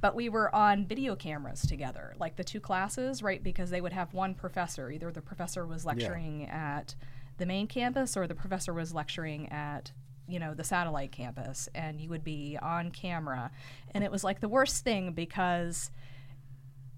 But 0.00 0.16
we 0.16 0.28
were 0.28 0.52
on 0.52 0.86
video 0.86 1.14
cameras 1.14 1.62
together, 1.62 2.14
like 2.18 2.34
the 2.34 2.42
two 2.42 2.58
classes, 2.58 3.22
right? 3.22 3.40
Because 3.40 3.70
they 3.70 3.80
would 3.80 3.92
have 3.92 4.12
one 4.12 4.34
professor. 4.34 4.90
Either 4.90 5.12
the 5.12 5.22
professor 5.22 5.64
was 5.64 5.86
lecturing 5.86 6.48
at 6.48 6.96
the 7.38 7.46
main 7.46 7.68
campus 7.68 8.16
or 8.16 8.26
the 8.26 8.34
professor 8.34 8.74
was 8.74 8.92
lecturing 8.92 9.48
at 9.50 9.92
you 10.28 10.38
know 10.38 10.54
the 10.54 10.64
satellite 10.64 11.12
campus 11.12 11.68
and 11.74 12.00
you 12.00 12.08
would 12.08 12.22
be 12.22 12.56
on 12.62 12.90
camera 12.90 13.50
and 13.92 14.04
it 14.04 14.10
was 14.10 14.22
like 14.22 14.40
the 14.40 14.48
worst 14.48 14.84
thing 14.84 15.12
because 15.12 15.90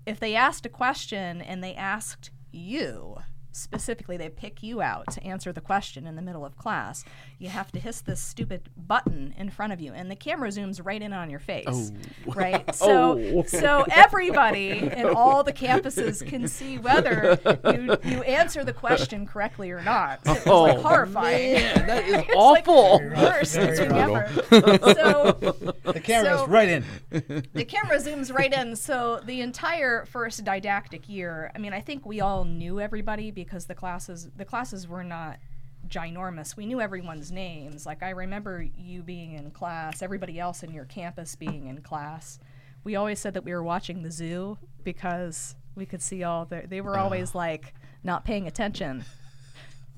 if 0.05 0.21
they 0.21 0.35
asked 0.35 0.67
a 0.67 0.69
question 0.69 1.41
and 1.41 1.65
they 1.65 1.75
asked 1.75 2.31
you 2.53 3.17
specifically 3.55 4.17
they 4.17 4.29
pick 4.29 4.63
you 4.63 4.83
out 4.83 5.11
to 5.13 5.23
answer 5.25 5.53
the 5.53 5.61
question 5.61 6.07
in 6.07 6.17
the 6.17 6.23
middle 6.23 6.45
of 6.45 6.57
class. 6.57 7.05
You 7.39 7.49
have 7.49 7.71
to 7.73 7.79
hiss 7.79 8.01
this 8.01 8.21
stupid 8.21 8.69
button 8.77 9.35
in 9.39 9.51
front 9.51 9.73
of 9.73 9.81
you 9.81 9.93
and 9.93 10.11
the 10.11 10.17
camera 10.17 10.49
zooms 10.49 10.81
right 10.85 11.01
in 11.01 11.13
on 11.13 11.31
your 11.31 11.39
face 11.39 11.65
oh. 11.69 12.33
right? 12.35 12.65
So 12.75 13.19
oh. 13.19 13.43
so 13.45 13.85
everybody 13.91 14.71
in 14.71 15.07
all 15.07 15.45
the 15.45 15.53
campuses 15.53 16.27
can 16.27 16.49
see 16.49 16.79
whether 16.79 17.39
you, 17.73 17.97
you 18.05 18.23
answer 18.23 18.65
the 18.65 18.73
question 18.73 19.27
correctly 19.27 19.71
or 19.71 19.83
not. 19.83 20.21
It 20.25 20.29
was 20.29 20.47
like 20.47 20.47
oh, 20.79 20.81
horrifying. 20.83 21.55
that 21.55 22.05
is 22.05 22.15
It's 22.29 22.35
like 22.35 22.67
awful. 22.69 22.99
the 22.99 23.15
worst 23.15 23.55
Very 23.55 23.77
thing 23.77 23.93
ever. 23.93 24.29
so 24.51 25.33
the 25.93 26.01
camera's 26.03 26.41
So- 26.41 26.47
right 26.47 26.69
in. 26.69 26.85
the 27.11 27.65
camera 27.65 27.99
zooms 27.99 28.33
right 28.35 28.53
in. 28.53 28.75
So 28.77 29.21
the 29.25 29.41
entire 29.41 30.05
first 30.07 30.45
didactic 30.45 31.09
year, 31.09 31.51
I 31.55 31.59
mean, 31.59 31.73
I 31.73 31.81
think 31.81 32.05
we 32.05 32.21
all 32.21 32.45
knew 32.45 32.81
everybody 32.81 33.31
because 33.45 33.67
the 33.67 33.75
classes 33.75 34.29
the 34.37 34.45
classes 34.45 34.89
were 34.89 35.05
not 35.05 35.39
ginormous. 35.89 36.57
We 36.57 36.67
knew 36.67 36.81
everyone's 36.81 37.31
names. 37.31 37.87
Like 37.87 38.03
I 38.03 38.11
remember 38.11 38.67
you 38.77 39.03
being 39.03 39.35
in 39.35 39.51
class, 39.51 40.03
everybody 40.03 40.39
else 40.41 40.63
in 40.63 40.73
your 40.73 40.85
campus 40.87 41.37
being 41.37 41.67
in 41.67 41.81
class. 41.83 42.39
We 42.85 42.97
always 42.97 43.19
said 43.19 43.35
that 43.35 43.45
we 43.45 43.53
were 43.53 43.63
watching 43.63 44.03
the 44.03 44.11
zoo 44.11 44.59
because 44.83 45.55
we 45.75 45.87
could 45.87 46.03
see 46.03 46.23
all 46.23 46.45
the 46.45 46.65
they 46.69 46.81
were 46.81 46.95
uh-huh. 46.95 47.05
always 47.05 47.35
like 47.35 47.75
not 48.03 48.25
paying 48.25 48.47
attention. 48.47 49.05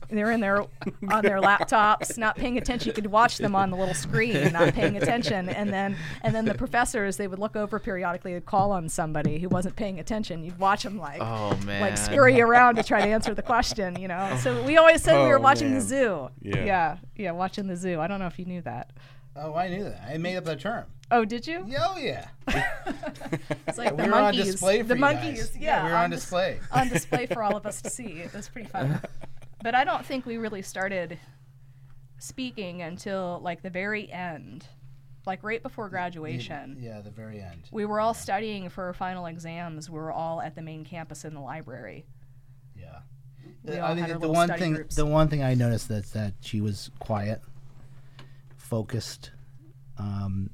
They're 0.09 0.31
in 0.31 0.41
their 0.41 0.61
on 0.63 1.23
their 1.23 1.41
laptops, 1.41 2.17
not 2.19 2.37
paying 2.37 2.59
attention. 2.59 2.89
You 2.89 2.93
could 2.93 3.07
watch 3.07 3.39
them 3.39 3.55
on 3.55 3.71
the 3.71 3.77
little 3.77 3.95
screen, 3.95 4.53
not 4.53 4.73
paying 4.75 4.97
attention. 4.97 5.49
And 5.49 5.73
then 5.73 5.97
and 6.23 6.35
then 6.35 6.45
the 6.45 6.55
professors, 6.55 7.17
they 7.17 7.27
would 7.29 7.39
look 7.39 7.57
over 7.57 7.79
periodically 7.79 8.35
and 8.35 8.45
call 8.45 8.71
on 8.73 8.89
somebody 8.89 9.39
who 9.39 9.49
wasn't 9.49 9.77
paying 9.77 9.99
attention. 10.01 10.45
You'd 10.45 10.59
watch 10.59 10.83
them 10.85 10.99
like 10.99 11.21
Oh 11.21 11.57
man. 11.65 11.81
like 11.81 11.97
scurry 11.97 12.41
around 12.47 12.77
to 12.77 12.83
try 12.83 13.01
to 13.01 13.09
answer 13.09 13.35
the 13.35 13.43
question, 13.43 14.01
you 14.01 14.09
know. 14.09 14.39
So 14.43 14.63
we 14.63 14.77
always 14.77 15.03
said 15.03 15.23
we 15.23 15.29
were 15.29 15.39
Oh, 15.39 15.43
watching 15.43 15.69
man. 15.71 15.79
the 15.79 15.85
zoo. 15.85 16.29
Yeah. 16.43 16.65
yeah, 16.65 16.97
yeah, 17.17 17.31
watching 17.33 17.67
the 17.67 17.77
zoo. 17.77 18.01
I 18.01 18.07
don't 18.07 18.19
know 18.21 18.27
if 18.27 18.39
you 18.39 18.45
knew 18.45 18.63
that. 18.63 18.91
oh 19.37 19.55
I 19.55 19.69
knew 19.69 19.85
that 19.85 20.03
I 20.09 20.19
made 20.19 20.37
up 20.37 20.45
that 20.45 20.61
term 20.61 20.85
Oh, 21.11 21.25
did 21.25 21.47
you? 21.47 21.65
oh 21.79 21.97
yeah 21.99 22.27
It's 23.69 23.79
like 23.79 23.93
we 23.97 24.03
the 24.05 24.09
were 24.09 24.15
on 24.15 24.23
monkeys. 24.23 24.53
display 24.53 24.83
for 24.83 24.89
the 24.89 24.95
you 24.95 25.01
monkeys, 25.01 25.51
guys. 25.51 25.57
yeah, 25.63 25.85
we 25.85 25.91
were 25.91 25.97
on 25.97 26.11
dis- 26.11 26.21
display 26.21 26.59
on 26.73 26.89
display 26.89 27.27
for 27.27 27.43
all 27.43 27.57
of 27.57 27.65
us 27.67 27.81
to 27.83 27.91
see. 27.91 28.07
It 28.25 28.33
was 28.35 28.49
pretty 28.49 28.69
fun. 28.69 29.01
But 29.63 29.75
I 29.75 29.85
don't 29.85 30.05
think 30.05 30.27
we 30.27 30.37
really 30.37 30.63
started 30.63 31.19
speaking 32.19 32.83
until 32.83 33.41
like 33.43 33.63
the 33.63 33.71
very 33.71 34.11
end, 34.11 34.67
like 35.27 35.43
right 35.43 35.63
before 35.63 35.89
graduation. 35.89 36.77
yeah 36.81 37.01
the 37.01 37.11
very 37.11 37.41
end 37.41 37.65
We 37.71 37.85
were 37.85 38.01
all 38.01 38.15
studying 38.15 38.69
for 38.69 38.93
final 38.93 39.27
exams. 39.27 39.91
We 39.91 39.99
were 39.99 40.13
all 40.13 40.41
at 40.41 40.55
the 40.55 40.63
main 40.63 40.85
campus 40.85 41.25
in 41.25 41.35
the 41.35 41.41
library. 41.41 42.07
Yeah. 42.75 43.01
We 43.65 43.79
Uh, 43.79 43.87
I 43.87 43.95
mean, 43.95 44.21
the 44.21 44.29
one 44.29 44.49
thing, 44.49 44.75
groups. 44.75 44.97
the 44.97 45.07
one 45.07 45.29
thing 45.29 45.43
I 45.43 45.55
noticed 45.55 45.89
that's 45.89 46.11
that 46.11 46.35
she 46.41 46.61
was 46.61 46.91
quiet, 46.99 47.43
focused. 48.57 49.31
Um, 49.99 50.51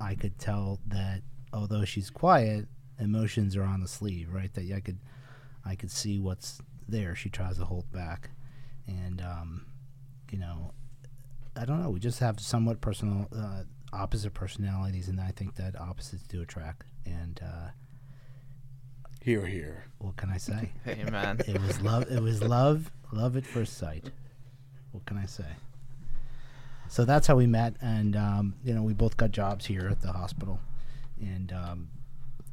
I 0.00 0.14
could 0.14 0.38
tell 0.38 0.80
that 0.88 1.22
although 1.52 1.84
she's 1.84 2.10
quiet, 2.10 2.66
emotions 2.98 3.56
are 3.56 3.62
on 3.62 3.80
the 3.80 3.88
sleeve, 3.88 4.32
right? 4.32 4.52
That 4.54 4.70
I 4.74 4.80
could, 4.80 4.98
I 5.64 5.74
could 5.74 5.90
see 5.90 6.18
what's 6.18 6.60
there. 6.88 7.14
She 7.14 7.28
tries 7.30 7.58
to 7.58 7.64
hold 7.64 7.90
back, 7.92 8.30
and 8.86 9.20
um, 9.20 9.66
you 10.30 10.38
know, 10.38 10.72
I 11.56 11.64
don't 11.64 11.82
know. 11.82 11.90
We 11.90 12.00
just 12.00 12.18
have 12.20 12.40
somewhat 12.40 12.80
personal, 12.80 13.28
uh, 13.36 13.62
opposite 13.92 14.34
personalities, 14.34 15.08
and 15.08 15.20
I 15.20 15.30
think 15.30 15.54
that 15.56 15.78
opposites 15.80 16.22
do 16.24 16.42
attract. 16.42 16.84
And 17.04 17.40
uh, 17.42 17.68
Here, 19.22 19.46
here. 19.46 19.84
what 19.98 20.16
can 20.16 20.30
I 20.30 20.38
say? 20.38 20.72
Hey 20.84 21.04
man. 21.10 21.40
it 21.46 21.60
was 21.60 21.80
love 21.80 22.10
it 22.10 22.20
was 22.22 22.42
love 22.42 22.90
love 23.12 23.36
at 23.36 23.46
first 23.46 23.78
sight 23.78 24.10
what 24.90 25.06
can 25.06 25.16
i 25.16 25.26
say 25.26 25.46
so 26.88 27.04
that's 27.04 27.26
how 27.28 27.36
we 27.36 27.46
met 27.46 27.74
and 27.80 28.16
um, 28.16 28.54
you 28.64 28.74
know 28.74 28.82
we 28.82 28.92
both 28.92 29.16
got 29.16 29.30
jobs 29.30 29.66
here 29.66 29.88
at 29.88 30.00
the 30.00 30.10
hospital 30.12 30.58
and 31.20 31.52
um, 31.52 31.88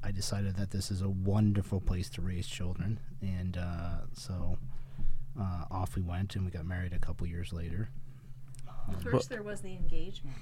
i 0.04 0.12
decided 0.12 0.56
that 0.58 0.72
this 0.72 0.91
is 0.91 1.01
a 1.01 1.10
wonderful 1.10 1.80
place 1.82 2.10
to 2.10 2.22
raise 2.22 2.47
children 2.47 2.99
and 3.22 3.58
uh, 3.58 3.99
so 4.14 4.58
uh, 5.39 5.66
off 5.72 5.95
we 5.95 6.01
went 6.01 6.36
and 6.36 6.45
we 6.45 6.51
got 6.51 6.66
married 6.66 6.93
a 6.93 6.99
couple 6.99 7.26
years 7.28 7.51
later 7.54 7.89
First, 9.01 9.30
there 9.30 9.41
was 9.43 9.62
the 9.62 9.74
engagement. 9.74 10.36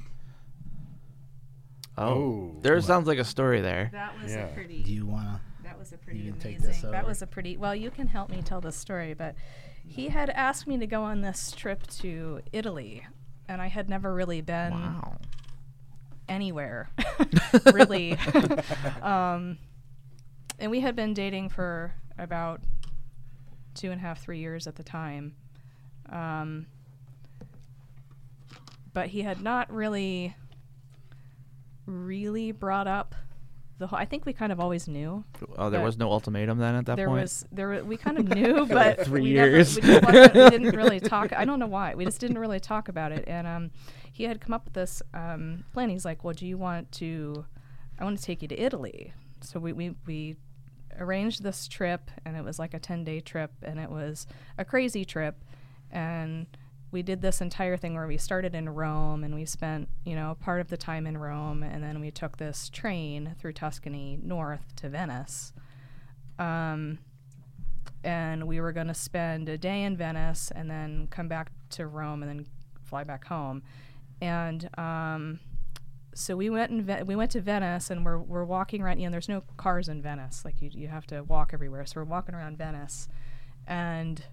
Oh, 1.98 2.04
Oh. 2.08 2.56
there 2.62 2.76
What? 2.76 2.84
sounds 2.86 3.08
like 3.08 3.20
a 3.20 3.24
story 3.24 3.62
there. 3.62 3.90
That 3.92 4.20
was 4.20 4.32
Yeah. 4.34 4.46
a 4.48 4.54
pretty. 4.54 4.82
do 4.84 4.92
you 4.94 5.06
want 5.06 5.28
to 5.28 5.42
That 5.64 5.78
was 5.78 5.94
a 5.94 5.98
pretty 5.98 6.20
You 6.22 6.32
can 6.32 6.40
take 6.40 6.58
amazing. 6.58 6.82
this 6.82 6.92
That 6.92 7.06
was 7.06 7.22
a 7.22 7.28
pretty. 7.28 7.56
Well, 7.56 7.76
you 7.76 7.92
can 7.92 8.08
help 8.08 8.30
me 8.32 8.42
tell 8.42 8.60
the 8.60 8.72
story, 8.72 9.14
but 9.14 9.36
he 9.86 10.10
had 10.10 10.30
asked 10.32 10.66
me 10.66 10.78
to 10.80 10.88
go 10.88 11.04
on 11.04 11.22
this 11.22 11.52
trip 11.52 11.86
to 12.02 12.42
Italy, 12.52 13.06
and 13.48 13.62
I 13.62 13.68
had 13.68 13.88
never 13.88 14.12
really 14.14 14.42
been 14.42 14.72
Wow. 14.74 15.20
Anywhere, 16.32 16.90
really. 17.74 18.18
um, 19.02 19.58
and 20.58 20.72
we 20.72 20.80
had 20.80 20.96
been 20.96 21.14
dating 21.14 21.50
for 21.50 21.94
about 22.18 22.62
two 23.76 23.92
and 23.92 24.00
a 24.00 24.02
half, 24.02 24.22
three 24.22 24.40
years 24.40 24.66
at 24.66 24.76
the 24.76 24.84
time. 24.84 25.36
Um, 26.10 26.68
but 28.94 29.08
he 29.08 29.22
had 29.22 29.42
not 29.42 29.72
really, 29.72 30.36
really 31.86 32.52
brought 32.52 32.88
up 32.88 33.16
the 33.82 33.88
whole, 33.88 34.00
I 34.00 34.06
think 34.06 34.26
we 34.26 34.32
kind 34.34 34.52
of 34.52 34.60
always 34.60 34.88
knew. 34.88 35.24
Oh, 35.58 35.70
there 35.70 35.82
was 35.82 35.98
no 35.98 36.10
ultimatum 36.12 36.60
then 36.60 36.76
at 36.76 36.86
that 36.86 36.96
there 36.96 37.08
point. 37.08 37.30
There 37.52 37.68
was 37.68 37.80
there 37.80 37.84
we 37.84 37.98
kind 37.98 38.18
of 38.18 38.30
knew, 38.36 38.66
but 38.68 39.04
Three 39.06 39.22
we 39.22 39.34
never- 39.34 39.50
years. 39.50 39.76
we, 39.82 39.90
we 39.96 40.50
didn't 40.50 40.76
really 40.76 41.00
talk. 41.14 41.34
I 41.34 41.44
don't 41.44 41.60
know 41.60 41.68
why. 41.68 41.96
We 41.96 42.06
just 42.06 42.22
didn't 42.22 42.38
really 42.38 42.60
talk 42.60 42.88
about 42.90 43.12
it. 43.12 43.26
And 43.28 43.46
um, 43.48 43.72
he 44.12 44.24
had 44.26 44.40
come 44.40 44.54
up 44.54 44.66
with 44.66 44.74
this 44.74 45.02
um, 45.14 45.64
plan. 45.74 45.90
He's 45.90 46.06
like, 46.06 46.24
"Well, 46.24 46.34
do 46.34 46.46
you 46.46 46.58
want 46.58 46.92
to? 46.94 47.46
I 48.00 48.04
want 48.04 48.18
to 48.20 48.24
take 48.24 48.42
you 48.42 48.48
to 48.50 48.60
Italy." 48.60 49.14
So 49.42 49.60
we 49.60 49.74
we 49.74 49.96
we 50.06 50.36
arranged 51.00 51.42
this 51.42 51.68
trip, 51.68 52.12
and 52.24 52.38
it 52.38 52.44
was 52.44 52.60
like 52.60 52.74
a 52.74 52.80
ten 52.80 53.04
day 53.04 53.20
trip, 53.20 53.52
and 53.64 53.80
it 53.80 53.90
was 53.90 54.28
a 54.58 54.64
crazy 54.64 55.04
trip, 55.06 55.44
and 55.92 56.46
we 56.92 57.02
did 57.02 57.22
this 57.22 57.42
entire 57.42 57.78
thing 57.78 57.94
where 57.96 58.08
we 58.08 58.18
started 58.18 58.54
in 58.54 58.70
Rome 58.70 59.24
and 59.24 59.34
we 59.34 59.46
spent, 59.46 59.88
you 60.06 60.16
know, 60.16 60.36
part 60.40 60.60
of 60.60 60.70
the 60.70 60.78
time 60.78 61.08
in 61.08 61.18
Rome 61.18 61.64
and 61.64 61.82
then 61.84 62.02
we 62.02 62.12
took 62.12 62.38
this 62.38 62.70
train 62.70 63.36
through 63.40 63.54
Tuscany 63.54 64.20
north 64.22 64.76
to 64.78 64.90
Venice. 64.90 65.54
Um, 66.38 67.00
and 68.04 68.48
we 68.48 68.60
were 68.60 68.72
going 68.72 68.88
to 68.88 68.94
spend 68.94 69.48
a 69.48 69.58
day 69.58 69.84
in 69.84 69.96
Venice 69.96 70.52
and 70.54 70.70
then 70.70 71.08
come 71.12 71.28
back 71.28 71.52
to 71.72 71.88
Rome 71.88 72.24
and 72.24 72.30
then 72.30 72.46
fly 72.84 73.04
back 73.04 73.26
home. 73.26 73.64
And 74.20 74.70
um, 74.78 75.40
so 76.14 76.36
we 76.36 76.50
went 76.50 76.72
in 76.72 76.84
Ve- 76.84 77.04
we 77.04 77.16
went 77.16 77.32
to 77.32 77.42
Venice 77.42 77.90
and 77.90 78.04
we're, 78.04 78.20
we're 78.20 78.44
walking 78.44 78.82
around. 78.82 79.00
You 79.00 79.08
know, 79.08 79.12
there's 79.12 79.30
no 79.30 79.44
cars 79.58 79.88
in 79.88 80.02
Venice. 80.02 80.44
Like 80.44 80.62
you 80.62 80.70
you 80.74 80.88
have 80.88 81.08
to 81.08 81.24
walk 81.24 81.52
everywhere. 81.54 81.86
So 81.86 82.02
we're 82.02 82.06
walking 82.06 82.36
around 82.36 82.58
Venice, 82.58 83.08
and 83.66 84.24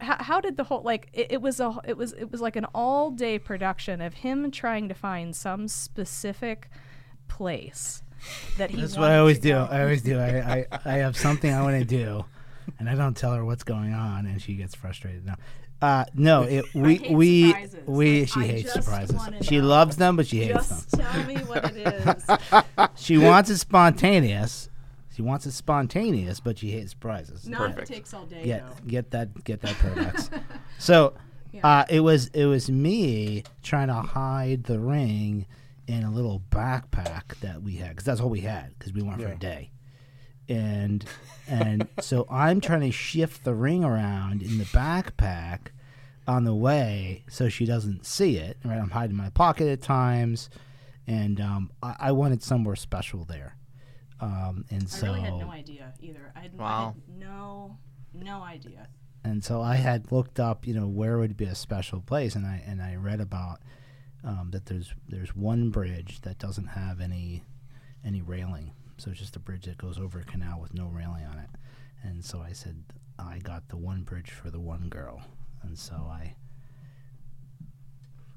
how, 0.00 0.16
how 0.22 0.40
did 0.40 0.56
the 0.56 0.64
whole 0.64 0.82
like 0.82 1.08
it, 1.12 1.28
it 1.30 1.42
was 1.42 1.60
a 1.60 1.78
it 1.84 1.96
was 1.96 2.12
it 2.12 2.30
was 2.30 2.40
like 2.40 2.56
an 2.56 2.66
all 2.74 3.10
day 3.10 3.38
production 3.38 4.00
of 4.00 4.14
him 4.14 4.50
trying 4.50 4.88
to 4.88 4.94
find 4.94 5.34
some 5.34 5.68
specific 5.68 6.68
place 7.28 8.02
that 8.58 8.70
he 8.70 8.80
That's 8.80 8.96
what 8.96 9.10
I 9.10 9.18
always 9.18 9.38
do. 9.38 9.56
I 9.56 9.82
always 9.82 10.02
do. 10.02 10.18
I, 10.18 10.26
I, 10.28 10.66
I 10.84 10.92
have 10.98 11.16
something 11.16 11.52
I 11.52 11.62
want 11.62 11.78
to 11.78 11.84
do, 11.84 12.24
and 12.78 12.88
I 12.88 12.94
don't 12.94 13.16
tell 13.16 13.32
her 13.32 13.44
what's 13.44 13.64
going 13.64 13.94
on, 13.94 14.26
and 14.26 14.40
she 14.40 14.54
gets 14.54 14.74
frustrated. 14.74 15.24
No, 15.26 15.34
uh, 15.82 16.04
no. 16.14 16.42
It 16.48 16.74
we 16.74 16.98
we 17.10 17.48
surprises. 17.48 17.80
we 17.86 18.20
Like, 18.20 18.28
she 18.28 18.40
I 18.40 18.46
hates 18.46 18.72
surprises. 18.72 19.20
She 19.42 19.60
loves 19.60 19.96
them, 19.96 20.16
but 20.16 20.26
she 20.26 20.44
hates 20.44 20.68
them. 20.68 21.00
tell 21.00 21.24
me 21.24 21.36
what 21.36 21.64
it 21.76 21.76
is. 21.76 22.26
She 22.96 23.18
wants 23.18 23.50
it 23.50 23.58
spontaneous. 23.58 24.69
She 25.14 25.22
wants 25.22 25.44
it 25.46 25.52
spontaneous, 25.52 26.38
but 26.40 26.58
she 26.58 26.70
hates 26.70 26.92
surprises. 26.92 27.48
Not 27.48 27.70
if 27.72 27.78
it 27.78 27.86
takes 27.86 28.14
all 28.14 28.26
day. 28.26 28.44
get 28.44 28.66
though. 28.66 28.86
get 28.86 29.10
that 29.10 29.44
get 29.44 29.60
that 29.62 29.74
Prodex. 29.76 30.42
so 30.78 31.14
uh, 31.62 31.84
it 31.88 32.00
was 32.00 32.28
it 32.28 32.46
was 32.46 32.70
me 32.70 33.42
trying 33.62 33.88
to 33.88 33.94
hide 33.94 34.64
the 34.64 34.78
ring 34.78 35.46
in 35.88 36.04
a 36.04 36.10
little 36.10 36.40
backpack 36.50 37.38
that 37.40 37.62
we 37.62 37.76
had 37.76 37.90
because 37.90 38.04
that's 38.04 38.20
all 38.20 38.30
we 38.30 38.42
had 38.42 38.78
because 38.78 38.92
we 38.92 39.02
went 39.02 39.20
for 39.20 39.28
a 39.28 39.36
day, 39.36 39.70
and 40.48 41.04
and 41.48 41.88
so 42.00 42.26
I'm 42.30 42.60
trying 42.60 42.82
to 42.82 42.92
shift 42.92 43.42
the 43.44 43.54
ring 43.54 43.82
around 43.82 44.42
in 44.42 44.58
the 44.58 44.64
backpack 44.64 45.68
on 46.28 46.44
the 46.44 46.54
way 46.54 47.24
so 47.28 47.48
she 47.48 47.66
doesn't 47.66 48.06
see 48.06 48.36
it. 48.36 48.58
Right, 48.64 48.78
I'm 48.78 48.90
hiding 48.90 49.16
my 49.16 49.30
pocket 49.30 49.66
at 49.68 49.82
times, 49.82 50.50
and 51.08 51.40
um, 51.40 51.72
I, 51.82 51.96
I 51.98 52.12
wanted 52.12 52.44
somewhere 52.44 52.76
special 52.76 53.24
there. 53.24 53.56
Um, 54.20 54.64
and 54.70 54.88
so 54.88 55.06
I 55.06 55.10
really 55.10 55.20
had 55.20 55.34
no 55.38 55.50
idea 55.50 55.94
either. 56.00 56.32
I 56.36 56.40
had, 56.40 56.52
I 56.58 56.62
Wow. 56.62 56.94
had 56.94 57.18
no 57.18 57.78
no 58.12 58.42
idea. 58.42 58.88
and 59.24 59.44
so 59.44 59.62
I 59.62 59.76
had 59.76 60.10
looked 60.12 60.40
up, 60.40 60.66
you 60.66 60.74
know, 60.74 60.86
where 60.86 61.18
would 61.18 61.36
be 61.36 61.44
a 61.44 61.54
special 61.54 62.00
place, 62.00 62.34
and 62.34 62.44
I 62.46 62.62
and 62.66 62.82
I 62.82 62.96
read 62.96 63.20
about 63.20 63.60
um, 64.24 64.50
that 64.52 64.66
there's 64.66 64.94
there's 65.08 65.34
one 65.34 65.70
bridge 65.70 66.20
that 66.22 66.38
doesn't 66.38 66.68
have 66.68 67.00
any 67.00 67.44
any 68.04 68.20
railing, 68.22 68.72
so 68.98 69.10
it's 69.10 69.20
just 69.20 69.36
a 69.36 69.40
bridge 69.40 69.64
that 69.66 69.78
goes 69.78 69.98
over 69.98 70.20
a 70.20 70.24
canal 70.24 70.60
with 70.60 70.74
no 70.74 70.86
railing 70.86 71.24
on 71.24 71.38
it, 71.38 71.50
and 72.02 72.24
so 72.24 72.40
I 72.40 72.52
said 72.52 72.82
I 73.18 73.38
got 73.38 73.68
the 73.68 73.76
one 73.76 74.02
bridge 74.02 74.30
for 74.30 74.50
the 74.50 74.60
one 74.60 74.88
girl, 74.88 75.22
and 75.62 75.78
so 75.78 75.94
I, 75.94 76.34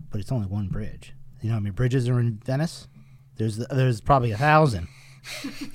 but 0.10 0.22
it's 0.22 0.32
only 0.32 0.48
one 0.48 0.68
bridge. 0.68 1.14
You 1.42 1.50
know 1.50 1.58
I 1.58 1.60
mean, 1.60 1.74
bridges 1.74 2.08
are 2.08 2.20
in 2.20 2.40
Venice? 2.46 2.88
There's 3.36 3.58
there's 3.58 4.00
probably 4.02 4.32
a 4.32 4.38
thousand. 4.38 4.88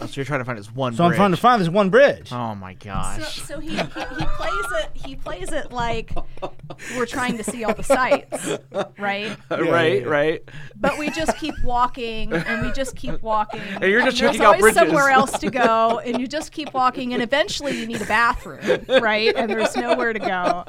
Oh, 0.01 0.07
so 0.07 0.12
you're 0.12 0.24
trying 0.24 0.40
to 0.40 0.44
find 0.44 0.59
this 0.59 0.72
one 0.72 0.92
bridge. 0.92 0.99
So 0.99 1.05
I'm 1.05 1.14
trying 1.14 1.30
to 1.30 1.36
find 1.36 1.61
this 1.61 1.68
one 1.68 1.90
bridge. 1.90 2.32
Oh 2.32 2.55
my 2.55 2.74
gosh. 2.74 3.42
so 3.42 3.59
he, 3.59 3.70
he, 3.70 3.76
he 3.76 3.82
plays 3.84 4.66
it 4.72 4.90
he 4.94 5.16
plays 5.16 5.53
it 5.53 5.72
like 5.72 6.11
we're 6.96 7.07
trying 7.07 7.36
to 7.38 7.44
see 7.44 7.64
all 7.64 7.74
the 7.74 7.82
sights, 7.82 8.59
right? 8.99 9.36
right, 9.51 10.07
right. 10.07 10.42
But 10.76 10.99
we 10.99 11.11
just 11.11 11.36
keep 11.38 11.55
walking 11.64 12.32
and 12.32 12.66
we 12.66 12.72
just 12.72 12.96
keep 12.96 13.20
walking. 13.22 13.61
And 13.61 13.84
you're 13.84 14.03
just 14.03 14.18
there's 14.18 14.32
checking 14.32 14.46
out 14.46 14.57
always 14.57 14.74
somewhere 14.74 15.11
else 15.11 15.38
to 15.38 15.51
go, 15.51 15.99
and 16.05 16.20
you 16.20 16.26
just 16.26 16.53
keep 16.53 16.72
walking, 16.74 17.14
and 17.14 17.22
eventually 17.22 17.78
you 17.78 17.86
need 17.86 18.03
a 18.03 18.07
bathroom, 18.07 18.84
right? 18.88 19.34
And 19.34 19.51
there's 19.51 19.76
nowhere 19.76 20.12
to 20.12 20.18
go, 20.18 20.64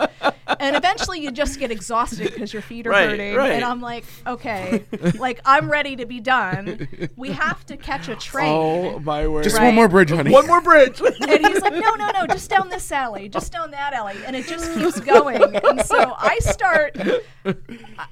and 0.59 0.75
eventually 0.75 1.19
you 1.21 1.31
just 1.31 1.59
get 1.59 1.71
exhausted 1.71 2.31
because 2.31 2.51
your 2.53 2.61
feet 2.61 2.87
are 2.87 2.91
Right, 2.91 3.09
hurting. 3.09 3.35
right. 3.35 3.51
And 3.53 3.63
I'm 3.63 3.81
like, 3.81 4.05
okay, 4.25 4.83
like 5.17 5.39
I'm 5.45 5.69
ready 5.69 5.95
to 5.97 6.05
be 6.05 6.19
done. 6.19 6.87
We 7.15 7.31
have 7.31 7.65
to 7.67 7.77
catch 7.77 8.07
a 8.09 8.15
train. 8.15 8.47
Oh 8.49 8.99
my 8.99 9.27
word. 9.27 9.43
Just 9.43 9.57
Right. 9.57 9.65
one 9.65 9.75
more 9.75 9.87
bridge, 9.87 10.09
honey. 10.11 10.31
One 10.31 10.47
more 10.47 10.61
bridge. 10.61 11.01
And 11.29 11.45
he's 11.45 11.61
like, 11.61 11.73
no, 11.73 11.93
no, 11.95 12.09
no, 12.11 12.25
just 12.27 12.49
down 12.49 12.69
this 12.69 12.91
alley, 12.91 13.29
just 13.29 13.51
down 13.51 13.71
that 13.71 13.93
alley, 13.93 14.15
and 14.25 14.35
it 14.35 14.47
just 14.47 14.73
keeps 14.73 14.99
going. 14.99 15.41
And 15.43 15.81
so 15.85 16.15
I 16.17 16.37
start, 16.39 16.97
I, 17.45 17.55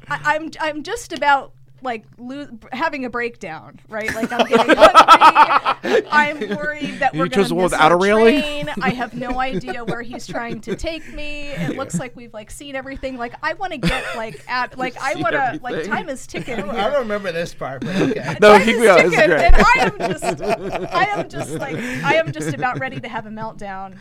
I'm, 0.10 0.52
I'm 0.60 0.84
just 0.84 1.14
about 1.14 1.54
like 1.82 2.06
lo- 2.18 2.48
having 2.72 3.06
a 3.06 3.10
breakdown, 3.10 3.80
right? 3.88 4.14
Like 4.16 4.32
I'm 4.32 4.48
getting 4.48 4.76
hungry. 4.76 6.04
I'm 6.12 6.40
worried 6.58 7.00
that 7.00 7.14
You 7.14 7.20
we're 7.20 7.28
chose 7.28 7.36
going 7.36 7.44
the 7.44 7.50
to 7.50 7.56
one 7.56 7.64
miss 7.66 7.72
without 7.74 7.92
a 7.92 7.96
railing? 7.96 8.42
train. 8.42 8.70
I 8.82 8.90
have 8.90 9.14
no 9.14 9.40
idea 9.40 9.86
where 9.86 10.02
he's 10.02 10.26
trying 10.28 10.62
to 10.62 10.76
take 10.76 11.08
me. 11.14 11.50
It 11.50 11.78
looks 11.78 12.00
like 12.00 12.16
we've 12.16 12.34
like 12.34 12.50
seen 12.52 12.76
everything. 12.76 13.18
Like 13.18 13.36
I 13.44 13.54
want 13.54 13.74
to 13.74 13.78
get 13.78 14.04
like 14.16 14.44
at 14.50 14.78
like 14.78 14.96
I 15.02 15.16
want 15.16 15.34
to 15.34 15.60
like 15.64 15.86
time 15.86 16.10
is 16.10 16.26
ticking. 16.26 16.56
I 16.60 16.74
here. 16.82 16.92
don't 16.92 17.00
remember 17.02 17.32
this 17.32 17.54
part, 17.54 17.82
but 17.82 17.96
okay. 17.96 18.38
No, 18.42 18.54
Time 18.58 18.66
keep 18.66 18.76
is 18.78 18.84
going. 18.84 19.12
Ticking, 19.12 19.30
great. 19.30 19.42
And 19.42 19.56
I 19.56 19.74
am 19.78 19.98
just, 20.12 20.42
I 20.42 21.06
am 21.16 21.30
just 21.30 21.52
like, 21.54 21.76
I 21.78 22.16
am 22.16 22.32
just 22.32 22.54
about 22.54 22.80
ready 22.80 23.00
to 23.00 23.08
have 23.08 23.26
a 23.26 23.30
meltdown. 23.30 23.98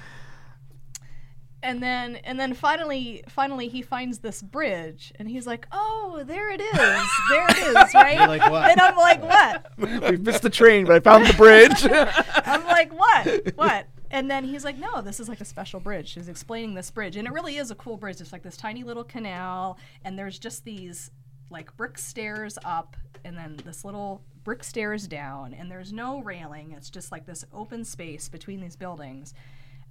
And 1.67 1.83
then, 1.83 2.14
and 2.23 2.39
then 2.39 2.55
finally, 2.55 3.25
finally, 3.29 3.67
he 3.67 3.83
finds 3.83 4.21
this 4.21 4.41
bridge, 4.41 5.12
and 5.19 5.29
he's 5.29 5.49
like, 5.49 5.67
"Oh, 5.73 6.23
there 6.25 6.49
it 6.49 6.61
is, 6.61 7.11
there 7.29 7.47
it 7.49 7.59
is, 7.59 7.75
right?" 7.95 8.17
You're 8.17 8.29
like, 8.29 8.49
"What?" 8.49 8.71
And 8.71 8.81
I'm 8.81 8.97
like, 8.97 9.21
"What?" 9.21 9.73
we 10.12 10.17
missed 10.17 10.43
the 10.43 10.51
train, 10.51 10.87
but 10.87 10.95
I 10.95 11.01
found 11.01 11.27
the 11.27 11.33
bridge. 11.33 11.85
I'm 12.47 12.64
like, 12.67 12.97
"What? 12.97 13.57
What?" 13.57 13.89
And 14.12 14.31
then 14.31 14.45
he's 14.45 14.64
like, 14.64 14.79
"No, 14.79 15.03
this 15.03 15.19
is 15.19 15.29
like 15.29 15.41
a 15.41 15.45
special 15.45 15.81
bridge." 15.81 16.12
He's 16.12 16.29
explaining 16.29 16.75
this 16.75 16.89
bridge, 16.93 17.17
and 17.17 17.27
it 17.27 17.33
really 17.33 17.57
is 17.57 17.73
a 17.73 17.75
cool 17.75 17.97
bridge. 17.97 18.21
It's 18.21 18.33
like 18.33 18.45
this 18.45 18.57
tiny 18.57 18.85
little 18.85 19.03
canal, 19.03 19.77
and 20.05 20.17
there's 20.17 20.39
just 20.39 20.64
these 20.64 21.11
like 21.51 21.77
brick 21.77 21.99
stairs 21.99 22.61
up, 22.64 22.97
and 23.25 23.37
then 23.37 23.57
this 23.64 23.85
little 23.85 24.23
brick 24.45 24.62
stairs 24.62 25.09
down, 25.09 25.53
and 25.53 25.69
there's 25.69 25.93
no 25.93 26.23
railing. 26.23 26.71
It's 26.77 26.91
just 26.91 27.11
like 27.11 27.27
this 27.27 27.45
open 27.53 27.85
space 27.85 28.29
between 28.29 28.61
these 28.61 28.77
buildings, 28.77 29.35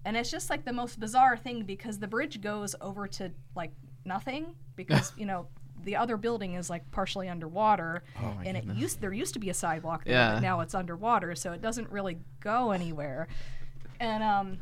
and 0.06 0.16
it's 0.16 0.32
just 0.32 0.50
like 0.50 0.64
the 0.64 0.72
most 0.74 1.00
bizarre 1.00 1.36
thing 1.36 1.64
because 1.64 2.00
the 2.00 2.08
bridge 2.08 2.40
goes 2.40 2.76
over 2.80 3.08
to 3.08 3.32
like 3.56 3.72
nothing 4.06 4.56
because 4.78 5.12
you 5.18 5.26
know. 5.26 5.48
The 5.84 5.98
other 5.98 6.18
building 6.18 6.56
is 6.56 6.68
like 6.68 6.90
partially 6.90 7.30
underwater, 7.30 8.02
and 8.44 8.58
it 8.58 8.64
used 8.66 9.02
there 9.02 9.14
used 9.14 9.34
to 9.36 9.40
be 9.40 9.52
a 9.52 9.54
sidewalk 9.54 10.04
there, 10.06 10.14
Yeah. 10.16 10.34
but 10.36 10.40
now 10.40 10.62
it's 10.62 10.74
underwater, 10.74 11.36
so 11.36 11.52
it 11.52 11.62
doesn't 11.62 11.92
really 11.92 12.18
go 12.40 12.72
anywhere 12.72 13.28
and 14.00 14.24
um 14.24 14.58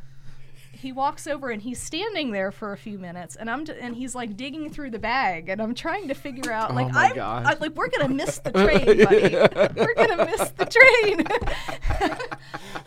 he 0.84 0.92
walks 0.92 1.26
over 1.26 1.50
and 1.50 1.62
he's 1.62 1.80
standing 1.80 2.30
there 2.30 2.52
for 2.52 2.72
a 2.72 2.76
few 2.76 2.98
minutes 2.98 3.36
and 3.36 3.50
I'm 3.50 3.64
d- 3.64 3.72
and 3.80 3.96
he's 3.96 4.14
like 4.14 4.36
digging 4.36 4.68
through 4.70 4.90
the 4.90 4.98
bag 4.98 5.48
and 5.48 5.60
I'm 5.60 5.74
trying 5.74 6.08
to 6.08 6.14
figure 6.14 6.52
out 6.52 6.74
like 6.74 6.86
Oh 6.86 6.90
my 6.90 7.06
I'm 7.08 7.14
gosh. 7.16 7.46
I, 7.46 7.54
like 7.54 7.74
we're 7.74 7.88
gonna 7.88 8.08
miss 8.12 8.38
the 8.38 8.50
train 8.52 9.04
buddy 9.04 9.34
we're 9.80 9.94
gonna 9.94 10.26
miss 10.26 10.50
the 10.50 10.66
train 10.66 11.26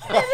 and 0.10 0.26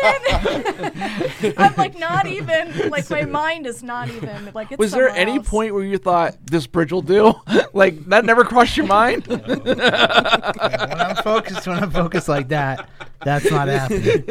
then 1.44 1.54
I'm 1.58 1.74
like 1.76 1.98
not 1.98 2.28
even 2.28 2.90
like 2.90 3.10
my 3.10 3.24
mind 3.26 3.66
is 3.66 3.82
not 3.82 4.10
even 4.10 4.52
like 4.54 4.72
it's 4.72 4.80
Was 4.80 4.92
there 4.92 5.08
any 5.10 5.38
else. 5.38 5.50
point 5.50 5.74
where 5.74 5.84
you 5.84 5.98
thought 5.98 6.36
this 6.46 6.68
bridge 6.68 6.92
will 6.92 7.02
do? 7.02 7.34
like 7.74 8.04
that 8.06 8.26
never 8.26 8.44
crossed 8.44 8.76
your 8.78 8.86
mind? 8.88 9.26
when 9.28 9.82
I'm 9.82 11.16
focused, 11.18 11.66
when 11.68 11.82
I'm 11.82 11.92
focused 11.92 12.28
like 12.28 12.50
that, 12.50 12.90
that's 13.26 13.50
not 13.50 13.68
happening. 13.68 14.24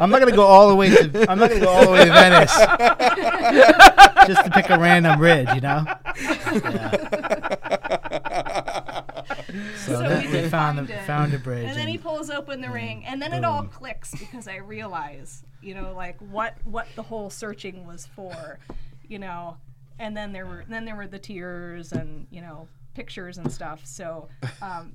I'm 0.00 0.10
not 0.10 0.20
gonna 0.20 0.32
go 0.36 0.44
all 0.44 0.68
the 0.68 0.74
way 0.74 0.90
to. 0.90 1.26
I'm 1.30 1.38
not 1.38 1.48
gonna 1.50 1.60
go 1.60 1.68
all 1.70 1.84
the 1.86 1.90
way 1.92 2.04
to 2.04 2.12
Venice 2.12 2.54
just 4.26 4.44
to 4.44 4.50
pick 4.50 4.70
a 4.70 4.78
random 4.78 5.18
bridge, 5.18 5.48
you 5.54 5.60
know. 5.60 5.84
Yeah. 6.16 6.90
So, 9.76 9.92
So 9.92 9.98
that, 10.00 10.22
we 10.22 10.26
we 10.26 10.32
did 10.32 10.50
found 10.50 10.78
find 10.78 10.88
the, 10.88 10.94
it. 10.94 11.06
found 11.06 11.34
a 11.34 11.38
bridge. 11.38 11.66
and 11.68 11.76
then 11.76 11.86
he 11.86 11.98
pulls 11.98 12.30
open 12.30 12.60
the 12.60 12.70
ring 12.70 13.04
and 13.06 13.20
then 13.22 13.32
it 13.32 13.44
all 13.44 13.60
boom. 13.62 13.70
clicks 13.70 14.10
because 14.12 14.48
i 14.48 14.56
realize 14.56 15.44
you 15.62 15.74
know 15.74 15.92
like 15.94 16.18
what 16.20 16.56
what 16.64 16.86
the 16.96 17.02
whole 17.02 17.30
searching 17.30 17.86
was 17.86 18.06
for 18.06 18.58
you 19.06 19.18
know 19.18 19.56
and 19.98 20.16
then 20.16 20.32
there 20.32 20.46
were 20.46 20.64
then 20.68 20.84
there 20.84 20.96
were 20.96 21.06
the 21.06 21.18
tears 21.18 21.92
and 21.92 22.26
you 22.30 22.40
know 22.40 22.66
pictures 22.94 23.38
and 23.38 23.52
stuff 23.52 23.80
so 23.84 24.28
um 24.62 24.92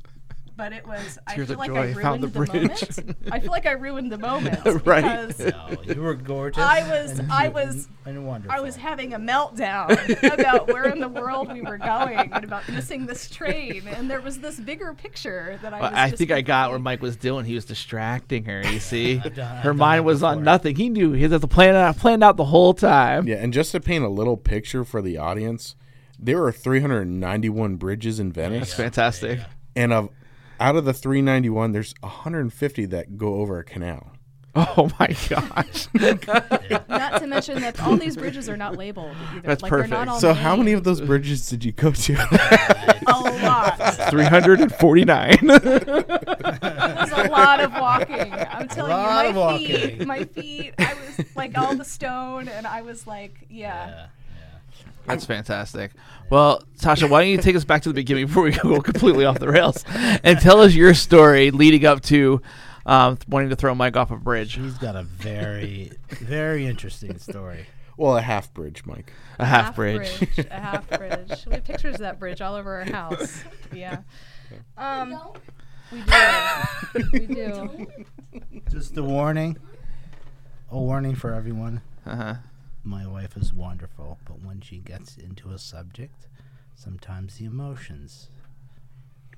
but 0.60 0.74
it 0.74 0.86
was. 0.86 1.18
I 1.26 1.36
Tears 1.36 1.47
feel 1.47 1.57
like 1.57 1.70
joy, 1.70 1.76
I 1.76 1.80
I 1.80 1.84
ruined 1.86 2.01
found 2.01 2.22
the 2.24 2.28
the, 2.28 2.34
bridge. 2.45 2.51
moment. 2.97 3.18
I 3.32 3.39
feel 3.39 3.51
like 3.51 3.66
I 3.66 3.72
ruined 3.72 4.12
the 4.12 4.18
moment 4.30 4.86
Right. 4.86 5.28
because 5.28 5.39
No, 5.53 5.78
you 5.86 6.01
were 6.01 6.14
gorgeous. 6.16 6.62
I 6.62 6.82
was- 6.88 7.18
and 7.18 7.32
I 7.32 7.45
you- 7.45 7.51
was- 7.51 7.88
and 8.05 8.28
wonderful. 8.28 8.57
I 8.57 8.60
was 8.60 8.76
having 8.76 9.14
a 9.14 9.20
meltdown 9.20 9.89
about 10.39 10.68
where 10.68 10.89
in 10.89 10.99
the 10.99 11.07
world 11.07 11.53
we 11.53 11.62
were 11.62 11.78
going 11.78 12.34
and 12.34 12.43
about 12.43 12.68
missing 12.68 13.05
this 13.05 13.30
train, 13.30 13.88
and 13.88 14.10
there 14.10 14.20
was 14.20 14.39
this 14.39 14.60
bigger 14.60 14.93
picture 14.93 15.57
that 15.62 15.74
I. 15.74 15.80
Well, 15.80 15.91
I 15.93 16.07
just 16.10 16.18
think 16.18 16.32
I 16.32 16.41
got 16.41 16.70
what 16.72 16.76
completely- 16.76 16.84
Mike 16.84 17.01
was 17.03 17.16
doing. 17.16 17.45
He 17.45 17.55
was 17.55 17.64
distracting 17.66 18.43
her. 18.45 18.62
You 18.70 18.80
see, 18.82 19.22
I've 19.24 19.34
done- 19.36 19.57
I've 19.57 19.64
her 19.64 19.70
done 19.70 19.78
mind 19.78 19.99
that 19.99 20.03
was 20.03 20.24
on 20.24 20.43
nothing. 20.43 20.76
He 20.76 20.89
knew 20.89 21.14
he 21.14 21.22
had 21.22 21.32
to 21.32 21.47
plan 21.47 21.76
out 21.76 21.97
planned 21.97 22.24
out 22.24 22.36
the 22.36 22.45
whole 22.45 22.74
time. 22.74 23.28
Yeah, 23.28 23.38
and 23.38 23.53
just 23.53 23.72
to 23.72 23.80
paint 23.80 24.03
a 24.03 24.10
little 24.10 24.36
picture 24.36 24.84
for 24.84 25.01
the 25.01 25.18
audience, 25.18 25.76
there 26.22 26.43
are 26.43 26.51
391 26.51 27.76
bridges 27.78 28.20
in 28.20 28.32
Venice. 28.32 28.60
That's 28.60 28.74
Venice, 28.74 28.95
fantastic. 28.95 29.39
and 29.76 29.93
of 29.93 30.10
out 30.60 30.76
of 30.76 30.86
the 30.86 30.93
391, 30.93 31.72
there's 31.72 31.93
150 32.01 32.86
that 32.86 33.18
go 33.18 33.36
over 33.36 33.60
a 33.60 33.64
canal. 33.64 34.12
Oh 34.55 34.89
my 34.99 35.07
gosh. 35.30 35.88
Not 36.89 37.22
to 37.22 37.28
mention 37.28 37.62
that 37.62 37.80
all 37.82 37.95
these 37.97 38.18
bridges 38.18 38.49
are 38.49 38.57
not 38.57 38.78
labeled 38.78 39.16
either. 39.32 39.47
That's 39.47 39.62
like, 39.62 39.70
perfect. 39.70 39.91
not 39.91 40.07
all 40.07 40.20
So, 40.20 40.34
how 40.34 40.55
many 40.55 40.74
of 40.74 40.84
those 40.84 41.01
bridges 41.01 41.47
did 41.47 41.64
you 41.64 41.72
go 41.72 41.91
to? 41.91 42.14
A 43.07 43.20
lot. 43.43 43.78
349. 44.10 45.38
It 46.62 47.12
was 47.12 47.12
a 47.12 47.30
lot 47.30 47.60
of 47.60 47.72
walking. 47.74 48.34
I'm 48.34 48.68
telling 48.68 48.91
you, 48.91 49.34
my 49.34 49.57
feet, 49.57 50.05
my 50.05 50.24
feet. 50.26 50.74
I 50.78 50.93
was 50.93 51.26
like 51.36 51.57
all 51.57 51.76
the 51.76 51.86
stone, 51.86 52.47
and 52.47 52.68
I 52.68 52.82
was 52.82 53.07
like, 53.07 53.45
yeah. 53.49 53.88
Yeah. 53.88 54.05
That's 55.05 55.25
fantastic. 55.25 55.91
Well, 56.29 56.61
Tasha, 56.79 57.09
why 57.09 57.21
don't 57.23 57.31
you 57.31 57.37
take 57.39 57.55
us 57.55 57.65
back 57.65 57.81
to 57.83 57.89
the 57.89 57.93
beginning 57.95 58.27
before 58.27 58.43
we 58.43 58.51
go 58.57 58.79
completely 58.81 59.25
off 59.25 59.39
the 59.39 59.47
rails 59.49 59.83
and 60.23 60.39
tell 60.39 60.61
us 60.61 60.73
your 60.75 60.93
story 60.93 61.49
leading 61.51 61.85
up 61.85 62.01
to 62.03 62.41
um, 62.85 63.17
wanting 63.27 63.49
to 63.49 63.55
throw 63.55 63.73
Mike 63.75 63.97
off 63.97 64.11
a 64.11 64.17
bridge, 64.17 64.53
He's 64.55 64.77
got 64.77 64.95
a 64.95 65.03
very, 65.03 65.91
very 66.09 66.65
interesting 66.67 67.17
story. 67.19 67.65
well, 67.97 68.17
a 68.17 68.21
half 68.21 68.53
bridge, 68.53 68.85
Mike. 68.85 69.11
a 69.39 69.45
half 69.45 69.75
bridge. 69.75 70.21
a 70.37 70.53
half 70.59 70.87
bridge. 70.89 71.45
We 71.47 71.53
have 71.53 71.63
pictures 71.65 71.95
of 71.95 72.01
that 72.01 72.19
bridge 72.19 72.41
all 72.41 72.55
over 72.55 72.79
our 72.79 72.85
house. 72.85 73.43
Yeah. 73.73 73.99
Um, 74.77 75.09
No, 75.09 75.33
we 75.91 76.01
do. 76.01 77.09
we 77.13 77.19
do. 77.25 77.87
Just 78.71 78.95
a 78.97 79.03
warning. 79.03 79.57
A 80.71 80.77
warning 80.79 81.15
for 81.15 81.33
everyone. 81.33 81.81
Uh-huh. 82.05 82.35
My 82.89 83.05
wife 83.05 83.37
is 83.37 83.53
wonderful, 83.53 84.17
but 84.25 84.43
when 84.43 84.61
she 84.61 84.77
gets 84.79 85.15
into 85.17 85.51
a 85.51 85.59
subject, 85.59 86.27
sometimes 86.73 87.35
the 87.37 87.45
emotions 87.45 88.29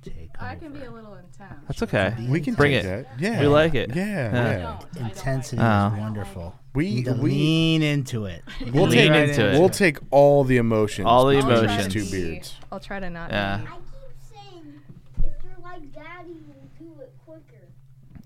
take 0.01 0.29
I 0.39 0.51
over. 0.53 0.59
can 0.61 0.71
be 0.73 0.85
a 0.85 0.89
little 0.89 1.15
intense. 1.15 1.59
That's 1.67 1.83
okay. 1.83 2.15
We 2.29 2.39
can 2.39 2.53
Bring 2.53 2.71
take 2.71 2.85
it. 2.85 3.07
that. 3.09 3.19
Yeah, 3.19 3.41
We 3.41 3.47
like 3.47 3.75
it. 3.75 3.93
Yeah, 3.93 4.05
Yeah. 4.33 4.79
yeah. 4.95 5.05
Intensity 5.05 5.57
is 5.57 5.61
uh-huh. 5.63 5.97
wonderful. 5.99 6.55
We 6.73 6.95
Need 6.95 7.05
to 7.05 7.13
we 7.15 7.29
lean 7.31 7.81
into 7.83 8.23
it. 8.25 8.41
We'll 8.73 8.85
Lean 8.87 9.11
take 9.11 9.29
into 9.29 9.45
it. 9.53 9.59
We'll 9.59 9.67
take 9.67 9.97
all 10.11 10.45
the 10.45 10.55
emotions. 10.55 11.05
All 11.05 11.25
the 11.25 11.37
I'll 11.39 11.51
emotions. 11.65 11.93
Two 11.93 12.05
be- 12.05 12.29
beards. 12.31 12.55
I'll 12.71 12.79
try 12.79 13.01
to 13.01 13.09
not. 13.09 13.31
Yeah. 13.31 13.57
be- 13.57 13.63
I 13.67 13.75
keep 13.75 14.39
saying 14.39 14.79
if 15.17 15.43
you're 15.43 15.61
like 15.61 15.91
daddy, 15.93 16.29
you'll 16.47 16.69
do 16.95 17.01
it 17.01 17.11
quicker. 17.25 17.67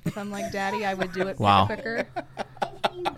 If 0.06 0.18
I'm 0.18 0.32
like 0.32 0.52
daddy, 0.52 0.86
I 0.86 0.94
would 0.94 1.12
do 1.12 1.28
it 1.28 1.40
Wow. 1.40 1.66
quicker. 1.66 2.08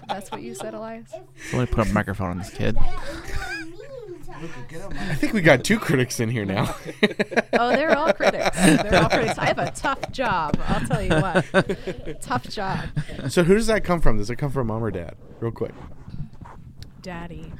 That's 0.08 0.32
what 0.32 0.42
you 0.42 0.56
said, 0.56 0.74
Elias. 0.74 1.12
if 1.14 1.54
Let 1.54 1.70
me 1.70 1.76
put 1.76 1.90
a 1.90 1.94
microphone 1.94 2.30
on 2.32 2.38
this 2.40 2.50
kid. 2.50 2.76
that 2.76 2.94
you're 3.28 3.66
mean 3.66 4.24
to 4.24 4.88
us. 4.88 4.94
I 5.10 5.16
think 5.16 5.34
we 5.34 5.42
got 5.42 5.64
two 5.64 5.80
critics 5.80 6.20
in 6.20 6.30
here 6.30 6.46
now. 6.46 6.76
Oh, 7.60 7.70
they're 7.70 7.98
all 7.98 8.14
critics. 8.14 8.56
They're 8.56 9.02
all 9.02 9.10
critics. 9.10 9.38
I 9.40 9.46
have 9.48 9.58
a 9.58 9.72
tough 9.72 10.12
job. 10.12 10.60
I'll 10.68 10.86
tell 10.86 11.02
you 11.02 11.10
what. 11.10 12.22
tough 12.22 12.44
job, 12.50 12.88
so 13.30 13.44
who 13.44 13.56
does 13.56 13.66
that 13.66 13.84
come 13.84 14.00
from? 14.00 14.18
Does 14.18 14.30
it 14.30 14.36
come 14.36 14.52
from 14.52 14.68
mom 14.68 14.84
or 14.84 14.92
dad? 14.92 15.16
Real 15.40 15.52
quick. 15.52 15.74
daddy. 17.02 17.52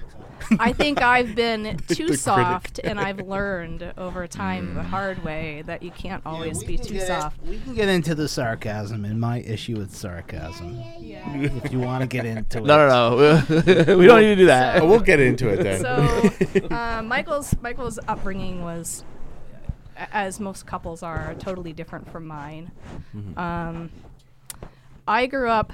I 0.60 0.74
think 0.74 1.02
I've 1.02 1.36
been 1.36 1.78
too 1.88 2.16
soft, 2.16 2.80
and 2.84 3.00
I've 3.00 3.20
learned 3.20 3.94
over 3.98 4.28
time 4.28 4.76
the 4.76 4.84
hard 4.84 5.24
way 5.24 5.64
that 5.66 5.84
you 5.84 5.92
can't 5.92 6.22
always 6.26 6.64
be 6.64 6.78
too 6.78 7.00
soft. 7.00 7.42
We 7.44 7.60
can 7.60 7.74
get 7.74 7.90
into 7.90 8.16
the 8.16 8.28
sarcasm 8.28 9.06
and 9.06 9.20
my 9.20 9.40
issue 9.40 9.78
with 9.78 9.96
sarcasm. 9.96 10.82
If 11.00 11.72
you 11.72 11.80
want 11.80 12.02
to 12.02 12.08
get 12.08 12.26
into 12.26 12.60
it. 12.60 12.66
No, 12.66 12.88
no, 12.88 13.44
no. 13.50 13.98
we 13.98 14.06
don't 14.06 14.22
need 14.22 14.28
to 14.28 14.36
do 14.36 14.46
that. 14.48 14.82
Oh, 14.82 14.88
we'll 14.88 15.00
get 15.00 15.20
into 15.20 15.50
it 15.50 15.64
then. 15.64 15.82
So, 15.82 16.76
uh, 16.76 17.02
Michael's 17.04 17.56
Michael's 17.62 18.00
upbringing 18.08 18.62
was, 18.62 19.04
as 19.96 20.40
most 20.40 20.66
couples 20.66 21.04
are, 21.04 21.36
totally 21.40 21.74
different 21.74 22.10
from 22.12 22.28
mine. 22.28 22.72
Um, 23.36 23.92
I 25.08 25.26
grew 25.28 25.50
up 25.50 25.72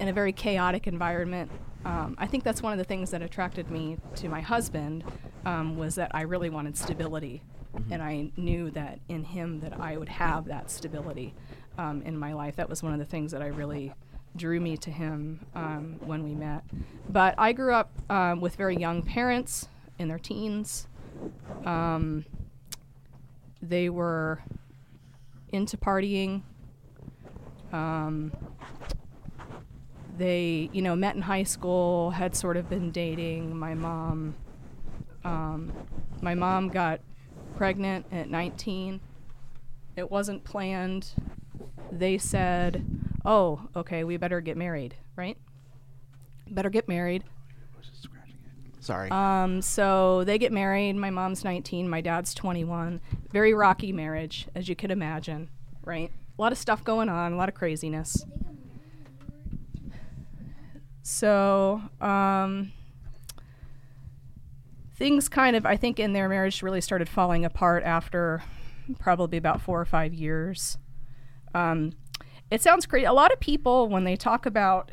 in 0.00 0.08
a 0.08 0.12
very 0.12 0.32
chaotic 0.32 0.86
environment. 0.86 1.50
Um, 1.84 2.16
I 2.18 2.26
think 2.26 2.44
that's 2.44 2.62
one 2.62 2.72
of 2.72 2.78
the 2.78 2.84
things 2.84 3.10
that 3.10 3.22
attracted 3.22 3.70
me 3.70 3.98
to 4.16 4.28
my 4.28 4.40
husband 4.40 5.04
um, 5.44 5.76
was 5.76 5.94
that 5.96 6.10
I 6.14 6.22
really 6.22 6.50
wanted 6.50 6.76
stability, 6.76 7.42
and 7.90 8.02
I 8.02 8.30
knew 8.36 8.70
that 8.70 9.00
in 9.08 9.24
him 9.24 9.60
that 9.60 9.78
I 9.78 9.96
would 9.96 10.08
have 10.08 10.46
that 10.46 10.70
stability 10.70 11.34
um, 11.76 12.02
in 12.02 12.16
my 12.16 12.32
life. 12.32 12.56
That 12.56 12.68
was 12.68 12.82
one 12.82 12.92
of 12.92 12.98
the 12.98 13.04
things 13.04 13.32
that 13.32 13.42
I 13.42 13.48
really 13.48 13.92
drew 14.36 14.60
me 14.60 14.76
to 14.78 14.90
him 14.90 15.44
um, 15.54 15.96
when 16.00 16.24
we 16.24 16.34
met. 16.34 16.64
But 17.08 17.34
I 17.38 17.52
grew 17.52 17.72
up 17.72 17.90
um, 18.10 18.40
with 18.40 18.56
very 18.56 18.76
young 18.76 19.02
parents 19.02 19.68
in 19.98 20.08
their 20.08 20.18
teens. 20.18 20.88
Um, 21.64 22.24
they 23.62 23.88
were 23.88 24.42
into 25.50 25.76
partying. 25.76 26.42
They, 30.16 30.70
you 30.72 30.82
know, 30.82 30.94
met 30.94 31.16
in 31.16 31.22
high 31.22 31.42
school, 31.42 32.10
had 32.10 32.36
sort 32.36 32.56
of 32.56 32.68
been 32.68 32.90
dating. 32.90 33.56
My 33.56 33.74
mom, 33.74 34.34
um, 35.24 35.72
my 36.22 36.34
mom 36.34 36.68
got 36.68 37.00
pregnant 37.56 38.06
at 38.12 38.30
19. 38.30 39.00
It 39.96 40.10
wasn't 40.10 40.44
planned. 40.44 41.12
They 41.90 42.18
said, 42.18 42.84
"Oh, 43.24 43.68
okay, 43.74 44.04
we 44.04 44.16
better 44.16 44.40
get 44.40 44.56
married, 44.56 44.94
right? 45.16 45.36
Better 46.48 46.70
get 46.70 46.88
married." 46.88 47.24
Sorry. 48.84 49.10
Um, 49.10 49.62
so 49.62 50.24
they 50.24 50.36
get 50.36 50.52
married. 50.52 50.94
My 50.94 51.08
mom's 51.08 51.42
19, 51.42 51.88
my 51.88 52.02
dad's 52.02 52.34
21. 52.34 53.00
Very 53.32 53.54
rocky 53.54 53.92
marriage, 53.92 54.46
as 54.54 54.68
you 54.68 54.76
can 54.76 54.90
imagine, 54.90 55.48
right? 55.82 56.10
A 56.38 56.42
lot 56.42 56.52
of 56.52 56.58
stuff 56.58 56.84
going 56.84 57.08
on, 57.08 57.32
a 57.32 57.36
lot 57.36 57.48
of 57.48 57.54
craziness. 57.54 58.26
So, 61.06 61.82
um, 62.00 62.72
things 64.96 65.28
kind 65.28 65.54
of, 65.54 65.66
I 65.66 65.76
think, 65.76 66.00
in 66.00 66.14
their 66.14 66.30
marriage 66.30 66.62
really 66.62 66.80
started 66.80 67.10
falling 67.10 67.44
apart 67.44 67.82
after 67.84 68.42
probably 68.98 69.36
about 69.36 69.60
four 69.60 69.78
or 69.78 69.84
five 69.84 70.14
years. 70.14 70.78
Um, 71.54 71.92
it 72.50 72.62
sounds 72.62 72.86
crazy. 72.86 73.04
A 73.04 73.12
lot 73.12 73.34
of 73.34 73.38
people, 73.38 73.90
when 73.90 74.04
they 74.04 74.16
talk 74.16 74.46
about 74.46 74.92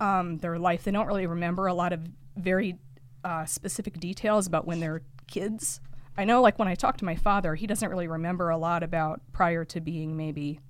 um, 0.00 0.38
their 0.38 0.58
life, 0.58 0.84
they 0.84 0.90
don't 0.90 1.06
really 1.06 1.26
remember 1.26 1.66
a 1.66 1.74
lot 1.74 1.92
of 1.92 2.00
very 2.38 2.78
uh, 3.22 3.44
specific 3.44 4.00
details 4.00 4.46
about 4.46 4.66
when 4.66 4.80
they're 4.80 5.02
kids. 5.26 5.82
I 6.16 6.24
know, 6.24 6.40
like, 6.40 6.58
when 6.58 6.66
I 6.66 6.74
talk 6.74 6.96
to 6.96 7.04
my 7.04 7.14
father, 7.14 7.56
he 7.56 7.66
doesn't 7.66 7.90
really 7.90 8.08
remember 8.08 8.48
a 8.48 8.56
lot 8.56 8.82
about 8.82 9.20
prior 9.34 9.66
to 9.66 9.82
being 9.82 10.16
maybe 10.16 10.60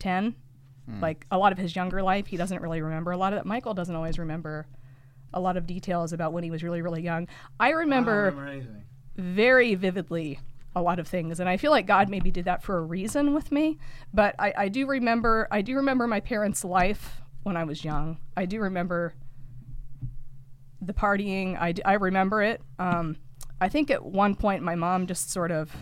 10. 0.00 0.34
Like, 1.00 1.26
a 1.30 1.38
lot 1.38 1.52
of 1.52 1.58
his 1.58 1.74
younger 1.74 2.02
life, 2.02 2.26
he 2.26 2.36
doesn't 2.36 2.62
really 2.62 2.80
remember 2.80 3.10
a 3.10 3.16
lot 3.16 3.32
of 3.32 3.38
that. 3.38 3.46
Michael 3.46 3.74
doesn't 3.74 3.94
always 3.94 4.18
remember 4.18 4.66
a 5.34 5.40
lot 5.40 5.56
of 5.56 5.66
details 5.66 6.12
about 6.12 6.32
when 6.32 6.44
he 6.44 6.50
was 6.50 6.62
really, 6.62 6.80
really 6.82 7.02
young. 7.02 7.26
I 7.58 7.70
remember 7.70 8.30
very 9.16 9.74
vividly 9.74 10.38
a 10.74 10.82
lot 10.82 10.98
of 10.98 11.08
things 11.08 11.40
and 11.40 11.48
i 11.48 11.56
feel 11.56 11.70
like 11.70 11.86
god 11.86 12.10
maybe 12.10 12.30
did 12.30 12.44
that 12.44 12.62
for 12.62 12.76
a 12.76 12.82
reason 12.82 13.32
with 13.32 13.50
me 13.50 13.78
but 14.12 14.34
I, 14.38 14.52
I 14.58 14.68
do 14.68 14.86
remember 14.86 15.48
i 15.50 15.62
do 15.62 15.74
remember 15.76 16.06
my 16.06 16.20
parents 16.20 16.66
life 16.66 17.22
when 17.44 17.56
i 17.56 17.64
was 17.64 17.82
young. 17.82 18.18
I 18.36 18.44
do 18.44 18.60
remember 18.60 19.14
the 20.82 20.92
partying. 20.92 21.58
I, 21.58 21.72
d- 21.72 21.82
I 21.84 21.94
remember 21.94 22.42
it. 22.42 22.60
Um, 22.78 23.16
i 23.58 23.68
think 23.70 23.90
at 23.90 24.04
one 24.04 24.34
point 24.34 24.62
my 24.62 24.74
mom 24.74 25.06
just 25.06 25.30
sort 25.30 25.50
of 25.50 25.74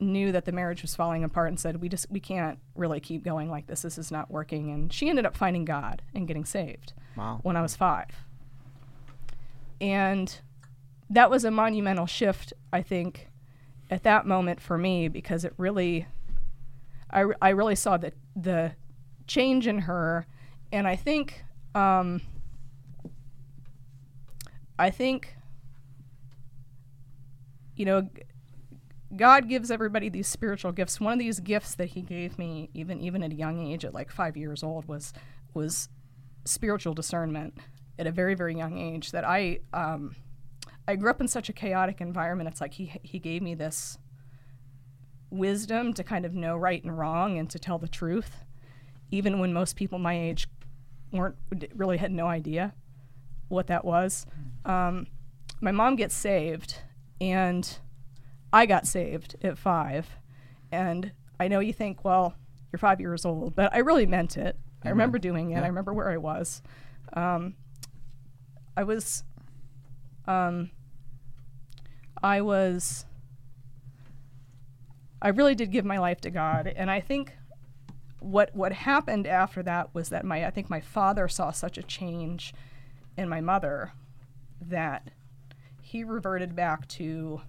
knew 0.00 0.30
that 0.32 0.44
the 0.44 0.52
marriage 0.52 0.82
was 0.82 0.94
falling 0.94 1.24
apart 1.24 1.48
and 1.48 1.58
said 1.58 1.80
we 1.80 1.88
just 1.88 2.06
we 2.10 2.20
can't 2.20 2.58
really 2.76 3.00
keep 3.00 3.24
going 3.24 3.50
like 3.50 3.66
this. 3.66 3.82
This 3.82 3.98
is 3.98 4.10
not 4.10 4.30
working. 4.30 4.70
And 4.70 4.92
she 4.92 5.08
ended 5.08 5.26
up 5.26 5.36
finding 5.36 5.64
god 5.64 6.02
and 6.14 6.26
getting 6.26 6.44
saved 6.44 6.92
Wow. 7.16 7.40
when 7.42 7.56
i 7.56 7.62
was 7.62 7.74
five. 7.76 8.10
And 9.80 10.40
that 11.10 11.30
was 11.30 11.44
a 11.44 11.50
monumental 11.50 12.06
shift 12.06 12.52
i 12.72 12.82
think 12.82 13.28
at 13.90 14.02
that 14.02 14.26
moment 14.26 14.60
for 14.60 14.76
me 14.78 15.08
because 15.08 15.44
it 15.44 15.52
really 15.56 16.06
i, 17.10 17.24
I 17.40 17.48
really 17.50 17.74
saw 17.76 17.96
the 17.96 18.12
the 18.36 18.72
change 19.26 19.66
in 19.66 19.80
her. 19.80 20.26
And 20.72 20.86
I 20.86 20.96
think 20.96 21.44
um, 21.74 22.20
I 24.78 24.90
think 24.90 25.34
you 27.74 27.84
know 27.84 28.08
God 29.16 29.48
gives 29.48 29.70
everybody 29.70 30.08
these 30.08 30.28
spiritual 30.28 30.72
gifts. 30.72 31.00
One 31.00 31.14
of 31.14 31.18
these 31.18 31.40
gifts 31.40 31.74
that 31.76 31.90
He 31.90 32.02
gave 32.02 32.38
me, 32.38 32.70
even 32.74 33.00
even 33.00 33.22
at 33.22 33.32
a 33.32 33.34
young 33.34 33.66
age, 33.66 33.84
at 33.84 33.94
like 33.94 34.10
five 34.10 34.36
years 34.36 34.62
old, 34.62 34.86
was 34.86 35.12
was 35.54 35.88
spiritual 36.44 36.94
discernment 36.94 37.54
at 37.98 38.06
a 38.06 38.12
very 38.12 38.34
very 38.34 38.54
young 38.54 38.78
age. 38.78 39.12
That 39.12 39.24
I 39.24 39.60
um, 39.72 40.16
I 40.86 40.96
grew 40.96 41.10
up 41.10 41.20
in 41.20 41.28
such 41.28 41.48
a 41.48 41.52
chaotic 41.52 42.00
environment. 42.00 42.48
It's 42.50 42.60
like 42.60 42.74
He 42.74 42.92
He 43.02 43.18
gave 43.18 43.42
me 43.42 43.54
this 43.54 43.98
wisdom 45.30 45.92
to 45.94 46.04
kind 46.04 46.24
of 46.24 46.34
know 46.34 46.56
right 46.56 46.82
and 46.82 46.98
wrong 46.98 47.38
and 47.38 47.48
to 47.50 47.58
tell 47.58 47.78
the 47.78 47.88
truth, 47.88 48.44
even 49.10 49.38
when 49.38 49.52
most 49.52 49.76
people 49.76 49.98
my 49.98 50.18
age 50.18 50.48
weren't 51.12 51.36
really 51.74 51.96
had 51.96 52.12
no 52.12 52.26
idea 52.26 52.74
what 53.48 53.66
that 53.68 53.84
was. 53.84 54.26
Um, 54.66 55.06
my 55.60 55.72
mom 55.72 55.96
gets 55.96 56.14
saved, 56.14 56.82
and 57.20 57.78
I 58.52 58.66
got 58.66 58.86
saved 58.86 59.36
at 59.42 59.58
five. 59.58 60.08
And 60.70 61.12
I 61.40 61.48
know 61.48 61.60
you 61.60 61.72
think, 61.72 62.04
well, 62.04 62.34
you're 62.72 62.78
five 62.78 63.00
years 63.00 63.24
old, 63.24 63.54
but 63.54 63.74
I 63.74 63.78
really 63.78 64.06
meant 64.06 64.36
it. 64.36 64.56
I 64.84 64.90
remember 64.90 65.18
doing 65.18 65.50
it. 65.50 65.62
I 65.62 65.66
remember 65.66 65.92
where 65.92 66.10
I 66.10 66.18
was. 66.18 66.62
Um, 67.12 67.54
I 68.76 68.84
was, 68.84 69.24
um, 70.26 70.70
I 72.22 72.40
was, 72.42 73.04
I 75.20 75.28
really 75.28 75.54
did 75.54 75.72
give 75.72 75.84
my 75.84 75.98
life 75.98 76.20
to 76.22 76.30
God, 76.30 76.72
and 76.76 76.90
I 76.90 77.00
think 77.00 77.32
what 78.20 78.54
what 78.54 78.72
happened 78.72 79.26
after 79.26 79.62
that 79.62 79.94
was 79.94 80.08
that 80.10 80.24
my 80.24 80.44
I 80.44 80.50
think 80.50 80.68
my 80.68 80.80
father 80.80 81.28
saw 81.28 81.50
such 81.50 81.78
a 81.78 81.82
change 81.82 82.52
in 83.16 83.28
my 83.28 83.40
mother 83.40 83.92
that 84.60 85.10
he 85.80 86.04
reverted 86.04 86.54
back 86.54 86.86
to 86.88 87.40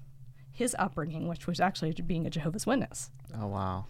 his 0.60 0.76
upbringing, 0.78 1.30
which 1.30 1.48
was 1.48 1.62
actually 1.62 1.94
being 1.94 2.28
a 2.28 2.30
Jehovah's 2.30 2.68
Witness. 2.68 3.12
Oh 3.34 3.48
wow. 3.48 3.86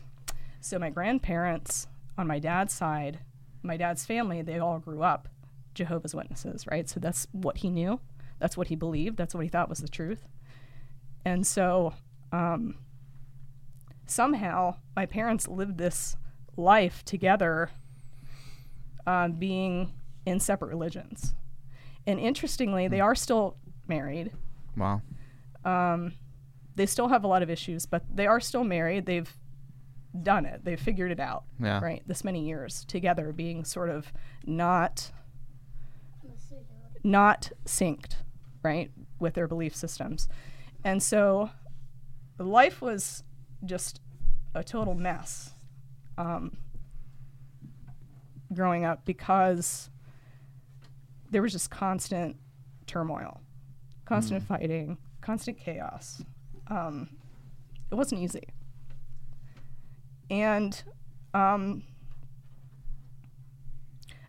So 0.61 0.77
my 0.77 0.91
grandparents 0.91 1.87
on 2.15 2.27
my 2.27 2.37
dad's 2.37 2.71
side, 2.73 3.19
my 3.63 3.75
dad's 3.75 4.05
family, 4.05 4.43
they 4.43 4.59
all 4.59 4.77
grew 4.77 5.01
up 5.01 5.27
Jehovah's 5.73 6.13
Witnesses, 6.13 6.67
right? 6.69 6.87
So 6.87 6.99
that's 6.99 7.25
what 7.31 7.57
he 7.57 7.71
knew. 7.71 7.99
That's 8.37 8.55
what 8.55 8.67
he 8.67 8.75
believed. 8.75 9.17
That's 9.17 9.33
what 9.33 9.41
he 9.41 9.49
thought 9.49 9.67
was 9.67 9.79
the 9.79 9.87
truth. 9.87 10.27
And 11.25 11.45
so 11.45 11.95
um, 12.31 12.75
somehow 14.05 14.75
my 14.95 15.07
parents 15.07 15.47
lived 15.47 15.79
this 15.79 16.17
life 16.55 17.03
together, 17.03 17.71
uh, 19.07 19.29
being 19.29 19.91
in 20.27 20.39
separate 20.39 20.67
religions. 20.67 21.33
And 22.05 22.19
interestingly, 22.19 22.87
they 22.87 22.99
are 22.99 23.15
still 23.15 23.57
married. 23.87 24.33
Wow. 24.77 25.01
Um, 25.65 26.13
they 26.79 26.85
still 26.85 27.09
have 27.09 27.25
a 27.25 27.27
lot 27.27 27.43
of 27.43 27.49
issues, 27.49 27.85
but 27.85 28.03
they 28.09 28.25
are 28.25 28.39
still 28.39 28.63
married. 28.63 29.05
They've 29.05 29.29
done 30.23 30.45
it. 30.45 30.63
They've 30.63 30.79
figured 30.79 31.11
it 31.11 31.19
out. 31.19 31.43
Yeah. 31.59 31.81
Right. 31.81 32.01
This 32.07 32.23
many 32.23 32.45
years 32.45 32.85
together, 32.85 33.33
being 33.33 33.65
sort 33.65 33.89
of 33.89 34.13
not 34.45 35.11
not 37.03 37.51
synced, 37.65 38.15
right, 38.63 38.91
with 39.19 39.33
their 39.33 39.47
belief 39.47 39.75
systems, 39.75 40.29
and 40.85 41.03
so 41.03 41.49
life 42.37 42.81
was 42.81 43.23
just 43.65 43.99
a 44.55 44.63
total 44.63 44.95
mess 44.95 45.51
um, 46.17 46.57
growing 48.53 48.85
up 48.85 49.05
because 49.05 49.89
there 51.29 51.41
was 51.41 51.51
just 51.51 51.69
constant 51.69 52.37
turmoil, 52.87 53.41
constant 54.05 54.43
fighting, 54.43 54.97
constant 55.21 55.57
chaos. 55.57 56.23
Um, 56.69 57.09
it 57.91 57.95
wasn't 57.95 58.21
easy. 58.21 58.43
And 60.29 60.81
um, 61.33 61.83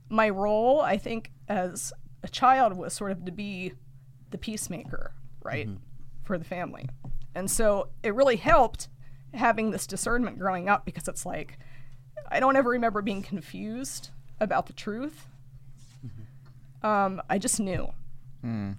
my 0.09 0.29
role, 0.31 0.81
I 0.81 0.97
think, 0.97 1.31
as 1.49 1.93
a 2.23 2.29
child 2.29 2.77
was 2.77 2.95
sort 2.95 3.13
of 3.13 3.25
to 3.27 3.33
be 3.33 3.73
the 4.31 4.39
peacemaker, 4.39 5.13
right, 5.43 5.67
for 6.25 6.39
the 6.39 6.45
family. 6.45 6.89
And 7.35 7.51
so 7.51 7.89
it 8.03 8.15
really 8.15 8.37
helped 8.37 8.89
having 9.35 9.71
this 9.71 9.87
discernment 9.87 10.39
growing 10.39 10.69
up 10.69 10.85
because 10.85 11.07
it's 11.07 11.27
like, 11.27 11.59
I 12.31 12.41
don't 12.41 12.57
ever 12.57 12.71
remember 12.71 13.03
being 13.03 13.23
confused 13.23 14.11
about 14.41 14.67
the 14.67 14.73
truth. 14.73 15.27
Um, 16.83 17.21
I 17.29 17.39
just 17.39 17.61
knew 17.61 17.93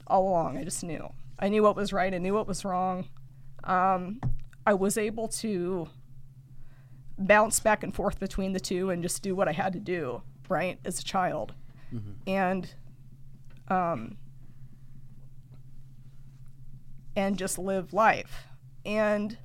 all 0.08 0.28
along. 0.28 0.58
I 0.58 0.64
just 0.64 0.84
knew. 0.84 1.14
I 1.38 1.50
knew 1.50 1.62
what 1.62 1.76
was 1.76 1.94
right. 1.94 2.14
I 2.14 2.18
knew 2.18 2.34
what 2.34 2.48
was 2.48 2.66
wrong. 2.66 3.06
Um, 3.64 4.22
I 4.66 4.74
was 4.74 4.98
able 4.98 5.28
to 5.30 5.88
bounce 7.18 7.60
back 7.60 7.84
and 7.84 7.94
forth 7.94 8.20
between 8.20 8.54
the 8.54 8.60
two 8.60 8.90
and 8.90 9.04
just 9.04 9.22
do 9.22 9.36
what 9.36 9.48
I 9.48 9.52
had 9.52 9.74
to 9.74 9.80
do, 9.80 10.24
right, 10.50 10.80
as 10.86 11.00
a 11.00 11.04
child. 11.04 11.54
And 12.26 12.74
um, 13.68 14.18
and 17.16 17.38
just 17.38 17.58
live 17.58 17.94
life. 17.94 18.46
And 18.86 19.38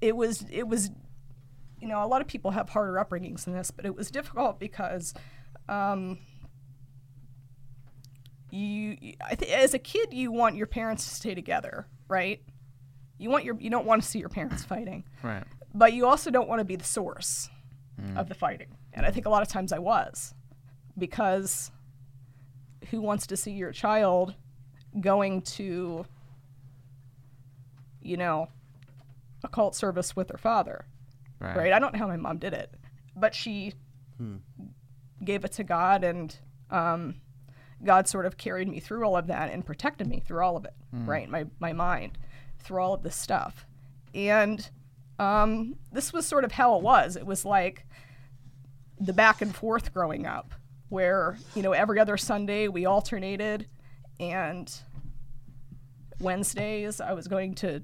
it 0.00 0.16
was 0.16 0.44
it 0.50 0.68
was 0.68 0.90
you 1.80 1.88
know, 1.88 2.02
a 2.04 2.06
lot 2.06 2.20
of 2.20 2.26
people 2.26 2.50
have 2.52 2.70
harder 2.70 2.94
upbringings 2.94 3.44
than 3.44 3.54
this, 3.54 3.70
but 3.70 3.84
it 3.84 3.94
was 3.94 4.10
difficult 4.10 4.58
because 4.58 5.14
um, 5.68 6.18
you, 8.56 9.14
I 9.24 9.34
th- 9.34 9.50
as 9.52 9.74
a 9.74 9.78
kid, 9.78 10.12
you 10.12 10.32
want 10.32 10.56
your 10.56 10.66
parents 10.66 11.04
to 11.08 11.14
stay 11.14 11.34
together, 11.34 11.86
right? 12.08 12.40
You 13.18 13.30
want 13.30 13.44
your, 13.44 13.56
you 13.60 13.70
don't 13.70 13.86
want 13.86 14.02
to 14.02 14.08
see 14.08 14.18
your 14.18 14.28
parents 14.28 14.64
fighting, 14.64 15.04
Right. 15.22 15.44
but 15.74 15.92
you 15.92 16.06
also 16.06 16.30
don't 16.30 16.48
want 16.48 16.60
to 16.60 16.64
be 16.64 16.76
the 16.76 16.84
source 16.84 17.48
of 18.14 18.28
the 18.28 18.34
fighting. 18.34 18.76
And 18.92 19.06
I 19.06 19.10
think 19.10 19.24
a 19.26 19.30
lot 19.30 19.40
of 19.42 19.48
times 19.48 19.72
I 19.72 19.78
was, 19.78 20.34
because 20.98 21.70
who 22.90 23.00
wants 23.00 23.26
to 23.28 23.36
see 23.36 23.52
your 23.52 23.72
child 23.72 24.34
going 25.00 25.40
to, 25.42 26.04
you 28.02 28.16
know, 28.16 28.48
a 29.44 29.48
cult 29.48 29.74
service 29.74 30.14
with 30.14 30.30
her 30.30 30.38
father? 30.38 30.84
Right. 31.40 31.56
right? 31.56 31.72
I 31.72 31.78
don't 31.78 31.92
know 31.92 31.98
how 31.98 32.06
my 32.06 32.16
mom 32.16 32.38
did 32.38 32.52
it, 32.52 32.70
but 33.14 33.34
she 33.34 33.72
gave 35.24 35.44
it 35.44 35.52
to 35.52 35.64
God, 35.64 36.04
and 36.04 36.36
um, 36.70 37.16
God 37.84 38.08
sort 38.08 38.26
of 38.26 38.36
carried 38.36 38.68
me 38.68 38.80
through 38.80 39.04
all 39.04 39.16
of 39.16 39.26
that 39.26 39.52
and 39.52 39.64
protected 39.64 40.06
me 40.06 40.20
through 40.20 40.42
all 40.42 40.56
of 40.56 40.64
it, 40.64 40.74
right? 40.92 41.28
My 41.28 41.46
my 41.60 41.72
mind 41.72 42.18
through 42.58 42.80
all 42.82 42.94
of 42.94 43.02
this 43.02 43.16
stuff, 43.16 43.66
and 44.14 44.68
um, 45.18 45.76
this 45.92 46.12
was 46.12 46.26
sort 46.26 46.44
of 46.44 46.52
how 46.52 46.76
it 46.76 46.82
was. 46.82 47.16
It 47.16 47.26
was 47.26 47.44
like 47.44 47.86
the 48.98 49.12
back 49.12 49.42
and 49.42 49.54
forth 49.54 49.92
growing 49.92 50.26
up, 50.26 50.54
where 50.88 51.38
you 51.54 51.62
know 51.62 51.72
every 51.72 52.00
other 52.00 52.16
Sunday 52.16 52.68
we 52.68 52.86
alternated, 52.86 53.68
and 54.18 54.72
Wednesdays 56.20 57.00
I 57.00 57.12
was 57.12 57.28
going 57.28 57.54
to 57.56 57.82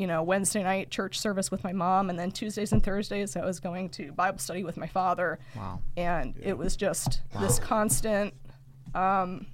you 0.00 0.06
know, 0.06 0.22
Wednesday 0.22 0.62
night 0.62 0.88
church 0.90 1.20
service 1.20 1.50
with 1.50 1.62
my 1.62 1.74
mom, 1.74 2.08
and 2.08 2.18
then 2.18 2.30
Tuesdays 2.30 2.72
and 2.72 2.82
Thursdays 2.82 3.36
I 3.36 3.44
was 3.44 3.60
going 3.60 3.90
to 3.90 4.12
Bible 4.12 4.38
study 4.38 4.64
with 4.64 4.78
my 4.78 4.86
father. 4.86 5.38
Wow. 5.54 5.82
And 5.94 6.34
it 6.42 6.56
was 6.56 6.74
just 6.74 7.20
this 7.38 7.58
constant 7.58 8.32
um, 8.94 9.46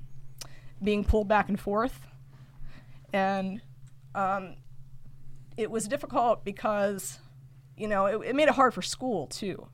being 0.82 1.04
pulled 1.04 1.28
back 1.28 1.48
and 1.48 1.58
forth. 1.58 2.06
And 3.12 3.60
um, 4.14 4.56
it 5.56 5.70
was 5.70 5.88
difficult 5.88 6.44
because, 6.44 7.18
you 7.76 7.88
know, 7.88 8.06
it, 8.06 8.28
it 8.28 8.36
made 8.36 8.48
it 8.48 8.54
hard 8.54 8.74
for 8.74 8.82
school 8.82 9.26
too, 9.26 9.68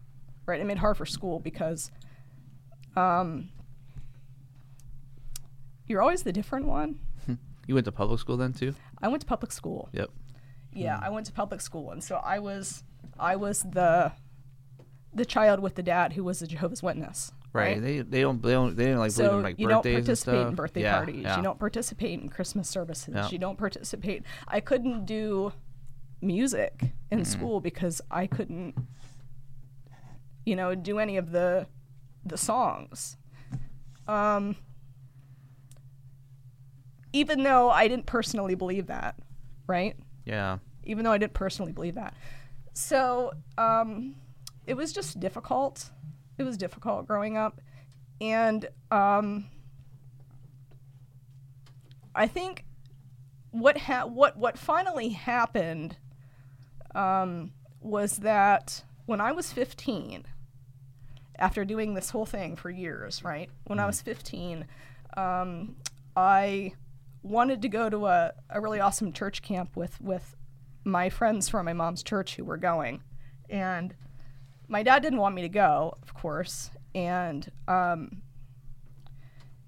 right? 0.47 0.61
It 0.61 0.65
made 0.65 0.77
it 0.77 0.81
hard 0.81 0.97
for 0.97 1.07
school 1.07 1.41
because 1.41 1.91
um, 2.97 3.49
you're 5.87 6.03
always 6.03 6.23
the 6.23 6.33
different 6.33 6.67
one. 6.67 7.01
You 7.67 7.75
went 7.75 7.85
to 7.85 7.93
public 7.93 8.19
school 8.21 8.37
then 8.37 8.53
too? 8.53 8.75
I 9.01 9.09
went 9.09 9.21
to 9.21 9.27
public 9.27 9.53
school. 9.53 9.89
Yep. 9.93 10.11
Yeah, 10.75 10.99
I 11.01 11.11
went 11.11 11.27
to 11.27 11.33
public 11.33 11.61
school, 11.61 11.91
and 11.91 12.03
so 12.03 12.17
I 12.17 12.39
was 12.39 12.83
I 13.19 13.37
was 13.37 13.63
the 13.63 14.13
the 15.15 15.25
child 15.25 15.61
with 15.61 15.75
the 15.75 15.83
dad 15.83 16.15
who 16.15 16.25
was 16.25 16.41
a 16.43 16.47
Jehovah's 16.47 16.83
Witness. 16.83 17.33
Right. 17.53 17.81
They 17.83 18.01
they 18.01 18.23
don't 18.23 18.41
they 18.43 18.53
don't 18.53 18.75
they 18.75 18.87
don't 18.87 18.99
like 18.99 19.15
believe 19.15 19.33
in 19.33 19.43
like 19.43 19.59
you 19.59 19.69
don't 19.69 19.83
participate 19.85 20.47
in 20.47 20.55
birthday 20.55 20.83
Yeah, 20.83 20.97
parties. 20.97 21.23
yeah. 21.23 21.37
You 21.37 21.43
don't 21.43 21.59
participate 21.59 22.19
in 22.21 22.29
Christmas 22.31 22.69
services. 22.69 23.13
Yeah. 23.15 23.29
You 23.31 23.39
don't 23.39 23.59
participate. 23.59 24.23
I 24.49 24.61
couldn't 24.61 25.05
do 25.05 25.53
music 26.23 26.93
in 27.11 27.21
Mm-hmm. 27.21 27.25
school 27.31 27.61
because 27.61 28.01
I 28.11 28.27
couldn't, 28.27 28.75
you 30.47 30.57
know, 30.57 30.75
do 30.75 30.99
any 30.99 31.19
of 31.19 31.31
the 31.31 31.67
the 32.25 32.39
songs. 32.39 33.19
Um, 34.09 34.57
even 37.13 37.43
though 37.43 37.69
I 37.71 37.89
didn't 37.89 38.07
personally 38.07 38.55
believe 38.55 38.87
that, 38.87 39.17
right? 39.67 39.97
Yeah. 40.25 40.59
even 40.85 41.05
though 41.05 41.13
I 41.13 41.19
didn't 41.19 41.35
personally 41.35 41.73
believe 41.73 41.97
that. 41.97 42.15
So 42.73 43.33
um, 43.59 44.15
it 44.67 44.75
was 44.75 44.93
just 44.93 45.21
difficult. 45.21 45.91
It 46.39 46.45
was 46.45 46.57
difficult 46.57 47.07
growing 47.07 47.37
up. 47.37 47.61
And 48.21 48.69
um, 48.91 49.47
I 52.15 52.27
think 52.27 52.65
what 53.51 53.79
ha- 53.79 54.07
what 54.07 54.37
what 54.37 54.59
finally 54.59 55.11
happened 55.11 55.97
um, 56.95 57.53
was 57.81 58.19
that 58.19 58.85
when 59.07 59.21
I 59.21 59.33
was 59.33 59.53
15, 59.53 60.25
after 61.39 61.65
doing 61.65 61.95
this 61.95 62.11
whole 62.11 62.27
thing 62.27 62.57
for 62.57 62.71
years, 62.71 63.25
right? 63.25 63.51
When 63.65 63.79
I 63.79 63.87
was 63.87 64.01
15, 64.01 64.67
um, 65.17 65.77
I 66.17 66.75
wanted 67.23 67.63
to 67.63 67.69
go 67.69 67.89
to 67.89 68.07
a, 68.07 68.33
a 68.51 68.61
really 68.61 68.81
awesome 68.81 69.13
church 69.13 69.43
camp 69.43 69.77
with 69.77 70.01
with 70.01 70.37
my 70.85 71.09
friends 71.09 71.49
from 71.49 71.67
my 71.67 71.73
mom's 71.73 72.03
church 72.03 72.37
who 72.37 72.45
were 72.45 72.57
going, 72.57 73.03
and 73.49 73.95
my 74.73 74.83
dad 74.83 75.03
didn't 75.03 75.19
want 75.19 75.35
me 75.35 75.43
to 75.43 75.51
go, 75.51 75.99
of 76.03 76.15
course, 76.15 76.71
and 76.95 77.53
um, 77.69 78.23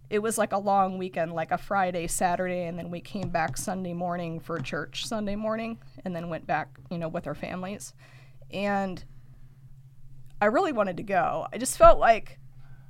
it 0.08 0.18
was 0.18 0.38
like 0.38 0.52
a 0.52 0.58
long 0.58 0.96
weekend, 0.96 1.34
like 1.34 1.50
a 1.50 1.58
Friday, 1.58 2.06
Saturday, 2.06 2.64
and 2.64 2.78
then 2.78 2.90
we 2.90 3.00
came 3.00 3.28
back 3.28 3.58
Sunday 3.58 3.92
morning 3.92 4.40
for 4.40 4.58
church 4.60 5.06
Sunday 5.06 5.36
morning, 5.36 5.78
and 6.06 6.16
then 6.16 6.30
went 6.30 6.46
back, 6.46 6.78
you 6.90 6.96
know, 6.96 7.08
with 7.08 7.26
our 7.26 7.34
families. 7.34 7.92
And 8.50 9.04
I 10.40 10.46
really 10.46 10.72
wanted 10.72 10.96
to 10.96 11.02
go. 11.02 11.48
I 11.52 11.58
just 11.58 11.76
felt 11.76 11.98
like 11.98 12.38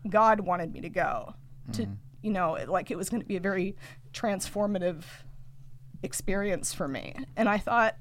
God 0.09 0.39
wanted 0.39 0.73
me 0.73 0.83
to 0.83 0.91
go, 0.91 1.35
to 1.73 1.89
you 2.23 2.31
know, 2.31 2.57
like 2.69 2.93
it 2.93 2.97
was 2.97 3.09
going 3.09 3.23
to 3.23 3.29
be 3.29 3.37
a 3.37 3.41
very 3.41 3.75
transformative 4.13 5.03
experience 6.05 6.73
for 6.73 6.87
me. 6.87 7.17
And 7.37 7.49
I 7.49 7.59
thought, 7.59 7.97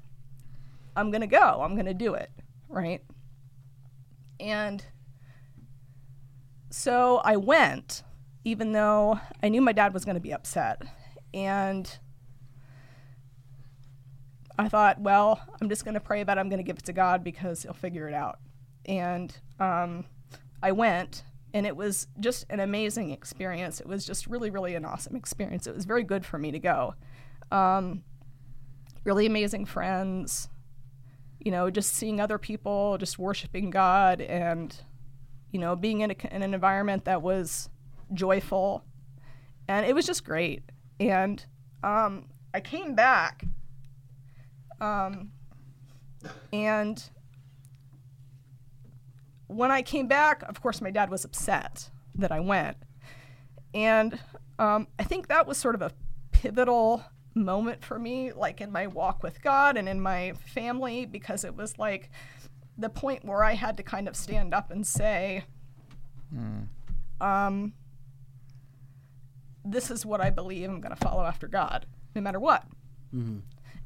I'm 0.94 1.10
going 1.10 1.22
to 1.22 1.26
go. 1.26 1.60
I'm 1.62 1.74
going 1.74 1.86
to 1.86 1.94
do 1.94 2.14
it, 2.14 2.30
right? 2.68 3.02
And 4.40 4.84
so 6.70 7.20
I 7.24 7.36
went, 7.36 8.02
even 8.44 8.72
though 8.72 9.20
I 9.42 9.48
knew 9.48 9.60
my 9.60 9.72
dad 9.72 9.94
was 9.94 10.04
going 10.04 10.16
to 10.16 10.20
be 10.20 10.32
upset. 10.32 10.82
And 11.32 11.98
I 14.58 14.68
thought, 14.68 15.00
well, 15.00 15.40
I'm 15.60 15.68
just 15.68 15.84
going 15.84 15.94
to 15.94 16.00
pray 16.00 16.20
about 16.20 16.38
it. 16.38 16.40
I'm 16.40 16.48
going 16.48 16.58
to 16.58 16.64
give 16.64 16.78
it 16.78 16.84
to 16.84 16.92
God 16.92 17.24
because 17.24 17.62
he'll 17.62 17.72
figure 17.72 18.08
it 18.08 18.14
out. 18.14 18.38
And 18.86 19.36
um, 19.58 20.04
I 20.62 20.72
went, 20.72 21.24
and 21.52 21.66
it 21.66 21.76
was 21.76 22.06
just 22.20 22.44
an 22.50 22.60
amazing 22.60 23.10
experience. 23.10 23.80
It 23.80 23.86
was 23.86 24.04
just 24.04 24.26
really, 24.26 24.50
really 24.50 24.74
an 24.74 24.84
awesome 24.84 25.16
experience. 25.16 25.66
It 25.66 25.74
was 25.74 25.84
very 25.84 26.04
good 26.04 26.24
for 26.24 26.38
me 26.38 26.50
to 26.52 26.58
go. 26.58 26.94
Um, 27.50 28.02
really 29.04 29.26
amazing 29.26 29.64
friends, 29.64 30.48
you 31.44 31.50
know, 31.50 31.70
just 31.70 31.94
seeing 31.94 32.20
other 32.20 32.38
people, 32.38 32.96
just 32.98 33.18
worshiping 33.18 33.70
God, 33.70 34.20
and, 34.20 34.74
you 35.50 35.60
know, 35.60 35.76
being 35.76 36.00
in, 36.00 36.10
a, 36.10 36.16
in 36.34 36.42
an 36.42 36.54
environment 36.54 37.04
that 37.04 37.20
was 37.22 37.68
joyful. 38.12 38.82
And 39.68 39.86
it 39.86 39.94
was 39.94 40.06
just 40.06 40.24
great. 40.24 40.62
And 40.98 41.44
um, 41.82 42.26
I 42.54 42.60
came 42.60 42.94
back, 42.94 43.44
um, 44.80 45.32
and 46.52 47.02
when 49.46 49.70
I 49.70 49.82
came 49.82 50.08
back, 50.08 50.42
of 50.48 50.62
course, 50.62 50.80
my 50.80 50.90
dad 50.90 51.10
was 51.10 51.24
upset 51.24 51.90
that 52.14 52.32
I 52.32 52.40
went. 52.40 52.76
And 53.74 54.18
um, 54.58 54.86
I 54.98 55.04
think 55.04 55.28
that 55.28 55.46
was 55.46 55.58
sort 55.58 55.74
of 55.74 55.82
a 55.82 55.90
pivotal 56.32 57.04
moment 57.34 57.84
for 57.84 57.98
me, 57.98 58.32
like 58.32 58.60
in 58.60 58.70
my 58.70 58.86
walk 58.86 59.22
with 59.22 59.42
God 59.42 59.76
and 59.76 59.88
in 59.88 60.00
my 60.00 60.32
family, 60.46 61.04
because 61.06 61.44
it 61.44 61.56
was 61.56 61.78
like 61.78 62.10
the 62.78 62.88
point 62.88 63.24
where 63.24 63.42
I 63.44 63.52
had 63.52 63.76
to 63.76 63.82
kind 63.82 64.08
of 64.08 64.16
stand 64.16 64.54
up 64.54 64.70
and 64.70 64.86
say, 64.86 65.44
um, 67.20 67.72
this 69.64 69.90
is 69.90 70.04
what 70.04 70.20
I 70.20 70.30
believe. 70.30 70.68
I'm 70.68 70.80
going 70.80 70.94
to 70.94 71.00
follow 71.00 71.24
after 71.24 71.48
God, 71.48 71.86
no 72.14 72.20
matter 72.20 72.40
what. 72.40 72.64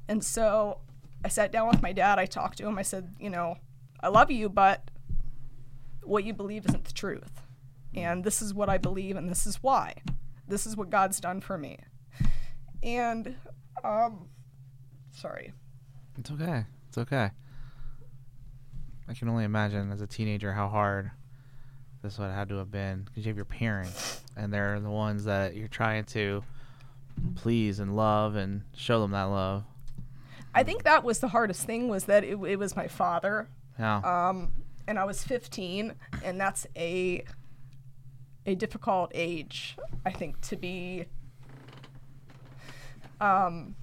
And 0.08 0.24
so 0.24 0.80
I 1.24 1.28
sat 1.28 1.52
down 1.52 1.68
with 1.68 1.82
my 1.82 1.92
dad. 1.92 2.18
I 2.18 2.26
talked 2.26 2.58
to 2.58 2.66
him. 2.66 2.78
I 2.78 2.82
said, 2.82 3.14
you 3.20 3.30
know, 3.30 3.56
I 4.00 4.08
love 4.08 4.30
you, 4.30 4.48
but 4.48 4.90
what 6.02 6.24
you 6.24 6.32
believe 6.32 6.64
isn't 6.66 6.84
the 6.84 6.92
truth. 6.92 7.42
And 7.94 8.24
this 8.24 8.40
is 8.40 8.54
what 8.54 8.68
I 8.68 8.78
believe, 8.78 9.16
and 9.16 9.28
this 9.28 9.46
is 9.46 9.62
why. 9.62 9.94
This 10.46 10.66
is 10.66 10.76
what 10.76 10.88
God's 10.90 11.20
done 11.20 11.40
for 11.40 11.58
me. 11.58 11.78
And, 12.82 13.36
um, 13.84 14.28
sorry. 15.12 15.52
It's 16.18 16.30
okay. 16.30 16.64
It's 16.88 16.98
okay. 16.98 17.30
I 19.08 19.14
can 19.14 19.28
only 19.28 19.44
imagine 19.44 19.90
as 19.90 20.00
a 20.00 20.06
teenager 20.06 20.52
how 20.52 20.68
hard 20.68 21.10
this 22.02 22.18
would 22.18 22.26
have 22.26 22.34
had 22.34 22.48
to 22.50 22.56
have 22.56 22.70
been 22.70 23.02
because 23.02 23.24
you 23.24 23.30
have 23.30 23.36
your 23.36 23.44
parents 23.44 24.20
and 24.36 24.52
they're 24.52 24.78
the 24.80 24.90
ones 24.90 25.24
that 25.24 25.56
you're 25.56 25.68
trying 25.68 26.04
to 26.04 26.42
please 27.34 27.80
and 27.80 27.96
love 27.96 28.36
and 28.36 28.62
show 28.76 29.00
them 29.00 29.10
that 29.12 29.24
love. 29.24 29.64
I 30.54 30.62
think 30.62 30.84
that 30.84 31.04
was 31.04 31.18
the 31.18 31.28
hardest 31.28 31.64
thing 31.64 31.88
was 31.88 32.04
that 32.04 32.24
it, 32.24 32.36
it 32.44 32.58
was 32.58 32.76
my 32.76 32.88
father. 32.88 33.48
Yeah. 33.78 33.98
Um, 33.98 34.52
and 34.86 34.98
I 34.98 35.04
was 35.04 35.22
15, 35.22 35.94
and 36.24 36.40
that's 36.40 36.66
a 36.76 37.24
a 38.46 38.54
difficult 38.54 39.10
age, 39.14 39.76
I 40.06 40.10
think, 40.10 40.40
to 40.40 40.56
be 40.56 41.04
um, 43.20 43.74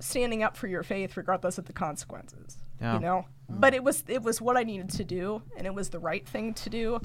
standing 0.00 0.42
up 0.42 0.56
for 0.56 0.66
your 0.66 0.82
faith 0.82 1.16
regardless 1.16 1.58
of 1.58 1.66
the 1.66 1.72
consequences. 1.72 2.58
Yeah. 2.80 2.94
You 2.94 3.00
know, 3.00 3.24
but 3.48 3.74
it 3.74 3.84
was 3.84 4.04
it 4.08 4.22
was 4.22 4.40
what 4.40 4.56
I 4.56 4.62
needed 4.62 4.90
to 4.90 5.04
do, 5.04 5.42
and 5.56 5.66
it 5.66 5.74
was 5.74 5.90
the 5.90 5.98
right 5.98 6.26
thing 6.26 6.54
to 6.54 6.70
do. 6.70 7.00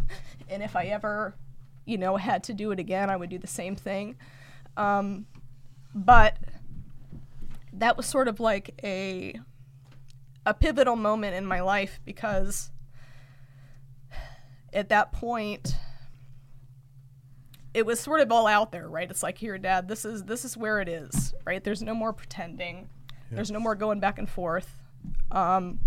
And 0.49 0.63
if 0.63 0.75
I 0.75 0.85
ever, 0.85 1.35
you 1.85 1.97
know, 1.97 2.15
had 2.15 2.43
to 2.45 2.53
do 2.53 2.71
it 2.71 2.79
again, 2.79 3.09
I 3.09 3.15
would 3.15 3.29
do 3.29 3.37
the 3.39 3.47
same 3.47 3.75
thing. 3.75 4.15
Um, 4.77 5.25
but 5.93 6.37
that 7.73 7.97
was 7.97 8.05
sort 8.05 8.27
of 8.27 8.39
like 8.39 8.79
a 8.83 9.39
a 10.45 10.53
pivotal 10.53 10.95
moment 10.95 11.35
in 11.35 11.45
my 11.45 11.61
life 11.61 11.99
because 12.05 12.71
at 14.71 14.89
that 14.89 15.11
point 15.11 15.75
it 17.75 17.85
was 17.85 17.99
sort 17.99 18.21
of 18.21 18.31
all 18.31 18.47
out 18.47 18.71
there 18.71 18.87
right? 18.87 19.11
It's 19.11 19.21
like 19.21 19.37
here 19.37 19.57
dad 19.57 19.89
this 19.89 20.05
is 20.05 20.23
this 20.23 20.45
is 20.45 20.55
where 20.55 20.79
it 20.79 20.87
is 20.87 21.33
right? 21.45 21.61
There's 21.61 21.81
no 21.81 21.93
more 21.93 22.13
pretending. 22.13 22.89
There's 23.29 23.51
no 23.51 23.59
more 23.59 23.75
going 23.75 23.99
back 23.99 24.17
and 24.17 24.29
forth. 24.29 24.79
Um, 25.29 25.79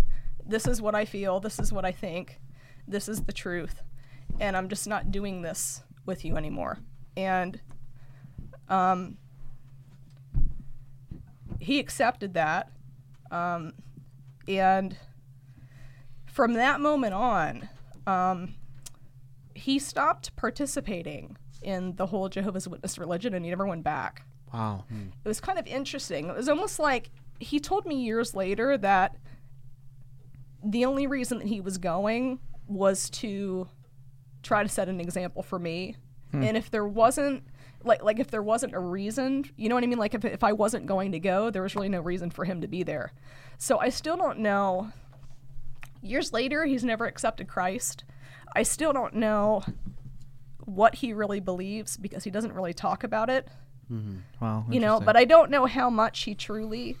this 0.45 0.67
is 0.67 0.81
what 0.81 0.93
i 0.93 1.03
feel. 1.03 1.39
This 1.39 1.57
is 1.57 1.73
what 1.73 1.85
i 1.85 1.91
think. 1.91 2.39
This 2.87 3.09
is 3.09 3.23
the 3.23 3.33
truth. 3.33 3.81
And 4.39 4.55
i'm 4.55 4.69
just 4.69 4.87
not 4.87 5.11
doing 5.11 5.41
this 5.41 5.81
with 6.05 6.23
you 6.23 6.37
anymore. 6.37 6.77
And 7.17 7.59
um, 8.69 9.17
he 11.59 11.79
accepted 11.79 12.35
that. 12.35 12.71
Um, 13.31 13.73
and 14.47 14.95
from 16.27 16.53
that 16.53 16.79
moment 16.79 17.15
on 17.15 17.69
um, 18.05 18.55
he 19.55 19.79
stopped 19.79 20.35
participating 20.35 21.35
in 21.61 21.95
the 21.95 22.05
whole 22.05 22.29
jehovah's 22.29 22.67
witness 22.67 22.97
religion 22.97 23.33
and 23.33 23.43
he 23.45 23.49
never 23.49 23.67
went 23.67 23.83
back. 23.83 24.25
Wow. 24.53 24.85
Hmm. 24.89 25.09
it 25.23 25.27
was 25.27 25.39
kind 25.39 25.59
of 25.59 25.67
interesting. 25.67 26.27
It 26.27 26.35
was 26.35 26.49
almost 26.49 26.79
like 26.79 27.11
he 27.39 27.59
told 27.59 27.85
me 27.85 28.03
years 28.03 28.35
later 28.35 28.77
that 28.77 29.15
the 30.63 30.85
only 30.85 31.07
reason 31.07 31.39
that 31.39 31.47
he 31.47 31.61
was 31.61 31.77
going 31.77 32.39
was 32.67 33.09
to 33.09 33.67
try 34.43 34.63
to 34.63 34.69
set 34.69 34.89
an 34.89 34.99
example 34.99 35.43
for 35.43 35.59
me. 35.59 35.95
Hmm. 36.31 36.43
And 36.43 36.57
if 36.57 36.69
there 36.71 36.87
wasn't 36.87 37.43
like 37.83 38.03
like 38.03 38.19
if 38.19 38.29
there 38.29 38.43
wasn't 38.43 38.75
a 38.75 38.79
reason 38.79 39.45
you 39.55 39.69
know 39.69 39.75
what 39.75 39.83
i 39.83 39.87
mean? 39.87 39.99
Like 39.99 40.13
if, 40.13 40.25
if 40.25 40.43
i 40.43 40.51
wasn't 40.51 40.85
going 40.85 41.13
to 41.13 41.19
go 41.19 41.49
there 41.49 41.61
was 41.61 41.75
really 41.75 41.87
no 41.87 42.01
reason 42.01 42.29
for 42.29 42.43
him 42.45 42.61
to 42.61 42.67
be 42.67 42.83
there. 42.83 43.13
So 43.57 43.79
i 43.79 43.89
still 43.89 44.17
don't 44.17 44.39
know. 44.39 44.91
Years 46.01 46.33
later 46.33 46.65
he's 46.65 46.83
never 46.83 47.05
accepted 47.05 47.47
christ. 47.47 48.03
I 48.55 48.63
still 48.63 48.93
don't 48.93 49.13
know 49.13 49.63
what 50.69 50.95
he 50.95 51.13
really 51.13 51.39
believes 51.39 51.97
because 51.97 52.23
he 52.23 52.31
doesn't 52.31 52.53
really 52.53 52.73
talk 52.73 53.03
about 53.03 53.29
it. 53.29 53.47
Mm-hmm. 53.91 54.17
Wow. 54.39 54.65
you 54.69 54.79
know 54.79 54.99
but 54.99 55.17
i 55.17 55.25
don't 55.25 55.49
know 55.49 55.65
how 55.65 55.89
much 55.89 56.21
he 56.25 56.35
truly 56.35 56.95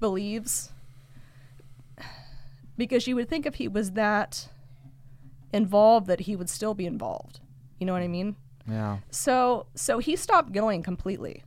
believes. 0.00 0.72
Because 2.76 3.06
you 3.06 3.14
would 3.14 3.28
think 3.28 3.46
if 3.46 3.54
he 3.54 3.68
was 3.68 3.92
that 3.92 4.48
involved 5.52 6.08
that 6.08 6.20
he 6.20 6.34
would 6.34 6.50
still 6.50 6.74
be 6.74 6.86
involved. 6.86 7.38
You 7.78 7.86
know 7.86 7.92
what 7.92 8.02
i 8.02 8.08
mean? 8.08 8.34
Yeah. 8.68 8.98
so 9.10 9.66
so 9.74 9.98
he 9.98 10.16
stopped 10.16 10.52
going 10.52 10.82
completely. 10.82 11.44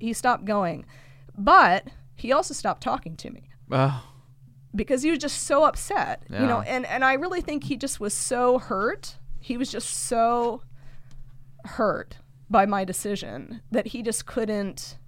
He 0.00 0.12
stopped 0.12 0.44
going. 0.46 0.84
But 1.38 1.88
he 2.16 2.32
also 2.32 2.54
stopped 2.54 2.82
talking 2.82 3.16
to 3.18 3.30
me. 3.30 3.50
Oh. 3.70 4.02
because 4.74 5.02
he 5.02 5.10
was 5.10 5.20
just 5.20 5.44
so 5.44 5.64
upset 5.64 6.22
you 6.28 6.46
know 6.46 6.60
and 6.60 6.84
and 6.84 7.02
i 7.02 7.14
really 7.14 7.40
think 7.40 7.64
he 7.64 7.76
just 7.76 7.98
was 8.00 8.12
so 8.12 8.58
hurt. 8.58 9.16
He 9.40 9.56
was 9.56 9.70
just 9.70 9.88
so 9.90 10.62
hurt 11.64 12.18
by 12.50 12.66
my 12.66 12.84
decision 12.84 13.62
that 13.70 13.88
he 13.88 14.02
just 14.02 14.26
couldn't 14.26 14.98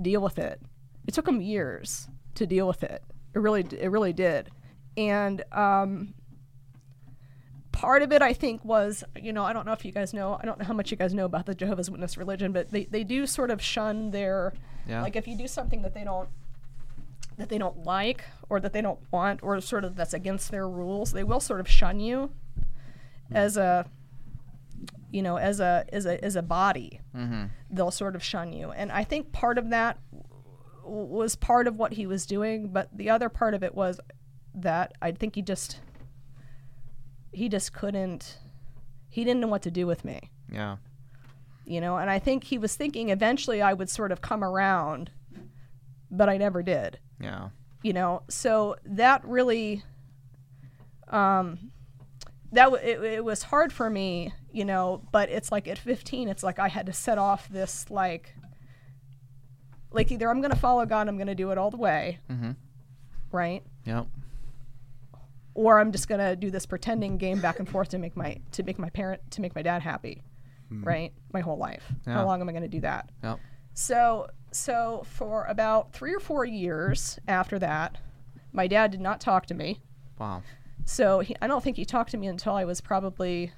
deal 0.00 0.20
with 0.20 0.38
it. 0.38 0.60
It 1.06 1.14
took 1.14 1.26
him 1.28 1.40
years 1.40 2.08
to 2.36 2.46
deal 2.46 2.66
with 2.68 2.82
it. 2.82 3.02
It 3.34 3.38
really 3.40 3.62
it 3.78 3.88
really 3.90 4.12
did. 4.12 4.50
And 4.96 5.42
um 5.52 6.14
part 7.72 8.02
of 8.02 8.12
it 8.12 8.22
I 8.22 8.32
think 8.32 8.64
was, 8.64 9.04
you 9.20 9.32
know, 9.32 9.44
I 9.44 9.52
don't 9.52 9.64
know 9.66 9.72
if 9.72 9.84
you 9.84 9.92
guys 9.92 10.12
know, 10.12 10.38
I 10.40 10.44
don't 10.44 10.58
know 10.58 10.64
how 10.64 10.74
much 10.74 10.90
you 10.90 10.96
guys 10.96 11.14
know 11.14 11.24
about 11.24 11.46
the 11.46 11.54
Jehovah's 11.54 11.90
Witness 11.90 12.16
religion, 12.16 12.52
but 12.52 12.70
they, 12.70 12.84
they 12.84 13.04
do 13.04 13.26
sort 13.26 13.50
of 13.50 13.60
shun 13.62 14.10
their 14.10 14.52
Yeah. 14.86 15.02
like 15.02 15.16
if 15.16 15.26
you 15.28 15.36
do 15.36 15.46
something 15.48 15.82
that 15.82 15.94
they 15.94 16.04
don't 16.04 16.28
that 17.38 17.48
they 17.48 17.58
don't 17.58 17.84
like 17.84 18.24
or 18.50 18.60
that 18.60 18.72
they 18.72 18.82
don't 18.82 19.00
want 19.10 19.40
or 19.42 19.58
sort 19.60 19.84
of 19.84 19.96
that's 19.96 20.12
against 20.12 20.50
their 20.50 20.68
rules, 20.68 21.12
they 21.12 21.24
will 21.24 21.40
sort 21.40 21.60
of 21.60 21.68
shun 21.68 21.98
you 22.00 22.30
as 23.32 23.56
a 23.56 23.86
you 25.10 25.22
know, 25.22 25.36
as 25.36 25.60
a 25.60 25.84
as 25.92 26.06
a 26.06 26.22
as 26.24 26.36
a 26.36 26.42
body. 26.42 27.00
Mm-hmm. 27.16 27.44
They'll 27.70 27.90
sort 27.90 28.14
of 28.16 28.22
shun 28.22 28.52
you. 28.52 28.70
And 28.70 28.90
I 28.92 29.04
think 29.04 29.32
part 29.32 29.58
of 29.58 29.70
that 29.70 29.98
w- 30.84 31.06
was 31.06 31.36
part 31.36 31.66
of 31.66 31.76
what 31.76 31.92
he 31.94 32.06
was 32.06 32.26
doing, 32.26 32.68
but 32.68 32.88
the 32.96 33.10
other 33.10 33.28
part 33.28 33.54
of 33.54 33.62
it 33.62 33.74
was 33.74 34.00
that 34.54 34.92
I 35.02 35.12
think 35.12 35.34
he 35.36 35.42
just 35.42 35.80
he 37.32 37.48
just 37.48 37.72
couldn't 37.72 38.38
he 39.08 39.24
didn't 39.24 39.40
know 39.40 39.46
what 39.48 39.62
to 39.62 39.70
do 39.70 39.86
with 39.86 40.04
me 40.04 40.20
Yeah. 40.52 40.76
you 41.64 41.80
know 41.80 41.96
and 41.96 42.10
i 42.10 42.18
think 42.18 42.42
he 42.44 42.58
was 42.58 42.74
thinking 42.74 43.10
eventually 43.10 43.62
i 43.62 43.72
would 43.72 43.88
sort 43.88 44.10
of 44.10 44.20
come 44.20 44.42
around 44.42 45.10
but 46.10 46.28
i 46.28 46.36
never 46.36 46.60
did 46.62 46.98
Yeah. 47.20 47.50
you 47.82 47.92
know 47.92 48.22
so 48.28 48.74
that 48.84 49.24
really 49.24 49.84
um 51.08 51.70
that 52.52 52.64
w- 52.64 52.82
it, 52.84 53.00
it 53.04 53.24
was 53.24 53.44
hard 53.44 53.72
for 53.72 53.88
me 53.88 54.32
you 54.52 54.64
know 54.64 55.02
but 55.12 55.28
it's 55.28 55.50
like 55.52 55.66
at 55.68 55.78
15 55.78 56.28
it's 56.28 56.42
like 56.42 56.58
i 56.58 56.68
had 56.68 56.86
to 56.86 56.92
set 56.92 57.18
off 57.18 57.48
this 57.48 57.90
like 57.90 58.34
like 59.92 60.10
either 60.12 60.28
i'm 60.30 60.40
gonna 60.40 60.56
follow 60.56 60.84
god 60.86 61.08
i'm 61.08 61.18
gonna 61.18 61.34
do 61.34 61.50
it 61.50 61.58
all 61.58 61.70
the 61.70 61.76
way 61.76 62.18
Mm-hmm. 62.30 62.52
right 63.32 63.62
Yep. 63.84 64.06
or 65.54 65.80
i'm 65.80 65.92
just 65.92 66.08
gonna 66.08 66.36
do 66.36 66.50
this 66.50 66.66
pretending 66.66 67.16
game 67.18 67.40
back 67.40 67.58
and 67.58 67.68
forth 67.68 67.88
to 67.90 67.98
make 67.98 68.16
my 68.16 68.38
to 68.52 68.62
make 68.62 68.78
my 68.78 68.90
parent 68.90 69.20
to 69.32 69.40
make 69.40 69.54
my 69.54 69.62
dad 69.62 69.82
happy 69.82 70.22
right 70.70 71.12
my 71.32 71.40
whole 71.40 71.58
life 71.58 71.92
Yeah. 72.06 72.14
how 72.14 72.26
long 72.26 72.40
am 72.40 72.48
i 72.48 72.52
gonna 72.52 72.68
do 72.68 72.80
that 72.80 73.10
Yep. 73.24 73.38
so 73.74 74.28
so 74.52 75.02
for 75.06 75.44
about 75.46 75.92
three 75.92 76.14
or 76.14 76.20
four 76.20 76.44
years 76.44 77.18
after 77.26 77.58
that 77.58 77.98
my 78.52 78.66
dad 78.68 78.90
did 78.92 79.00
not 79.00 79.20
talk 79.20 79.46
to 79.46 79.54
me 79.54 79.80
Wow. 80.18 80.42
so 80.84 81.20
he, 81.20 81.34
I 81.42 81.46
don't 81.48 81.62
think 81.64 81.76
he 81.76 81.84
talked 81.84 82.10
to 82.12 82.16
me 82.18 82.26
until 82.28 82.52
I 82.54 82.64
was 82.64 82.80
probably 82.80 83.52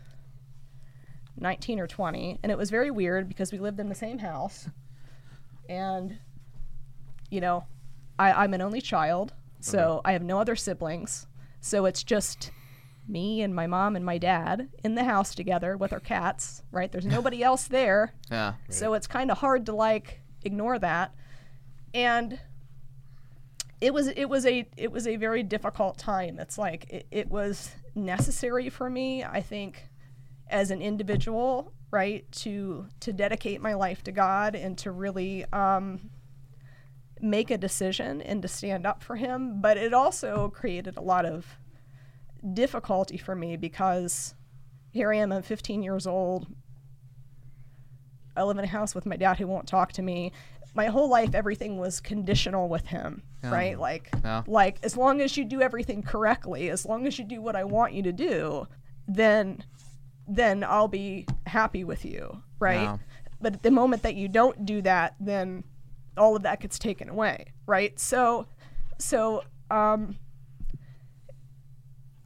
19 1.39 1.81
or 1.81 1.87
20. 1.87 2.39
And 2.43 2.53
it 2.53 2.59
was 2.59 2.71
very 2.71 2.91
weird 2.91 3.29
because 3.29 3.53
we 3.53 3.59
lived 3.59 3.81
in 3.81 3.89
the 3.89 3.95
same 3.95 4.19
house. 4.19 4.69
And, 5.69 6.19
you 7.31 7.41
know, 7.41 7.65
I, 8.19 8.33
I'm 8.33 8.55
an 8.55 8.63
only 8.63 8.81
child. 8.81 9.33
So 9.61 9.79
uh-huh. 9.79 10.01
I 10.05 10.13
have 10.13 10.23
no 10.23 10.41
other 10.41 10.57
siblings. 10.57 11.27
So 11.61 11.87
it's 11.87 12.03
just 12.03 12.51
me 13.09 13.43
and 13.43 13.55
my 13.55 13.67
mom 13.67 13.97
and 13.97 14.05
my 14.05 14.19
dad 14.19 14.69
in 14.85 14.95
the 14.95 15.05
house 15.05 15.35
together 15.35 15.77
with 15.77 15.93
our 15.93 16.01
cats, 16.01 16.63
right? 16.71 16.91
There's 16.91 17.07
nobody 17.19 17.43
else 17.43 17.69
there. 17.69 18.15
Yeah. 18.31 18.55
So 18.69 18.95
it's 18.95 19.07
kind 19.07 19.31
of 19.31 19.39
hard 19.39 19.67
to 19.67 19.75
like 19.75 20.21
ignore 20.45 20.79
that. 20.79 21.15
And 21.95 22.41
it 23.81 23.93
was 23.93 24.07
it 24.09 24.27
was 24.29 24.47
a 24.47 24.67
it 24.77 24.93
was 24.93 25.07
a 25.07 25.17
very 25.17 25.43
difficult 25.43 25.99
time. 25.99 26.39
It's 26.39 26.57
like 26.57 26.89
it, 26.89 27.07
it 27.11 27.31
was 27.31 27.73
necessary 27.95 28.71
for 28.71 28.89
me, 28.89 29.25
I 29.25 29.41
think, 29.41 29.89
as 30.53 30.71
an 30.71 30.81
individual, 30.83 31.73
right, 31.91 32.31
to 32.33 32.87
to 33.01 33.13
dedicate 33.13 33.61
my 33.61 33.75
life 33.75 34.05
to 34.05 34.13
God 34.13 34.55
and 34.55 34.77
to 34.79 34.91
really 34.93 35.45
um, 35.53 36.11
make 37.21 37.51
a 37.51 37.59
decision 37.59 38.21
and 38.23 38.43
to 38.43 38.49
stand 38.49 38.87
up 38.87 39.03
for 39.03 39.17
Him. 39.17 39.61
But 39.61 39.77
it 39.77 39.93
also 39.95 40.49
created 40.51 40.97
a 40.97 41.01
lot 41.03 41.25
of 41.27 41.47
difficulty 42.55 43.17
for 43.17 43.35
me 43.35 43.57
because 43.57 44.35
here 44.93 45.13
I 45.13 45.17
am, 45.17 45.33
I'm 45.33 45.43
15 45.43 45.83
years 45.83 46.07
old. 46.07 46.47
I 48.37 48.43
live 48.45 48.59
in 48.59 48.65
a 48.65 48.69
house 48.69 48.95
with 48.95 49.07
my 49.07 49.17
dad 49.17 49.39
who 49.39 49.47
won't 49.47 49.67
talk 49.67 49.93
to 49.93 50.03
me. 50.03 50.33
My 50.75 50.87
whole 50.87 51.09
life, 51.09 51.35
everything 51.35 51.77
was 51.79 52.01
conditional 52.01 52.69
with 52.69 52.87
him, 52.87 53.23
Yeah. 53.45 53.51
right? 53.51 53.79
Like, 53.79 54.11
Yeah. 54.25 54.43
like 54.47 54.79
as 54.83 54.97
long 54.97 55.21
as 55.21 55.37
you 55.37 55.45
do 55.45 55.61
everything 55.61 56.03
correctly, 56.03 56.71
as 56.71 56.87
long 56.87 57.07
as 57.07 57.19
you 57.19 57.25
do 57.27 57.43
what 57.43 57.57
I 57.57 57.65
want 57.65 57.93
you 57.93 58.03
to 58.05 58.13
do, 58.13 58.67
then, 59.07 59.65
then 60.29 60.65
I'll 60.65 60.89
be 60.89 61.27
happy 61.47 61.85
with 61.85 62.05
you, 62.05 62.43
right? 62.59 62.83
Yeah. 62.83 62.99
But 63.41 63.55
at 63.55 63.63
the 63.63 63.71
moment 63.71 64.03
that 64.03 64.15
you 64.15 64.29
don't 64.29 64.65
do 64.65 64.83
that, 64.83 65.17
then 65.19 65.65
all 66.17 66.37
of 66.37 66.43
that 66.43 66.61
gets 66.61 66.79
taken 66.79 67.09
away, 67.09 67.47
right? 67.67 67.99
So, 67.99 68.47
so 68.99 69.43
um, 69.71 70.17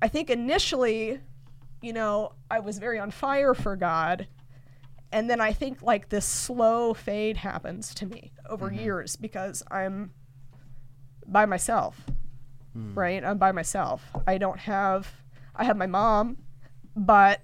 I 0.02 0.08
think 0.08 0.28
initially, 0.30 1.20
you 1.80 1.92
know, 1.92 2.32
I 2.50 2.58
was 2.60 2.78
very 2.78 2.98
on 2.98 3.10
fire 3.10 3.54
for 3.54 3.76
God. 3.76 4.26
And 5.12 5.30
then 5.30 5.40
I 5.40 5.52
think 5.52 5.82
like 5.82 6.08
this 6.10 6.26
slow 6.26 6.92
fade 6.92 7.38
happens 7.38 7.94
to 7.94 8.06
me 8.06 8.32
over 8.50 8.70
years 8.72 9.16
because 9.16 9.62
I'm 9.70 10.10
by 11.26 11.46
myself, 11.46 12.04
right? 12.94 13.24
I'm 13.24 13.38
by 13.38 13.52
myself. 13.52 14.02
I 14.26 14.36
don't 14.36 14.58
have, 14.58 15.08
I 15.54 15.64
have 15.64 15.76
my 15.76 15.86
mom, 15.86 16.36
but 16.94 17.40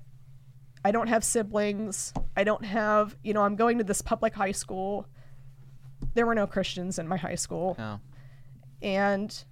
I 0.85 0.91
don't 0.91 1.07
have 1.09 1.23
siblings. 1.25 2.13
I 2.37 2.45
don't 2.45 2.65
have, 2.65 3.17
you 3.23 3.33
know, 3.35 3.43
I'm 3.43 3.57
going 3.57 3.79
to 3.79 3.85
this 3.85 4.03
public 4.03 4.35
high 4.35 4.53
school. 4.53 5.07
There 6.15 6.27
were 6.27 6.35
no 6.35 6.47
Christians 6.47 6.99
in 6.99 7.07
my 7.09 7.17
high 7.17 7.37
school 7.37 7.77
Yeah. 7.79 7.99
and 8.83 9.45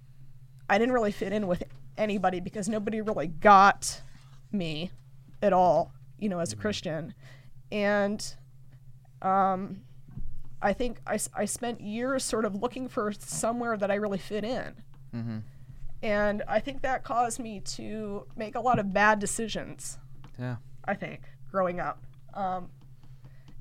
I 0.68 0.78
didn't 0.78 0.92
really 0.92 1.12
fit 1.12 1.32
in 1.32 1.46
with 1.46 1.62
anybody 1.96 2.40
because 2.40 2.68
nobody 2.68 3.00
really 3.00 3.26
got 3.28 4.02
me 4.52 4.90
at 5.42 5.52
all, 5.52 5.92
you 6.18 6.28
know, 6.28 6.38
as 6.40 6.52
a 6.52 6.56
Christian. 6.56 7.14
And 7.72 8.34
um, 9.22 9.82
I 10.62 10.72
think 10.72 11.00
I, 11.06 11.18
I 11.34 11.44
spent 11.44 11.80
years 11.80 12.24
sort 12.24 12.44
of 12.44 12.54
looking 12.56 12.88
for 12.88 13.12
somewhere 13.12 13.76
that 13.76 13.90
I 13.90 13.94
really 13.94 14.18
fit 14.18 14.44
in. 14.44 14.74
Mm-hmm. 15.14 15.38
And 16.02 16.42
I 16.48 16.60
think 16.60 16.82
that 16.82 17.04
caused 17.04 17.38
me 17.38 17.60
to 17.60 18.26
make 18.36 18.54
a 18.54 18.60
lot 18.60 18.78
of 18.78 18.92
bad 18.92 19.18
decisions. 19.18 19.98
Yeah. 20.38 20.56
I 20.84 20.94
think, 20.94 21.22
growing 21.50 21.80
up. 21.80 22.02
Um, 22.34 22.70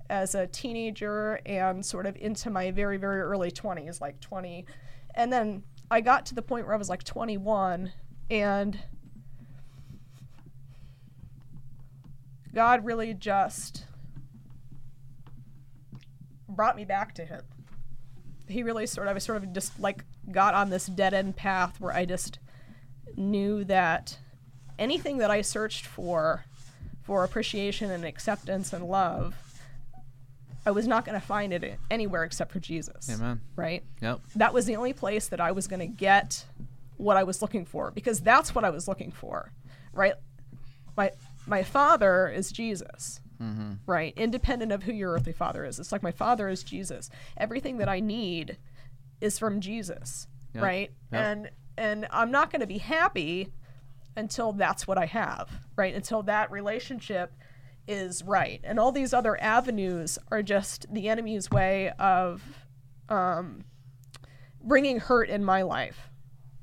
as 0.10 0.34
a 0.34 0.48
teenager 0.48 1.40
and 1.46 1.86
sort 1.86 2.06
of 2.06 2.16
into 2.18 2.50
my 2.50 2.72
very, 2.72 2.98
very 2.98 3.22
early 3.22 3.52
20s, 3.52 4.02
like 4.02 4.20
20. 4.20 4.66
And 5.16 5.32
then 5.32 5.64
I 5.92 6.02
got 6.02 6.26
to 6.28 6.36
the 6.36 6.42
point 6.42 6.66
where 6.66 6.74
I 6.74 6.78
was 6.78 6.90
like 6.90 7.04
21 7.04 7.92
and 8.32 8.80
God 12.54 12.84
really 12.84 13.14
just 13.14 13.86
brought 16.48 16.76
me 16.76 16.86
back 16.86 17.14
to 17.16 17.26
Him. 17.26 17.42
He 18.48 18.64
really 18.64 18.88
sort 18.88 19.08
of, 19.08 19.16
I 19.16 19.20
sort 19.20 19.44
of 19.44 19.54
just 19.54 19.80
like 19.80 20.04
got 20.32 20.56
on 20.56 20.70
this 20.70 20.88
dead 20.88 21.14
end 21.14 21.36
path 21.36 21.80
where 21.80 21.94
I 21.94 22.06
just 22.06 22.40
knew 23.16 23.64
that 23.66 24.18
anything 24.80 25.18
that 25.20 25.30
I 25.30 25.42
searched 25.42 25.86
for, 25.86 26.46
for 27.10 27.24
appreciation 27.24 27.90
and 27.90 28.06
acceptance 28.06 28.72
and 28.72 28.88
love, 28.88 29.34
I 30.64 30.70
was 30.70 30.86
not 30.88 31.06
going 31.06 31.20
to 31.20 31.26
find 31.26 31.52
it 31.52 31.80
anywhere 31.90 32.24
except 32.24 32.52
for 32.52 32.60
Jesus. 32.60 33.10
Amen. 33.10 33.42
Right? 33.56 33.84
Yep. 34.00 34.20
That 34.36 34.54
was 34.54 34.68
the 34.68 34.76
only 34.76 34.94
place 34.94 35.28
that 35.30 35.42
I 35.42 35.52
was 35.52 35.68
going 35.68 35.80
to 35.80 35.88
get 35.88 36.46
what 36.98 37.18
I 37.18 37.24
was 37.24 37.42
looking 37.42 37.66
for 37.66 37.90
because 37.90 38.20
that's 38.20 38.54
what 38.54 38.64
I 38.64 38.70
was 38.70 38.88
looking 38.88 39.10
for. 39.10 39.52
Right? 39.92 40.14
My 40.96 41.10
my 41.48 41.64
father 41.64 42.28
is 42.28 42.52
Jesus. 42.52 43.22
Mm-hmm. 43.42 43.72
Right? 43.88 44.14
Independent 44.16 44.72
of 44.72 44.84
who 44.84 44.94
your 44.94 45.14
earthly 45.14 45.34
father 45.34 45.66
is. 45.66 45.80
It's 45.80 45.92
like 45.92 46.04
my 46.04 46.12
father 46.12 46.48
is 46.48 46.64
Jesus. 46.64 47.10
Everything 47.38 47.78
that 47.78 47.90
I 47.90 48.02
need 48.02 48.60
is 49.20 49.40
from 49.40 49.62
Jesus. 49.62 50.28
Yep. 50.54 50.64
Right? 50.64 50.92
Yep. 51.12 51.22
And 51.24 51.50
and 51.76 52.08
I'm 52.12 52.30
not 52.30 52.52
going 52.52 52.62
to 52.62 52.68
be 52.68 52.78
happy 52.78 53.52
until 54.16 54.54
that's 54.54 54.88
what 54.88 54.98
I 54.98 55.06
have, 55.06 55.50
right? 55.76 55.94
Until 55.94 56.24
that 56.24 56.52
relationship 56.52 57.34
is 57.88 58.24
right. 58.24 58.62
And 58.64 58.80
all 58.80 58.92
these 58.92 59.14
other 59.14 59.42
avenues 59.42 60.20
are 60.32 60.44
just 60.44 60.86
the 60.94 61.10
enemy's 61.10 61.50
way 61.50 61.92
of 61.98 62.44
um, 63.10 63.66
bringing 64.62 65.00
hurt 65.00 65.30
in 65.30 65.44
my 65.44 65.64
life, 65.64 66.10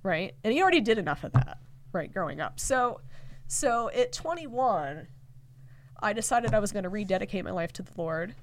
right? 0.03 0.35
And 0.45 0.53
he 0.53 0.63
already 0.63 0.81
did 0.81 0.99
enough 0.99 1.25
of 1.25 1.33
that, 1.33 1.59
right, 1.93 2.13
growing 2.13 2.41
up. 2.41 2.61
So, 2.61 3.01
so 3.47 3.91
at 3.91 4.13
21, 4.13 5.09
I 6.01 6.13
decided 6.13 6.55
I 6.55 6.59
was 6.59 6.73
going 6.73 6.85
to 6.85 6.89
rededicate 6.89 7.45
my 7.45 7.51
life 7.51 7.73
to 7.75 7.83
the 7.83 7.93
Lord. 7.97 8.35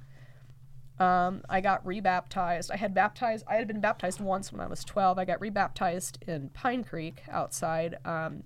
Um, 1.00 1.42
I 1.50 1.62
got 1.62 1.86
rebaptized. 1.86 2.72
I 2.72 2.78
had 2.78 2.94
baptized. 2.94 3.46
I 3.48 3.56
had 3.56 3.68
been 3.68 3.82
baptized 3.82 4.20
once 4.20 4.52
when 4.52 4.62
I 4.62 4.68
was 4.68 4.84
12. 4.84 5.18
I 5.18 5.26
got 5.26 5.42
rebaptized 5.42 6.20
in 6.28 6.50
Pine 6.50 6.84
Creek 6.84 7.24
outside 7.30 7.98
um, 8.06 8.44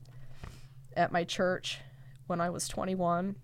at 0.97 1.11
my 1.11 1.23
church 1.23 1.79
when 2.25 2.41
I 2.41 2.49
was 2.49 2.67
21. 2.67 3.35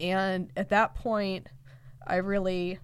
And 0.00 0.50
at 0.56 0.68
that 0.68 0.94
point, 0.94 1.48
I 2.06 2.16
really 2.16 2.78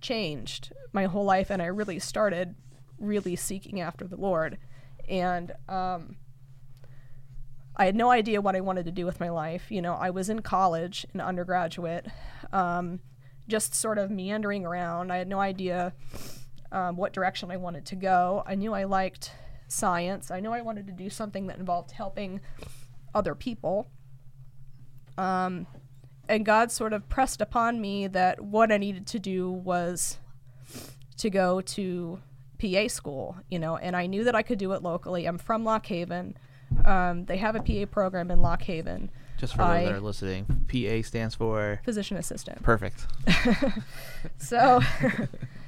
changed 0.00 0.72
my 0.92 1.04
whole 1.04 1.24
life, 1.24 1.50
and 1.50 1.62
I 1.62 1.66
really 1.66 1.98
started 1.98 2.54
really 2.98 3.36
seeking 3.36 3.80
after 3.80 4.06
the 4.06 4.16
Lord. 4.16 4.58
And 5.08 5.52
um, 5.68 6.16
I 7.76 7.86
had 7.86 7.94
no 7.94 8.10
idea 8.10 8.40
what 8.40 8.56
I 8.56 8.60
wanted 8.60 8.86
to 8.86 8.92
do 8.92 9.06
with 9.06 9.20
my 9.20 9.30
life. 9.30 9.70
You 9.70 9.82
know, 9.82 9.94
I 9.94 10.10
was 10.10 10.28
in 10.28 10.40
college, 10.40 11.06
an 11.14 11.20
undergraduate, 11.20 12.06
um, 12.52 13.00
just 13.48 13.74
sort 13.74 13.98
of 13.98 14.10
meandering 14.10 14.64
around. 14.64 15.12
I 15.12 15.18
had 15.18 15.28
no 15.28 15.40
idea 15.40 15.92
um, 16.72 16.96
what 16.96 17.12
direction 17.12 17.50
I 17.50 17.56
wanted 17.56 17.86
to 17.86 17.96
go. 17.96 18.42
I 18.46 18.54
knew 18.54 18.72
I 18.72 18.84
liked 18.84 19.32
science. 19.70 20.30
I 20.30 20.40
knew 20.40 20.50
I 20.50 20.60
wanted 20.60 20.86
to 20.88 20.92
do 20.92 21.08
something 21.08 21.46
that 21.46 21.58
involved 21.58 21.92
helping 21.92 22.40
other 23.14 23.34
people. 23.34 23.88
Um, 25.16 25.66
and 26.28 26.44
God 26.44 26.70
sort 26.70 26.92
of 26.92 27.08
pressed 27.08 27.40
upon 27.40 27.80
me 27.80 28.06
that 28.08 28.40
what 28.40 28.70
I 28.70 28.78
needed 28.78 29.06
to 29.08 29.18
do 29.18 29.50
was 29.50 30.18
to 31.18 31.30
go 31.30 31.60
to 31.60 32.20
PA 32.60 32.88
school, 32.88 33.36
you 33.50 33.58
know, 33.58 33.76
and 33.76 33.96
I 33.96 34.06
knew 34.06 34.24
that 34.24 34.34
I 34.34 34.42
could 34.42 34.58
do 34.58 34.72
it 34.72 34.82
locally. 34.82 35.26
I'm 35.26 35.38
from 35.38 35.64
Lock 35.64 35.86
Haven. 35.86 36.36
Um, 36.84 37.24
they 37.24 37.36
have 37.38 37.56
a 37.56 37.62
PA 37.62 37.90
program 37.90 38.30
in 38.30 38.42
Lock 38.42 38.62
Haven, 38.62 39.10
Just 39.38 39.54
for 39.54 39.58
those 39.64 39.86
that 39.86 39.92
are 39.92 40.00
listening, 40.00 40.46
PA 40.68 41.02
stands 41.06 41.34
for 41.34 41.80
physician 41.84 42.16
assistant. 42.16 42.62
perfect. 42.62 43.06
so 44.38 44.80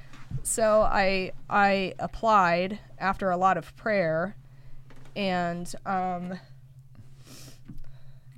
so 0.42 0.82
I 0.82 1.32
I 1.48 1.94
applied 1.98 2.78
after 2.98 3.30
a 3.30 3.36
lot 3.36 3.56
of 3.56 3.74
prayer 3.76 4.36
and 5.14 5.72
um, 5.84 6.38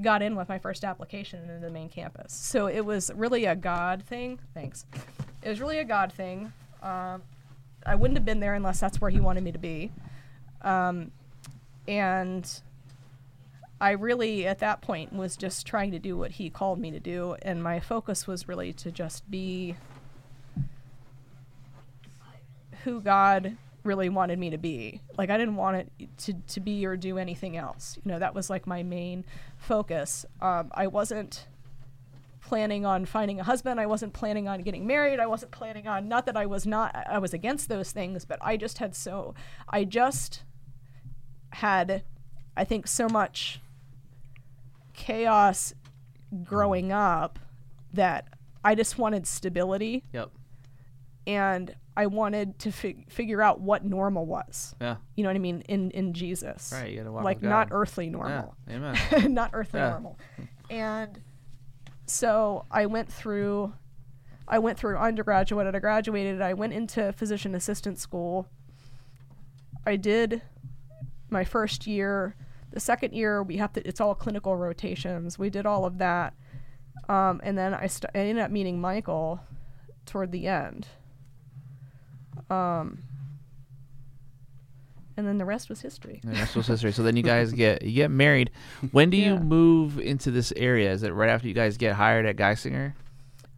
got 0.02 0.22
in 0.22 0.36
with 0.36 0.48
my 0.48 0.58
first 0.58 0.84
application 0.84 1.42
into 1.42 1.58
the 1.60 1.70
main 1.70 1.88
campus. 1.88 2.32
So 2.32 2.66
it 2.66 2.84
was 2.84 3.10
really 3.14 3.44
a 3.44 3.54
God 3.54 4.02
thing. 4.02 4.38
Thanks. 4.54 4.86
It 5.42 5.48
was 5.48 5.60
really 5.60 5.78
a 5.78 5.84
God 5.84 6.12
thing. 6.12 6.52
Um, 6.82 7.22
I 7.86 7.94
wouldn't 7.94 8.16
have 8.16 8.24
been 8.24 8.40
there 8.40 8.54
unless 8.54 8.80
that's 8.80 9.00
where 9.00 9.10
He 9.10 9.20
wanted 9.20 9.44
me 9.44 9.52
to 9.52 9.58
be. 9.58 9.92
Um, 10.62 11.12
and 11.86 12.50
I 13.80 13.90
really, 13.90 14.46
at 14.46 14.60
that 14.60 14.80
point, 14.80 15.12
was 15.12 15.36
just 15.36 15.66
trying 15.66 15.90
to 15.92 15.98
do 15.98 16.16
what 16.16 16.32
He 16.32 16.50
called 16.50 16.78
me 16.78 16.90
to 16.90 17.00
do. 17.00 17.36
And 17.42 17.62
my 17.62 17.80
focus 17.80 18.26
was 18.26 18.48
really 18.48 18.72
to 18.74 18.90
just 18.90 19.30
be 19.30 19.76
who 22.84 23.00
God 23.00 23.56
really 23.82 24.08
wanted 24.08 24.38
me 24.38 24.50
to 24.50 24.58
be. 24.58 25.00
Like 25.16 25.30
I 25.30 25.38
didn't 25.38 25.56
want 25.56 25.76
it 25.76 26.08
to 26.18 26.32
to 26.32 26.60
be 26.60 26.86
or 26.86 26.96
do 26.96 27.18
anything 27.18 27.56
else. 27.56 27.98
You 28.04 28.12
know, 28.12 28.18
that 28.18 28.34
was 28.34 28.48
like 28.48 28.66
my 28.66 28.82
main 28.82 29.24
focus. 29.58 30.24
Um, 30.40 30.70
I 30.74 30.86
wasn't 30.86 31.46
planning 32.40 32.84
on 32.84 33.06
finding 33.06 33.40
a 33.40 33.44
husband. 33.44 33.80
I 33.80 33.86
wasn't 33.86 34.12
planning 34.12 34.48
on 34.48 34.62
getting 34.62 34.86
married. 34.86 35.18
I 35.18 35.26
wasn't 35.26 35.50
planning 35.50 35.86
on 35.86 36.08
not 36.08 36.26
that 36.26 36.36
I 36.36 36.46
was 36.46 36.66
not 36.66 36.94
I 37.08 37.18
was 37.18 37.34
against 37.34 37.68
those 37.68 37.92
things, 37.92 38.24
but 38.24 38.38
I 38.42 38.56
just 38.56 38.78
had 38.78 38.94
so 38.94 39.34
I 39.68 39.84
just 39.84 40.42
had 41.50 42.04
I 42.56 42.64
think 42.64 42.86
so 42.86 43.08
much 43.08 43.60
chaos 44.92 45.74
growing 46.42 46.92
up 46.92 47.38
that 47.92 48.28
I 48.64 48.74
just 48.74 48.98
wanted 48.98 49.26
stability 49.26 50.04
Yep. 50.12 50.30
And 51.26 51.74
I 51.96 52.06
wanted 52.06 52.58
to 52.60 52.72
fig- 52.72 53.10
figure 53.10 53.40
out 53.40 53.60
what 53.60 53.84
normal 53.84 54.26
was. 54.26 54.74
Yeah. 54.80 54.96
You 55.14 55.22
know 55.22 55.28
what 55.28 55.36
I 55.36 55.40
mean? 55.40 55.62
In 55.68 55.90
in 55.92 56.12
Jesus, 56.12 56.70
Right. 56.74 56.90
You 56.90 56.98
gotta 56.98 57.12
walk 57.12 57.24
like 57.24 57.42
not 57.42 57.68
earthly 57.70 58.06
Yeah. 58.06 58.10
normal, 58.12 58.56
Amen. 58.70 58.96
not 59.34 59.50
earthly 59.52 59.80
Yeah. 59.80 59.90
normal. 59.90 60.18
And 60.70 61.20
so 62.06 62.66
I 62.70 62.86
went 62.86 63.10
through, 63.12 63.72
I 64.48 64.58
went 64.58 64.78
through 64.78 64.96
undergraduate. 64.98 65.66
And 65.66 65.76
I 65.76 65.80
graduated. 65.80 66.42
I 66.42 66.52
went 66.54 66.72
into 66.72 67.12
physician 67.12 67.54
assistant 67.54 67.98
school. 67.98 68.48
I 69.86 69.96
did 69.96 70.42
my 71.30 71.44
first 71.44 71.86
year. 71.86 72.34
The 72.70 72.80
second 72.80 73.12
year 73.14 73.42
we 73.42 73.56
have 73.58 73.72
to. 73.74 73.86
It's 73.86 74.00
all 74.00 74.14
clinical 74.14 74.56
rotations. 74.56 75.38
We 75.38 75.48
did 75.48 75.64
all 75.64 75.84
of 75.84 75.98
that, 75.98 76.34
um, 77.08 77.40
and 77.44 77.56
then 77.56 77.72
I, 77.72 77.86
st- 77.86 78.10
I 78.14 78.18
ended 78.18 78.42
up 78.44 78.50
meeting 78.50 78.80
Michael 78.80 79.40
toward 80.06 80.32
the 80.32 80.48
end. 80.48 80.88
Um, 82.50 82.98
and 85.16 85.26
then 85.26 85.38
the 85.38 85.44
rest 85.44 85.68
was 85.68 85.80
history. 85.80 86.20
And 86.24 86.34
that's 86.34 86.54
what's 86.56 86.68
history. 86.68 86.92
So 86.92 87.02
then 87.02 87.16
you 87.16 87.22
guys 87.34 87.52
get 87.52 87.82
you 87.82 87.92
get 87.92 88.10
married. 88.10 88.50
When 88.92 89.10
do 89.10 89.16
you 89.16 89.36
move 89.36 89.98
into 89.98 90.30
this 90.30 90.52
area? 90.56 90.92
Is 90.92 91.02
it 91.02 91.12
right 91.12 91.30
after 91.30 91.48
you 91.48 91.54
guys 91.54 91.76
get 91.76 91.94
hired 91.94 92.26
at 92.26 92.36
Geisinger? 92.36 92.94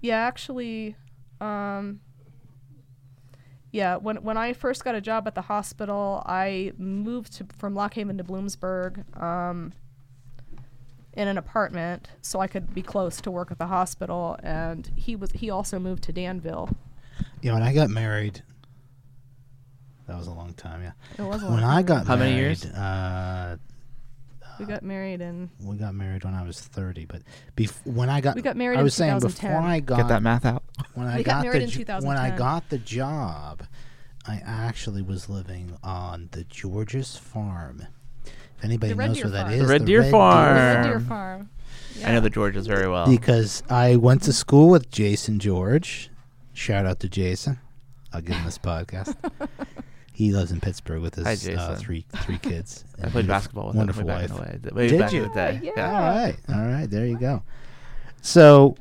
Yeah, 0.00 0.18
actually, 0.18 0.96
um, 1.40 2.00
yeah. 3.72 3.96
When 3.96 4.16
when 4.22 4.36
I 4.36 4.52
first 4.52 4.84
got 4.84 4.94
a 4.94 5.00
job 5.00 5.26
at 5.26 5.34
the 5.34 5.42
hospital, 5.42 6.22
I 6.26 6.72
moved 6.76 7.32
to, 7.34 7.46
from 7.56 7.74
Lock 7.74 7.94
Haven 7.94 8.18
to 8.18 8.24
Bloomsburg 8.24 9.20
um, 9.20 9.72
in 11.14 11.28
an 11.28 11.38
apartment 11.38 12.08
so 12.20 12.40
I 12.40 12.46
could 12.46 12.74
be 12.74 12.82
close 12.82 13.20
to 13.22 13.30
work 13.30 13.50
at 13.50 13.58
the 13.58 13.66
hospital. 13.66 14.36
And 14.42 14.90
he 14.94 15.16
was 15.16 15.32
he 15.32 15.48
also 15.48 15.78
moved 15.78 16.02
to 16.04 16.12
Danville. 16.12 16.68
Yeah, 17.40 17.54
when 17.54 17.62
I 17.62 17.72
got 17.72 17.88
married, 17.88 18.42
that 20.06 20.16
was 20.18 20.26
a 20.26 20.32
long 20.32 20.52
time. 20.54 20.82
Yeah, 20.82 20.92
It 21.18 21.28
was 21.28 21.42
a 21.42 21.46
when 21.46 21.60
long 21.62 21.64
I 21.70 21.76
time. 21.76 21.84
got 21.84 22.06
How 22.06 22.16
many 22.16 22.36
years? 22.36 22.64
Uh, 22.64 23.56
we 24.58 24.64
got 24.64 24.82
married 24.82 25.20
in 25.20 25.50
we 25.60 25.76
got 25.76 25.94
married 25.94 26.24
when 26.24 26.32
I 26.34 26.42
was 26.42 26.58
thirty, 26.60 27.04
but 27.04 27.20
bef- 27.56 27.84
when 27.84 28.08
I 28.08 28.20
got 28.22 28.36
We 28.36 28.42
got 28.42 28.56
married 28.56 28.76
I 28.76 28.80
in 28.80 28.84
was 28.84 28.94
saying 28.94 29.20
2010. 29.20 29.50
before 29.50 29.68
I 29.70 29.80
got 29.80 29.96
Get 29.98 30.08
that 30.08 30.22
math 30.22 30.46
out. 30.46 30.62
when 30.94 31.06
I 31.06 31.18
We 31.18 31.22
got 31.24 31.36
got, 31.36 31.44
married 31.44 31.68
the 31.68 31.80
in 31.80 31.86
jo- 31.86 32.06
when 32.06 32.16
I 32.16 32.30
2010. 32.30 32.38
got 32.38 32.68
the 32.70 32.78
job, 32.78 33.62
I 34.26 34.40
actually 34.46 35.02
was 35.02 35.28
living 35.28 35.76
on 35.84 36.28
the 36.32 36.44
Georges 36.44 37.16
farm. 37.16 37.82
If 38.24 38.64
anybody 38.64 38.92
The 38.94 38.96
Red 38.96 39.06
knows 39.08 39.16
Deer 39.16 39.24
where 39.26 39.32
that 39.32 39.42
Farm. 39.48 39.52
is, 39.54 39.60
The 39.60 39.66
Red 39.66 39.84
Deer 39.84 40.02
the 40.04 40.10
Farm. 40.10 40.54
Red 40.56 40.82
Deer 40.84 40.96
Um, 40.96 41.04
Farm. 41.04 41.50
I 42.06 42.12
know 42.12 42.20
the 42.20 42.30
Georges 42.30 42.66
very 42.66 42.88
well. 42.88 43.06
because 43.06 43.62
I 43.68 43.96
went 43.96 44.22
to 44.22 44.32
school 44.32 44.70
with 44.70 44.90
Jason 44.90 45.38
George. 45.38 46.08
Shout 46.54 46.86
out 46.86 47.00
to 47.00 47.08
Jason. 47.10 47.58
I'll 48.14 48.22
give 48.22 48.36
him 48.36 48.44
this 48.46 48.56
podcast. 48.72 49.14
He 50.16 50.32
lives 50.32 50.50
in 50.50 50.60
Pittsburgh 50.62 51.02
with 51.02 51.14
his 51.16 51.46
Hi, 51.46 51.52
uh, 51.52 51.76
three 51.76 52.06
three 52.22 52.38
kids. 52.38 52.86
I 52.98 53.02
and 53.02 53.12
played 53.12 53.26
basketball 53.26 53.66
with 53.66 53.74
him 53.74 53.80
wonderful 53.80 54.04
way 54.04 54.14
back 54.14 54.30
wife. 54.30 54.30
in 54.30 54.62
the 54.62 54.74
way. 54.74 54.84
Way 54.84 54.88
Did 54.88 54.98
back 54.98 55.12
you? 55.12 55.24
in 55.24 55.28
the 55.28 55.34
day. 55.34 55.60
Yeah. 55.62 55.90
All 55.90 56.16
right, 56.16 56.36
all 56.48 56.66
right, 56.66 56.86
there 56.88 57.04
you 57.04 57.18
go. 57.18 57.42
So 58.22 58.76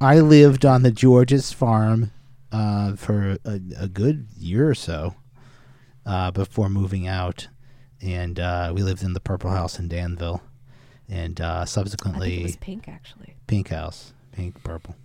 I 0.00 0.20
lived 0.20 0.64
on 0.64 0.84
the 0.84 0.90
George's 0.90 1.52
farm 1.52 2.12
uh, 2.50 2.96
for 2.96 3.36
a, 3.44 3.60
a 3.78 3.88
good 3.88 4.26
year 4.38 4.70
or 4.70 4.74
so 4.74 5.16
uh, 6.06 6.30
before 6.30 6.70
moving 6.70 7.06
out, 7.06 7.48
and 8.00 8.40
uh, 8.40 8.72
we 8.74 8.82
lived 8.82 9.02
in 9.02 9.12
the 9.12 9.20
Purple 9.20 9.50
House 9.50 9.78
in 9.78 9.86
Danville, 9.86 10.40
and 11.10 11.42
uh, 11.42 11.44
I 11.44 11.56
think 11.58 11.66
it 11.66 11.68
subsequently 11.68 12.42
was 12.44 12.56
pink 12.56 12.88
actually. 12.88 13.34
Pink 13.46 13.68
House, 13.68 14.14
pink 14.32 14.64
purple, 14.64 14.96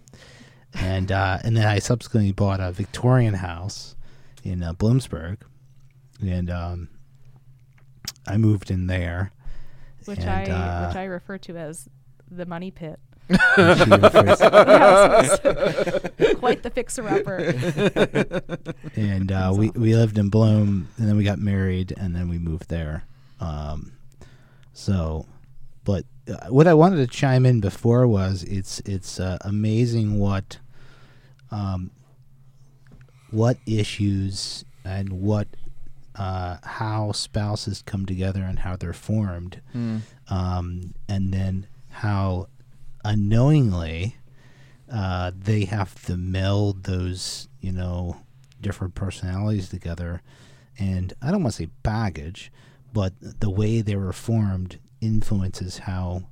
and 0.74 1.12
uh, 1.12 1.40
and 1.44 1.58
then 1.58 1.68
I 1.68 1.80
subsequently 1.80 2.32
bought 2.32 2.62
a 2.62 2.72
Victorian 2.72 3.34
house 3.34 3.97
in 4.48 4.64
uh, 4.64 4.74
Bloomsburg, 4.74 5.38
and 6.22 6.50
um, 6.50 6.90
I 8.26 8.38
moved 8.38 8.72
in 8.72 8.88
there. 8.88 9.32
Which 10.06 10.20
and, 10.20 10.30
I 10.30 10.44
uh, 10.46 10.88
which 10.88 10.96
I 10.96 11.04
refer 11.04 11.38
to 11.40 11.58
as 11.58 11.90
the 12.32 12.46
money 12.46 12.72
pit. 12.72 13.00
and 13.30 13.78
she 13.78 13.90
refers- 13.90 14.40
Yes, 14.40 15.40
quite 16.40 16.64
the 16.64 16.70
fixer 16.74 17.08
upper. 17.10 17.38
and 18.96 19.32
uh, 19.32 19.54
we 19.56 19.70
we 19.72 19.96
lived 19.96 20.18
in 20.18 20.30
Bloom, 20.30 20.88
and 20.98 21.08
then 21.10 21.18
we 21.18 21.26
got 21.26 21.40
married, 21.40 21.94
and 21.98 22.16
then 22.16 22.30
we 22.30 22.40
moved 22.40 22.70
there. 22.70 23.04
Um, 23.42 23.92
so, 24.72 25.26
but 25.84 26.06
uh, 26.30 26.48
what 26.48 26.68
I 26.68 26.74
wanted 26.74 26.98
to 26.98 27.08
chime 27.08 27.46
in 27.46 27.60
before 27.60 28.08
was 28.08 28.44
it's 28.44 28.80
it's 28.86 29.20
uh, 29.20 29.38
amazing 29.42 30.20
what 30.20 30.60
um, 31.52 31.92
what 33.32 33.58
issues 33.66 34.64
and 34.86 35.22
what 35.22 35.48
uh, 36.16 36.58
how 36.64 37.12
spouses 37.12 37.84
come 37.86 38.06
together 38.06 38.42
and 38.42 38.60
how 38.60 38.76
they're 38.76 38.92
formed, 38.94 39.62
Hmm. 39.74 39.98
um, 40.30 40.94
and 41.08 41.32
then 41.34 41.68
how 41.90 42.48
unknowingly 43.06 44.16
uh, 44.92 45.32
they 45.38 45.66
have 45.66 46.04
to 46.06 46.18
meld 46.18 46.84
those 46.84 47.48
you 47.62 47.72
know 47.72 48.18
different 48.62 48.96
personalities 48.96 49.70
together 49.70 50.22
and 50.80 51.14
i 51.22 51.30
don't 51.32 51.44
want 51.44 51.54
to 51.56 51.64
say 51.64 51.70
baggage 51.84 52.52
but 52.94 53.14
the 53.22 53.50
way 53.50 53.82
they 53.82 53.96
were 53.96 54.12
formed 54.14 54.80
influences 55.02 55.80
how 55.80 56.24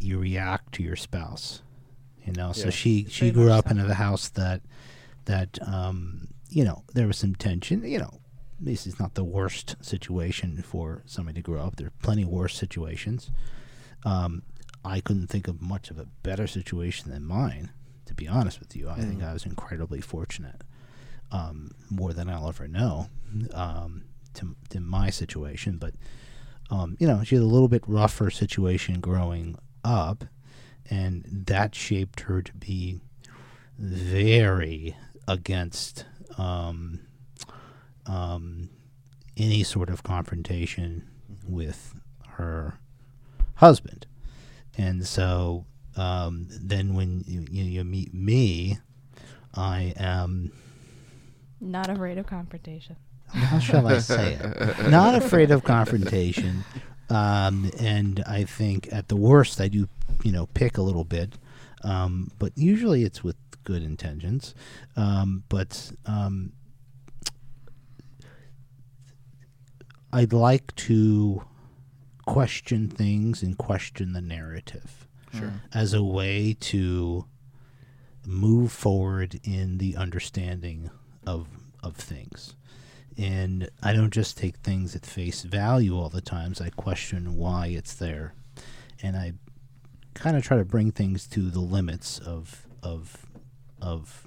you 0.00 0.18
react 0.18 0.72
to 0.72 0.82
your 0.82 0.96
spouse 0.96 1.62
you 2.24 2.32
know 2.32 2.52
so 2.52 2.68
she 2.70 3.04
she 3.08 3.30
Very 3.30 3.32
grew 3.46 3.52
up 3.52 3.66
so. 3.68 3.72
in 3.72 3.78
a 3.78 3.94
house 3.94 4.28
that 4.30 4.60
that 5.28 5.58
um 5.66 6.26
you 6.48 6.64
know 6.64 6.82
there 6.94 7.06
was 7.06 7.18
some 7.18 7.34
tension 7.34 7.84
you 7.84 7.98
know 7.98 8.20
this 8.58 8.86
is 8.86 8.98
not 8.98 9.14
the 9.14 9.24
worst 9.24 9.76
situation 9.80 10.62
for 10.62 11.02
somebody 11.06 11.36
to 11.40 11.42
grow 11.42 11.62
up 11.62 11.76
there 11.76 11.86
are 11.86 12.02
plenty 12.02 12.24
worse 12.24 12.56
situations 12.56 13.30
um, 14.04 14.42
I 14.84 15.00
couldn't 15.00 15.26
think 15.26 15.48
of 15.48 15.60
much 15.60 15.90
of 15.90 15.98
a 15.98 16.06
better 16.22 16.46
situation 16.46 17.10
than 17.10 17.24
mine, 17.24 17.72
to 18.06 18.14
be 18.14 18.28
honest 18.28 18.60
with 18.60 18.76
you. 18.76 18.88
I 18.88 19.00
think 19.00 19.22
I 19.22 19.32
was 19.32 19.44
incredibly 19.44 20.00
fortunate, 20.00 20.62
um, 21.30 21.72
more 21.90 22.12
than 22.12 22.28
I'll 22.28 22.48
ever 22.48 22.68
know, 22.68 23.08
um, 23.52 24.04
to, 24.34 24.56
to 24.70 24.80
my 24.80 25.10
situation. 25.10 25.78
But 25.78 25.94
um, 26.70 26.96
you 27.00 27.06
know, 27.06 27.24
she 27.24 27.34
had 27.34 27.42
a 27.42 27.46
little 27.46 27.68
bit 27.68 27.82
rougher 27.86 28.30
situation 28.30 29.00
growing 29.00 29.56
up, 29.84 30.24
and 30.88 31.24
that 31.46 31.74
shaped 31.74 32.20
her 32.20 32.40
to 32.42 32.54
be 32.54 33.00
very 33.78 34.96
against 35.28 36.06
um, 36.38 37.00
um, 38.06 38.70
any 39.36 39.62
sort 39.62 39.90
of 39.90 40.02
confrontation 40.02 41.06
with 41.46 41.94
her 42.26 42.80
husband. 43.56 44.06
And 44.76 45.06
so 45.06 45.66
um, 45.96 46.46
then 46.50 46.94
when 46.94 47.22
you, 47.26 47.44
you, 47.50 47.64
you 47.64 47.84
meet 47.84 48.14
me, 48.14 48.78
I 49.54 49.92
am, 49.96 50.52
Not 51.60 51.90
afraid 51.90 52.18
of 52.18 52.26
confrontation. 52.26 52.96
how 53.28 53.58
shall 53.58 53.86
I 53.86 53.98
say 53.98 54.38
it? 54.40 54.90
Not 54.90 55.14
afraid 55.14 55.50
of 55.50 55.62
confrontation. 55.64 56.64
Um, 57.10 57.70
and 57.78 58.22
I 58.26 58.44
think 58.44 58.88
at 58.92 59.08
the 59.08 59.16
worst, 59.16 59.60
I 59.60 59.68
do, 59.68 59.88
you 60.22 60.32
know, 60.32 60.46
pick 60.54 60.78
a 60.78 60.82
little 60.82 61.04
bit. 61.04 61.34
Um, 61.84 62.30
but 62.38 62.52
usually 62.56 63.02
it's 63.04 63.22
with 63.22 63.36
good 63.68 63.82
intentions. 63.82 64.54
Um, 64.96 65.44
but 65.50 65.92
um, 66.06 66.54
I'd 70.10 70.32
like 70.32 70.74
to 70.76 71.44
question 72.24 72.88
things 72.88 73.42
and 73.42 73.58
question 73.58 74.14
the 74.14 74.22
narrative 74.22 75.06
Sure. 75.34 75.52
as 75.74 75.92
a 75.92 76.02
way 76.02 76.56
to 76.60 77.26
move 78.26 78.72
forward 78.72 79.38
in 79.44 79.76
the 79.76 79.96
understanding 79.96 80.90
of 81.26 81.46
of 81.82 81.94
things. 81.96 82.54
And 83.18 83.68
I 83.82 83.92
don't 83.92 84.12
just 84.12 84.38
take 84.38 84.56
things 84.58 84.96
at 84.96 85.04
face 85.04 85.42
value 85.42 85.94
all 85.98 86.08
the 86.08 86.22
times. 86.22 86.60
I 86.60 86.70
question 86.70 87.36
why 87.36 87.66
it's 87.66 87.92
there, 87.94 88.32
and 89.02 89.14
I 89.14 89.34
kind 90.14 90.36
of 90.38 90.42
try 90.42 90.56
to 90.56 90.64
bring 90.64 90.90
things 90.90 91.26
to 91.28 91.50
the 91.50 91.60
limits 91.60 92.18
of 92.18 92.66
of 92.82 93.26
of 93.80 94.26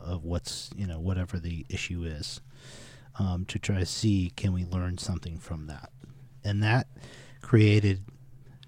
of 0.00 0.24
what's 0.24 0.70
you 0.76 0.86
know 0.86 0.98
whatever 0.98 1.38
the 1.38 1.64
issue 1.68 2.04
is, 2.04 2.40
um, 3.18 3.44
to 3.46 3.58
try 3.58 3.78
to 3.78 3.86
see 3.86 4.32
can 4.36 4.52
we 4.52 4.64
learn 4.64 4.98
something 4.98 5.38
from 5.38 5.66
that, 5.66 5.90
and 6.44 6.62
that 6.62 6.86
created 7.40 8.02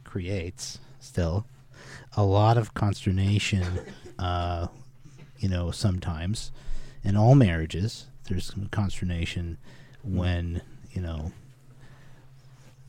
creates 0.04 0.78
still 1.00 1.46
a 2.16 2.24
lot 2.24 2.56
of 2.56 2.74
consternation, 2.74 3.80
uh, 4.18 4.68
you 5.38 5.48
know, 5.48 5.70
sometimes. 5.70 6.52
In 7.02 7.16
all 7.16 7.34
marriages, 7.34 8.06
there's 8.28 8.46
some 8.46 8.68
consternation 8.68 9.58
when, 10.02 10.62
you 10.92 11.02
know, 11.02 11.32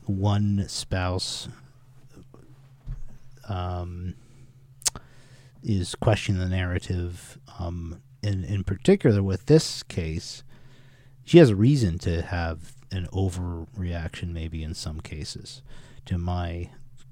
one 0.06 0.64
spouse 0.68 1.48
um, 3.48 4.14
is 5.66 5.94
questioning 5.96 6.40
the 6.40 6.48
narrative. 6.48 7.38
Um, 7.58 8.00
in, 8.22 8.44
in 8.44 8.64
particular, 8.64 9.22
with 9.22 9.46
this 9.46 9.82
case, 9.82 10.44
she 11.24 11.38
has 11.38 11.50
a 11.50 11.56
reason 11.56 11.98
to 12.00 12.22
have 12.22 12.72
an 12.92 13.06
overreaction, 13.12 14.32
maybe 14.32 14.62
in 14.62 14.74
some 14.74 15.00
cases, 15.00 15.62
to 16.06 16.16
my 16.16 16.70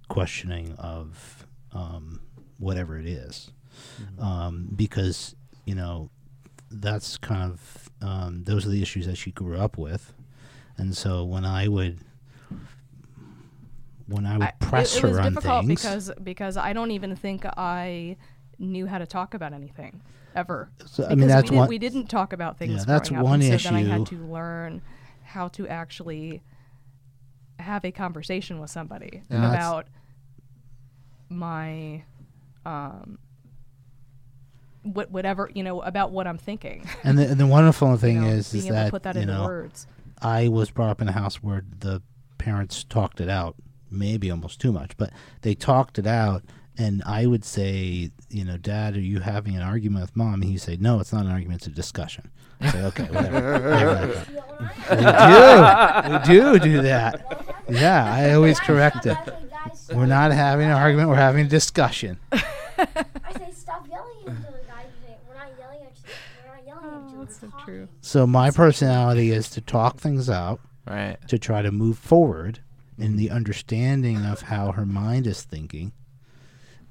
questioning 0.09 0.75
of 0.79 1.47
um, 1.73 2.21
whatever 2.59 2.97
it 2.99 3.07
is. 3.07 3.51
Um, 4.21 4.69
because, 4.75 5.35
you 5.65 5.75
know, 5.75 6.11
that's 6.71 7.17
kind 7.19 7.51
of, 7.51 7.91
um, 8.01 8.45
those 8.45 8.65
are 8.67 8.71
the 8.71 8.81
issues 8.81 9.07
that 9.07 9.17
she 9.17 9.33
grew 9.33 9.57
up 9.57 9.77
with. 9.77 10.13
And 10.77 10.97
so 10.97 11.25
when 11.25 11.45
I 11.45 11.67
would, 11.67 11.99
when 14.07 14.27
I 14.27 14.39
would 14.39 14.47
I- 14.47 14.53
press 14.61 14.95
it, 14.95 14.99
it 14.99 15.03
her 15.03 15.09
was 15.09 15.19
on 15.19 15.35
difficult 15.35 15.67
things, 15.67 15.83
because 15.83 16.13
because 16.23 16.57
I 16.57 16.73
don't 16.73 16.91
even 16.91 17.17
think 17.17 17.45
I 17.47 18.17
knew 18.59 18.87
how 18.87 18.99
to 18.99 19.07
talk 19.07 19.35
about 19.35 19.53
anything 19.53 20.01
ever. 20.35 20.71
So, 20.87 21.05
I 21.05 21.11
mean, 21.11 21.19
Because 21.19 21.29
that's 21.33 21.51
we, 21.51 21.57
one- 21.57 21.67
did, 21.67 21.71
we 21.71 21.79
didn't 21.79 22.07
talk 22.07 22.33
about 22.33 22.59
things. 22.59 22.73
Yeah, 22.73 22.85
that's 22.85 23.11
up, 23.11 23.23
one 23.23 23.41
and 23.43 23.61
so 23.61 23.69
Then 23.71 23.77
I 23.77 23.83
had 23.85 24.07
to 24.07 24.17
learn 24.17 24.83
how 25.23 25.49
to 25.49 25.67
actually 25.69 26.43
have 27.59 27.85
a 27.85 27.93
conversation 27.93 28.61
with 28.61 28.71
somebody 28.71 29.23
Yeah, 29.31 29.49
about 29.51 29.87
my 31.29 32.05
um 32.67 33.19
what 34.83 35.11
whatever 35.11 35.51
you 35.55 35.63
know 35.63 35.81
about 35.81 36.11
what 36.11 36.27
I'm 36.27 36.37
thinking. 36.39 36.87
and 37.05 37.19
the, 37.19 37.29
and 37.31 37.41
the 37.41 37.47
wonderful 37.47 37.93
You 37.93 37.97
thing 37.97 38.21
know, 38.23 38.29
is, 38.29 38.53
being 38.53 38.65
is 38.65 38.71
able 38.71 38.77
to 38.77 38.83
that 38.85 38.91
put 38.91 39.03
that 39.05 39.17
you 39.17 39.27
know, 39.27 39.45
words. 39.45 39.87
I 40.21 40.49
was 40.49 40.71
brought 40.71 40.91
up 40.91 41.01
in 41.03 41.09
a 41.09 41.13
house 41.13 41.37
where 41.43 41.65
the 41.79 42.03
parents 42.39 42.85
talked 42.85 43.21
it 43.21 43.29
out, 43.31 43.57
maybe 43.91 44.31
almost 44.31 44.61
too 44.61 44.73
much, 44.73 44.97
but 44.97 45.11
they 45.43 45.55
talked 45.55 45.99
it 45.99 46.07
out. 46.07 46.43
And 46.77 47.03
I 47.07 47.27
would 47.27 47.45
say, 47.45 48.11
you 48.31 48.45
know, 48.45 48.57
Dad, 48.57 48.97
are 48.97 49.01
you 49.01 49.21
having 49.21 49.55
an 49.55 49.63
argument 49.63 50.03
with 50.03 50.17
Mom? 50.17 50.35
And 50.35 50.45
he'd 50.45 50.59
say, 50.59 50.77
No, 50.77 50.99
it's 51.01 51.13
not 51.13 51.25
an 51.25 51.31
argument; 51.31 51.61
it's 51.61 51.67
a 51.69 51.71
discussion. 51.71 52.31
I 52.61 52.71
say, 52.71 52.83
okay, 52.85 53.05
whatever. 53.05 53.61
whatever 53.71 54.27
like 54.59 54.89
that. 54.99 56.11
we 56.29 56.35
do, 56.35 56.53
we 56.53 56.59
do 56.59 56.65
do 56.65 56.83
that. 56.83 57.55
Yeah, 57.69 58.13
I 58.13 58.33
always 58.35 58.59
correct 58.61 59.07
it. 59.07 59.17
We're 59.95 60.07
not 60.07 60.33
having 60.33 60.67
an 60.67 60.73
argument; 60.73 61.09
we're 61.09 61.15
having 61.17 61.47
a 61.47 61.49
discussion. 61.49 62.19
I 62.33 62.43
say 63.39 63.53
stop 63.55 63.87
yelling 63.89 64.11
at 64.27 64.33
each 64.33 64.47
other, 64.49 64.61
guys. 64.67 64.87
We're 65.29 65.35
not 65.37 65.49
yelling 65.59 65.83
at 65.83 65.93
you. 65.97 66.13
We're 66.45 66.55
not 66.57 66.67
yelling 66.67 66.85
at 66.97 67.03
each 67.03 67.09
other. 67.09 67.17
Oh, 67.17 67.25
that's 67.25 67.41
so 67.41 67.53
true. 67.65 67.89
So 68.01 68.27
my 68.27 68.51
personality 68.51 69.31
is 69.31 69.49
to 69.51 69.61
talk 69.61 69.99
things 69.99 70.29
out, 70.29 70.61
Right. 70.89 71.17
to 71.29 71.39
try 71.39 71.63
to 71.63 71.71
move 71.71 71.99
forward 71.99 72.61
in 72.99 73.17
the 73.17 73.31
understanding 73.31 74.25
of 74.25 74.43
how 74.43 74.73
her 74.73 74.87
mind 74.87 75.27
is 75.27 75.43
thinking, 75.43 75.93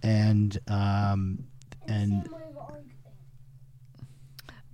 and 0.03 0.57
um, 0.67 1.45
and 1.87 2.23
Same 2.23 2.31
way 2.33 2.41
of 2.49 2.57
arguing. 2.57 2.91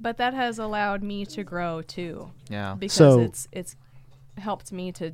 But 0.01 0.17
that 0.17 0.33
has 0.33 0.59
allowed 0.59 1.03
me 1.03 1.25
to 1.27 1.43
grow 1.43 1.81
too. 1.81 2.31
Yeah. 2.49 2.75
because 2.77 2.93
So- 2.93 3.19
it's 3.19 3.47
it's 3.51 3.75
helped 4.37 4.71
me 4.71 4.91
to 4.93 5.11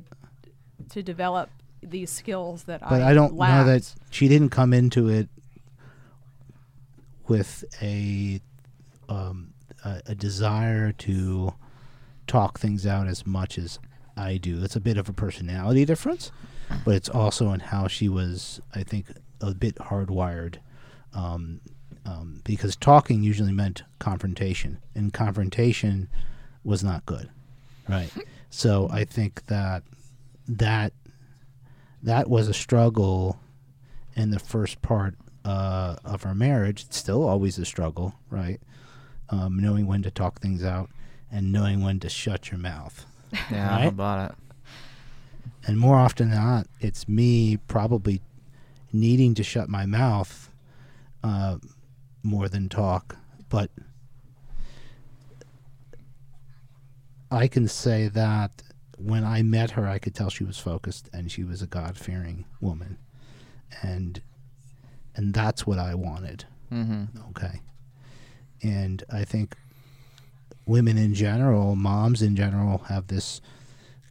to 0.90 1.02
develop 1.02 1.50
these 1.82 2.10
skills 2.10 2.64
that 2.64 2.80
but 2.80 3.02
I 3.02 3.10
I 3.10 3.14
don't 3.14 3.34
lacked. 3.34 3.66
know 3.66 3.72
that 3.72 3.94
she 4.10 4.28
didn't 4.28 4.50
come 4.50 4.72
into 4.72 5.08
it 5.08 5.28
with 7.28 7.64
a 7.82 8.40
um, 9.08 9.52
a, 9.84 10.00
a 10.06 10.14
desire 10.14 10.92
to 10.92 11.54
talk 12.26 12.58
things 12.58 12.86
out 12.86 13.06
as 13.06 13.26
much 13.26 13.58
as 13.58 13.78
I 14.16 14.36
do. 14.36 14.62
It's 14.62 14.76
a 14.76 14.80
bit 14.80 14.96
of 14.96 15.08
a 15.08 15.12
personality 15.12 15.84
difference, 15.84 16.30
but 16.84 16.94
it's 16.94 17.08
also 17.08 17.52
in 17.52 17.60
how 17.60 17.86
she 17.86 18.08
was, 18.08 18.60
I 18.74 18.82
think, 18.82 19.08
a 19.40 19.54
bit 19.54 19.76
hardwired. 19.76 20.56
Um, 21.12 21.60
um, 22.04 22.40
because 22.44 22.76
talking 22.76 23.22
usually 23.22 23.52
meant 23.52 23.82
confrontation, 23.98 24.78
and 24.94 25.12
confrontation 25.12 26.08
was 26.62 26.84
not 26.84 27.04
good, 27.06 27.28
right? 27.88 28.10
So 28.48 28.88
I 28.90 29.04
think 29.04 29.44
that 29.46 29.82
that 30.48 30.94
that 32.02 32.30
was 32.30 32.48
a 32.48 32.54
struggle 32.54 33.38
in 34.14 34.30
the 34.30 34.38
first 34.38 34.80
part 34.80 35.14
uh, 35.44 35.96
of 36.04 36.24
our 36.24 36.34
marriage. 36.34 36.84
It's 36.86 36.96
still 36.96 37.28
always 37.28 37.58
a 37.58 37.64
struggle, 37.64 38.14
right? 38.30 38.60
Um, 39.28 39.58
knowing 39.58 39.86
when 39.86 40.02
to 40.02 40.10
talk 40.10 40.40
things 40.40 40.64
out 40.64 40.88
and 41.30 41.52
knowing 41.52 41.82
when 41.82 42.00
to 42.00 42.08
shut 42.08 42.50
your 42.50 42.58
mouth. 42.58 43.04
Yeah. 43.50 43.76
Right? 43.76 43.88
About 43.88 44.30
it? 44.30 44.38
And 45.66 45.78
more 45.78 45.96
often 45.96 46.30
than 46.30 46.38
not, 46.38 46.66
it's 46.80 47.06
me 47.08 47.56
probably 47.56 48.22
needing 49.00 49.34
to 49.34 49.42
shut 49.42 49.68
my 49.68 49.86
mouth 49.86 50.50
uh, 51.22 51.58
more 52.22 52.48
than 52.48 52.68
talk. 52.68 53.16
But 53.48 53.70
I 57.30 57.48
can 57.48 57.68
say 57.68 58.08
that 58.08 58.62
when 58.98 59.24
I 59.24 59.42
met 59.42 59.72
her, 59.72 59.86
I 59.86 59.98
could 59.98 60.14
tell 60.14 60.30
she 60.30 60.44
was 60.44 60.58
focused 60.58 61.10
and 61.12 61.30
she 61.30 61.44
was 61.44 61.62
a 61.62 61.66
God 61.66 61.96
fearing 61.96 62.44
woman, 62.60 62.98
and 63.82 64.20
and 65.14 65.34
that's 65.34 65.66
what 65.66 65.78
I 65.78 65.94
wanted. 65.94 66.44
Mm-hmm. 66.72 67.18
Okay. 67.30 67.60
And 68.62 69.04
I 69.12 69.24
think 69.24 69.56
women 70.66 70.98
in 70.98 71.14
general, 71.14 71.76
moms 71.76 72.22
in 72.22 72.36
general, 72.36 72.78
have 72.88 73.06
this 73.08 73.40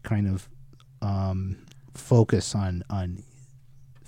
kind 0.03 0.27
of 0.27 0.47
um, 1.01 1.57
focus 1.93 2.55
on 2.55 2.83
on 2.89 3.23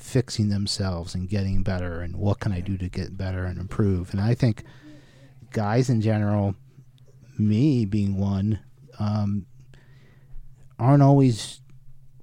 fixing 0.07 0.49
themselves 0.49 1.13
and 1.13 1.27
getting 1.27 1.63
better 1.63 2.01
and 2.01 2.15
what 2.15 2.39
can 2.39 2.51
I 2.51 2.61
do 2.61 2.77
to 2.77 2.87
get 2.87 3.17
better 3.17 3.45
and 3.45 3.59
improve. 3.59 4.11
And 4.11 4.21
I 4.21 4.33
think 4.33 4.63
guys 5.51 5.89
in 5.89 6.01
general, 6.01 6.55
me 7.37 7.85
being 7.85 8.17
one, 8.17 8.59
um, 8.99 9.45
aren't 10.79 11.03
always 11.03 11.61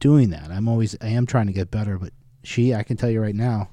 doing 0.00 0.30
that. 0.30 0.50
I'm 0.50 0.68
always 0.68 0.96
I 1.00 1.08
am 1.08 1.26
trying 1.26 1.46
to 1.46 1.52
get 1.52 1.70
better, 1.70 1.98
but 1.98 2.12
she, 2.42 2.74
I 2.74 2.82
can 2.82 2.96
tell 2.96 3.10
you 3.10 3.20
right 3.20 3.34
now, 3.34 3.68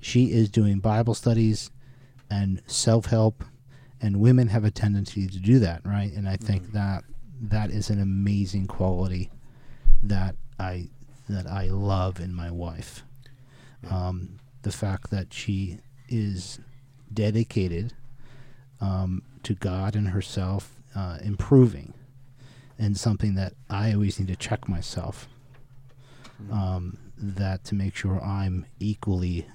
she 0.00 0.32
is 0.32 0.48
doing 0.48 0.80
Bible 0.80 1.14
studies 1.14 1.70
and 2.30 2.62
self 2.66 3.06
help, 3.06 3.44
and 4.00 4.20
women 4.20 4.48
have 4.48 4.64
a 4.64 4.70
tendency 4.70 5.26
to 5.26 5.38
do 5.38 5.58
that, 5.58 5.84
right? 5.84 6.12
And 6.12 6.28
I 6.28 6.36
think 6.36 6.72
that 6.72 7.04
that 7.42 7.70
is 7.70 7.90
an 7.90 8.00
amazing 8.00 8.66
quality 8.66 9.30
that 10.02 10.36
I 10.58 10.88
that 11.28 11.46
I 11.46 11.68
love 11.68 12.20
in 12.20 12.34
my 12.34 12.50
wife. 12.50 13.04
Um, 13.88 14.38
the 14.62 14.72
fact 14.72 15.10
that 15.10 15.32
she 15.32 15.78
is 16.08 16.58
dedicated 17.12 17.94
um, 18.80 19.22
to 19.42 19.54
God 19.54 19.96
and 19.96 20.08
herself 20.08 20.76
uh, 20.94 21.18
improving, 21.22 21.94
and 22.78 22.96
something 22.96 23.34
that 23.36 23.54
I 23.68 23.92
always 23.92 24.18
need 24.18 24.28
to 24.28 24.36
check 24.36 24.68
myself. 24.68 25.28
Um, 26.50 26.96
that 27.22 27.64
to 27.64 27.74
make 27.74 27.94
sure 27.94 28.18
I'm 28.22 28.64
equally 28.78 29.46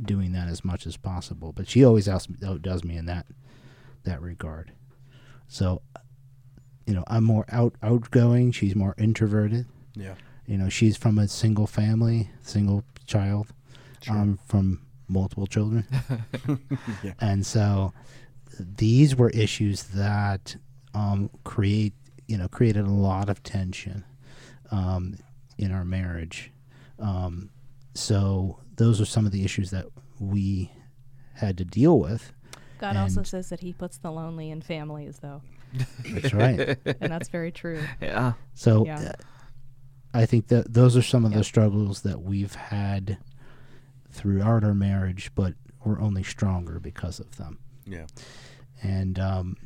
doing 0.00 0.32
that 0.32 0.48
as 0.48 0.64
much 0.64 0.86
as 0.86 0.96
possible. 0.96 1.52
But 1.52 1.68
she 1.68 1.84
always 1.84 2.08
else 2.08 2.26
outdoes 2.44 2.84
me 2.84 2.96
in 2.96 3.06
that 3.06 3.26
that 4.04 4.20
regard. 4.20 4.72
So, 5.46 5.82
you 6.86 6.94
know, 6.94 7.04
I'm 7.06 7.24
more 7.24 7.44
out 7.50 7.74
outgoing. 7.82 8.52
She's 8.52 8.74
more 8.74 8.94
introverted. 8.98 9.66
Yeah. 9.94 10.14
You 10.46 10.58
know, 10.58 10.68
she's 10.68 10.96
from 10.96 11.18
a 11.18 11.28
single 11.28 11.66
family, 11.66 12.30
single 12.40 12.84
child. 13.06 13.48
Sure. 14.04 14.16
I'm 14.16 14.38
from 14.46 14.80
multiple 15.08 15.46
children. 15.46 15.86
Yeah. 17.02 17.12
And 17.20 17.44
so 17.46 17.92
these 18.58 19.16
were 19.16 19.30
issues 19.30 19.84
that 19.84 20.56
um, 20.94 21.30
create, 21.44 21.94
you 22.28 22.36
know, 22.36 22.48
created 22.48 22.84
a 22.86 22.90
lot 22.90 23.28
of 23.28 23.42
tension 23.42 24.04
um, 24.70 25.16
in 25.58 25.72
our 25.72 25.84
marriage. 25.84 26.50
Um, 26.98 27.50
so 27.94 28.58
those 28.76 29.00
are 29.00 29.04
some 29.04 29.26
of 29.26 29.32
the 29.32 29.44
issues 29.44 29.70
that 29.70 29.86
we 30.20 30.70
had 31.34 31.58
to 31.58 31.64
deal 31.64 31.98
with. 31.98 32.32
God 32.78 32.96
also 32.96 33.22
says 33.22 33.48
that 33.50 33.60
He 33.60 33.72
puts 33.72 33.98
the 33.98 34.10
lonely 34.10 34.50
in 34.50 34.60
families, 34.60 35.18
though, 35.22 35.40
That's 36.10 36.34
right. 36.34 36.76
and 36.84 37.12
that's 37.12 37.28
very 37.28 37.52
true. 37.52 37.80
Yeah. 38.00 38.32
So 38.54 38.84
Yeah. 38.86 39.00
uh, 39.00 39.12
I 40.14 40.26
think 40.26 40.48
that 40.48 40.72
those 40.74 40.96
are 40.96 41.02
some 41.02 41.24
of 41.24 41.32
the 41.32 41.42
struggles 41.44 42.02
that 42.02 42.20
we've 42.22 42.54
had 42.54 43.18
throughout 44.12 44.62
our 44.64 44.74
marriage, 44.74 45.30
but 45.34 45.54
we're 45.84 46.00
only 46.00 46.22
stronger 46.22 46.78
because 46.78 47.18
of 47.18 47.36
them. 47.36 47.58
Yeah. 47.86 48.06
And 48.82 49.18
um, 49.18 49.56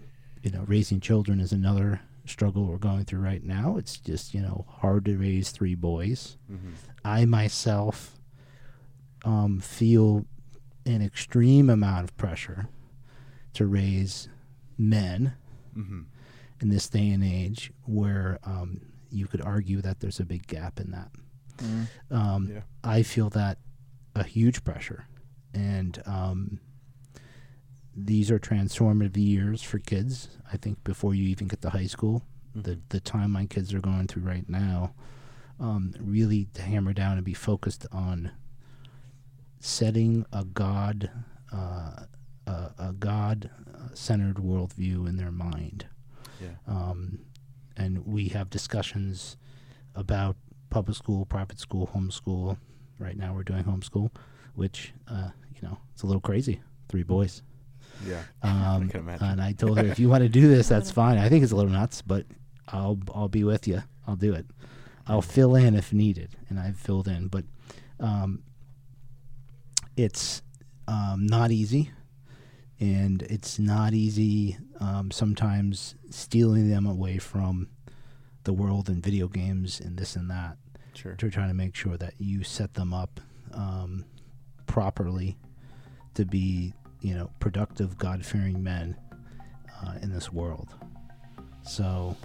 you 0.43 0.51
know, 0.51 0.65
raising 0.67 1.01
children 1.01 1.41
is 1.41 1.53
another 1.53 2.01
struggle 2.25 2.67
we're 2.67 2.79
going 2.79 3.05
through 3.05 3.21
right 3.21 3.45
now. 3.45 3.77
It's 3.77 3.99
just 3.99 4.35
you 4.35 4.41
know 4.41 4.65
hard 4.69 5.05
to 5.07 5.17
raise 5.17 5.51
three 5.51 5.75
boys. 5.75 6.37
Mhm. 6.51 6.73
I 7.05 7.25
myself 7.25 8.19
um, 9.25 9.61
feel 9.61 10.25
an 10.85 11.03
extreme 11.03 11.69
amount 11.69 12.05
of 12.05 12.17
pressure 12.17 12.69
to 13.55 13.67
raise 13.67 14.29
men 14.79 15.33
Mhm. 15.77 16.05
in 16.61 16.69
this 16.69 16.89
day 16.89 17.11
and 17.11 17.25
age 17.25 17.73
where 17.85 18.39
um, 18.45 18.81
you 19.11 19.27
could 19.27 19.41
argue 19.41 19.81
that 19.83 20.01
there's 20.01 20.21
a 20.21 20.25
big 20.25 20.47
gap 20.47 20.79
in 20.81 20.91
that. 20.93 21.11
Um, 22.11 22.49
Yeah. 22.49 22.61
I 22.85 23.03
feel 23.03 23.31
that 23.31 23.59
a 24.17 24.25
huge 24.25 24.65
pressure. 24.65 25.07
And 25.55 26.03
um, 26.07 26.61
these 27.95 28.31
are 28.31 28.39
transformative 28.39 29.17
years 29.17 29.63
for 29.63 29.79
kids. 29.79 30.29
I 30.53 30.57
think 30.57 30.83
before 30.85 31.15
you 31.15 31.25
even 31.29 31.49
get 31.49 31.63
to 31.63 31.71
high 31.71 31.87
school, 31.87 32.23
the, 32.55 32.81
the 32.89 33.01
time 33.01 33.31
my 33.31 33.47
kids 33.47 33.73
are 33.75 33.81
going 33.81 34.07
through 34.07 34.23
right 34.23 34.49
now, 34.49 34.95
um, 35.61 35.95
really 36.01 36.49
to 36.55 36.63
hammer 36.63 36.93
down 36.93 37.17
and 37.17 37.25
be 37.25 37.35
focused 37.35 37.87
on 37.93 38.33
setting 39.61 40.25
a 40.33 40.45
God, 40.45 41.11
uh, 41.53 42.05
a, 42.47 42.71
a 42.79 42.95
God 42.99 43.51
centered 43.95 44.37
worldview 44.37 45.09
in 45.09 45.17
their 45.17 45.33
mind. 45.33 45.87
Yeah. 46.41 46.57
Um, 46.67 47.21
and 47.77 48.07
we 48.07 48.29
have 48.29 48.51
discussions 48.51 49.37
about 49.95 50.37
public 50.71 50.97
school, 50.97 51.25
private 51.25 51.59
school, 51.59 51.91
homeschool. 51.95 52.59
Right 52.99 53.17
now, 53.17 53.35
we're 53.35 53.43
doing 53.43 53.65
homeschool, 53.65 54.11
which 54.55 54.93
uh, 55.09 55.29
you 55.55 55.69
know 55.69 55.79
it's 55.93 56.03
a 56.03 56.07
little 56.07 56.21
crazy. 56.21 56.61
Three 56.89 57.03
boys. 57.03 57.43
Yeah. 58.07 58.23
Um, 58.43 58.89
can 58.89 59.01
imagine. 59.01 59.27
and 59.27 59.41
I 59.41 59.53
told 59.53 59.79
her, 59.79 59.87
if 59.87 59.99
you 59.99 60.09
want 60.09 60.23
to 60.23 60.29
do 60.29 60.49
this, 60.49 60.69
that's 60.69 60.91
fine. 61.03 61.19
I 61.19 61.29
think 61.29 61.43
it's 61.43 61.53
a 61.53 61.57
little 61.57 61.71
nuts, 61.71 62.03
but 62.03 62.27
I'll 62.69 62.99
I'll 63.15 63.29
be 63.29 63.45
with 63.45 63.67
you. 63.69 63.83
I'll 64.07 64.17
do 64.17 64.35
it. 64.35 64.47
I'll 65.07 65.23
fill 65.23 65.55
in 65.55 65.75
if 65.75 65.93
needed, 65.93 66.37
and 66.49 66.59
I've 66.59 66.77
filled 66.79 67.09
in. 67.09 67.29
But 67.29 67.45
um, 68.01 68.43
it's 69.97 70.43
um, 70.89 71.27
not 71.27 71.51
easy, 71.51 71.91
and 72.81 73.23
it's 73.23 73.59
not 73.59 73.95
easy 73.95 74.59
um, 74.81 75.11
sometimes 75.11 75.95
stealing 76.11 76.69
them 76.69 76.87
away 76.87 77.19
from 77.19 77.69
the 78.45 78.53
world 78.53 78.89
and 78.89 79.03
video 79.03 79.27
games 79.27 79.81
and 79.81 79.97
this 79.97 80.15
and 80.15 80.31
that 80.31 80.57
Sure. 80.97 81.15
to 81.15 81.31
try 81.31 81.47
to 81.47 81.55
make 81.55 81.75
sure 81.75 81.97
that 81.97 82.15
you 82.19 82.43
set 82.43 82.75
them 82.75 82.95
up 82.95 83.21
um, 83.53 84.05
properly 84.67 85.37
to 86.15 86.25
be, 86.25 86.73
you 87.01 87.15
know, 87.15 87.31
productive, 87.41 87.99
God 87.99 88.25
fearing 88.25 88.63
men 88.63 88.97
uh, 89.83 89.95
in 90.03 90.13
this 90.13 90.33
world. 90.33 90.75
So, 91.63 92.17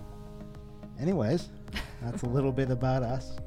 anyways, 0.99 1.49
that's 2.01 2.23
a 2.23 2.27
little 2.27 2.51
bit 2.51 2.71
about 2.71 3.03
us. 3.03 3.37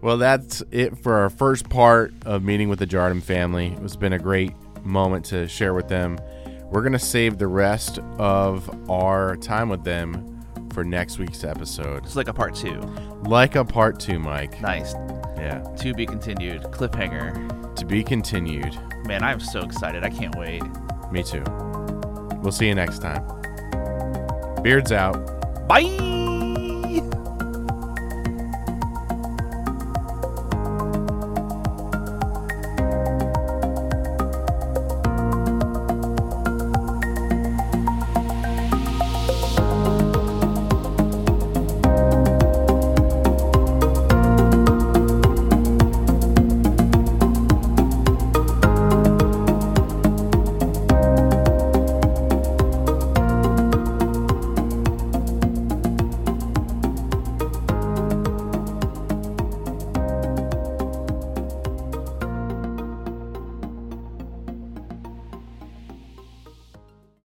Well, 0.00 0.18
that's 0.18 0.62
it 0.70 0.98
for 0.98 1.14
our 1.14 1.30
first 1.30 1.68
part 1.68 2.12
of 2.26 2.42
meeting 2.42 2.68
with 2.68 2.80
the 2.80 2.86
Jardim 2.86 3.22
family. 3.22 3.76
It's 3.82 3.96
been 3.96 4.12
a 4.12 4.18
great 4.18 4.52
moment 4.84 5.24
to 5.26 5.46
share 5.46 5.74
with 5.74 5.88
them. 5.88 6.18
We're 6.70 6.80
going 6.80 6.92
to 6.92 6.98
save 6.98 7.38
the 7.38 7.46
rest 7.46 7.98
of 8.18 8.90
our 8.90 9.36
time 9.36 9.68
with 9.68 9.84
them 9.84 10.31
for 10.72 10.84
next 10.84 11.18
week's 11.18 11.44
episode. 11.44 12.04
It's 12.04 12.16
like 12.16 12.28
a 12.28 12.34
part 12.34 12.54
two. 12.54 12.80
Like 13.24 13.56
a 13.56 13.64
part 13.64 14.00
two, 14.00 14.18
Mike. 14.18 14.60
Nice. 14.60 14.94
Yeah. 15.36 15.60
To 15.78 15.94
be 15.94 16.06
continued. 16.06 16.62
Cliffhanger. 16.64 17.74
To 17.76 17.84
be 17.84 18.02
continued. 18.02 18.76
Man, 19.06 19.22
I'm 19.22 19.40
so 19.40 19.60
excited. 19.60 20.04
I 20.04 20.10
can't 20.10 20.34
wait. 20.36 20.62
Me 21.10 21.22
too. 21.22 21.44
We'll 22.42 22.52
see 22.52 22.68
you 22.68 22.74
next 22.74 23.00
time. 23.00 23.24
Beards 24.62 24.92
out. 24.92 25.68
Bye. 25.68 26.21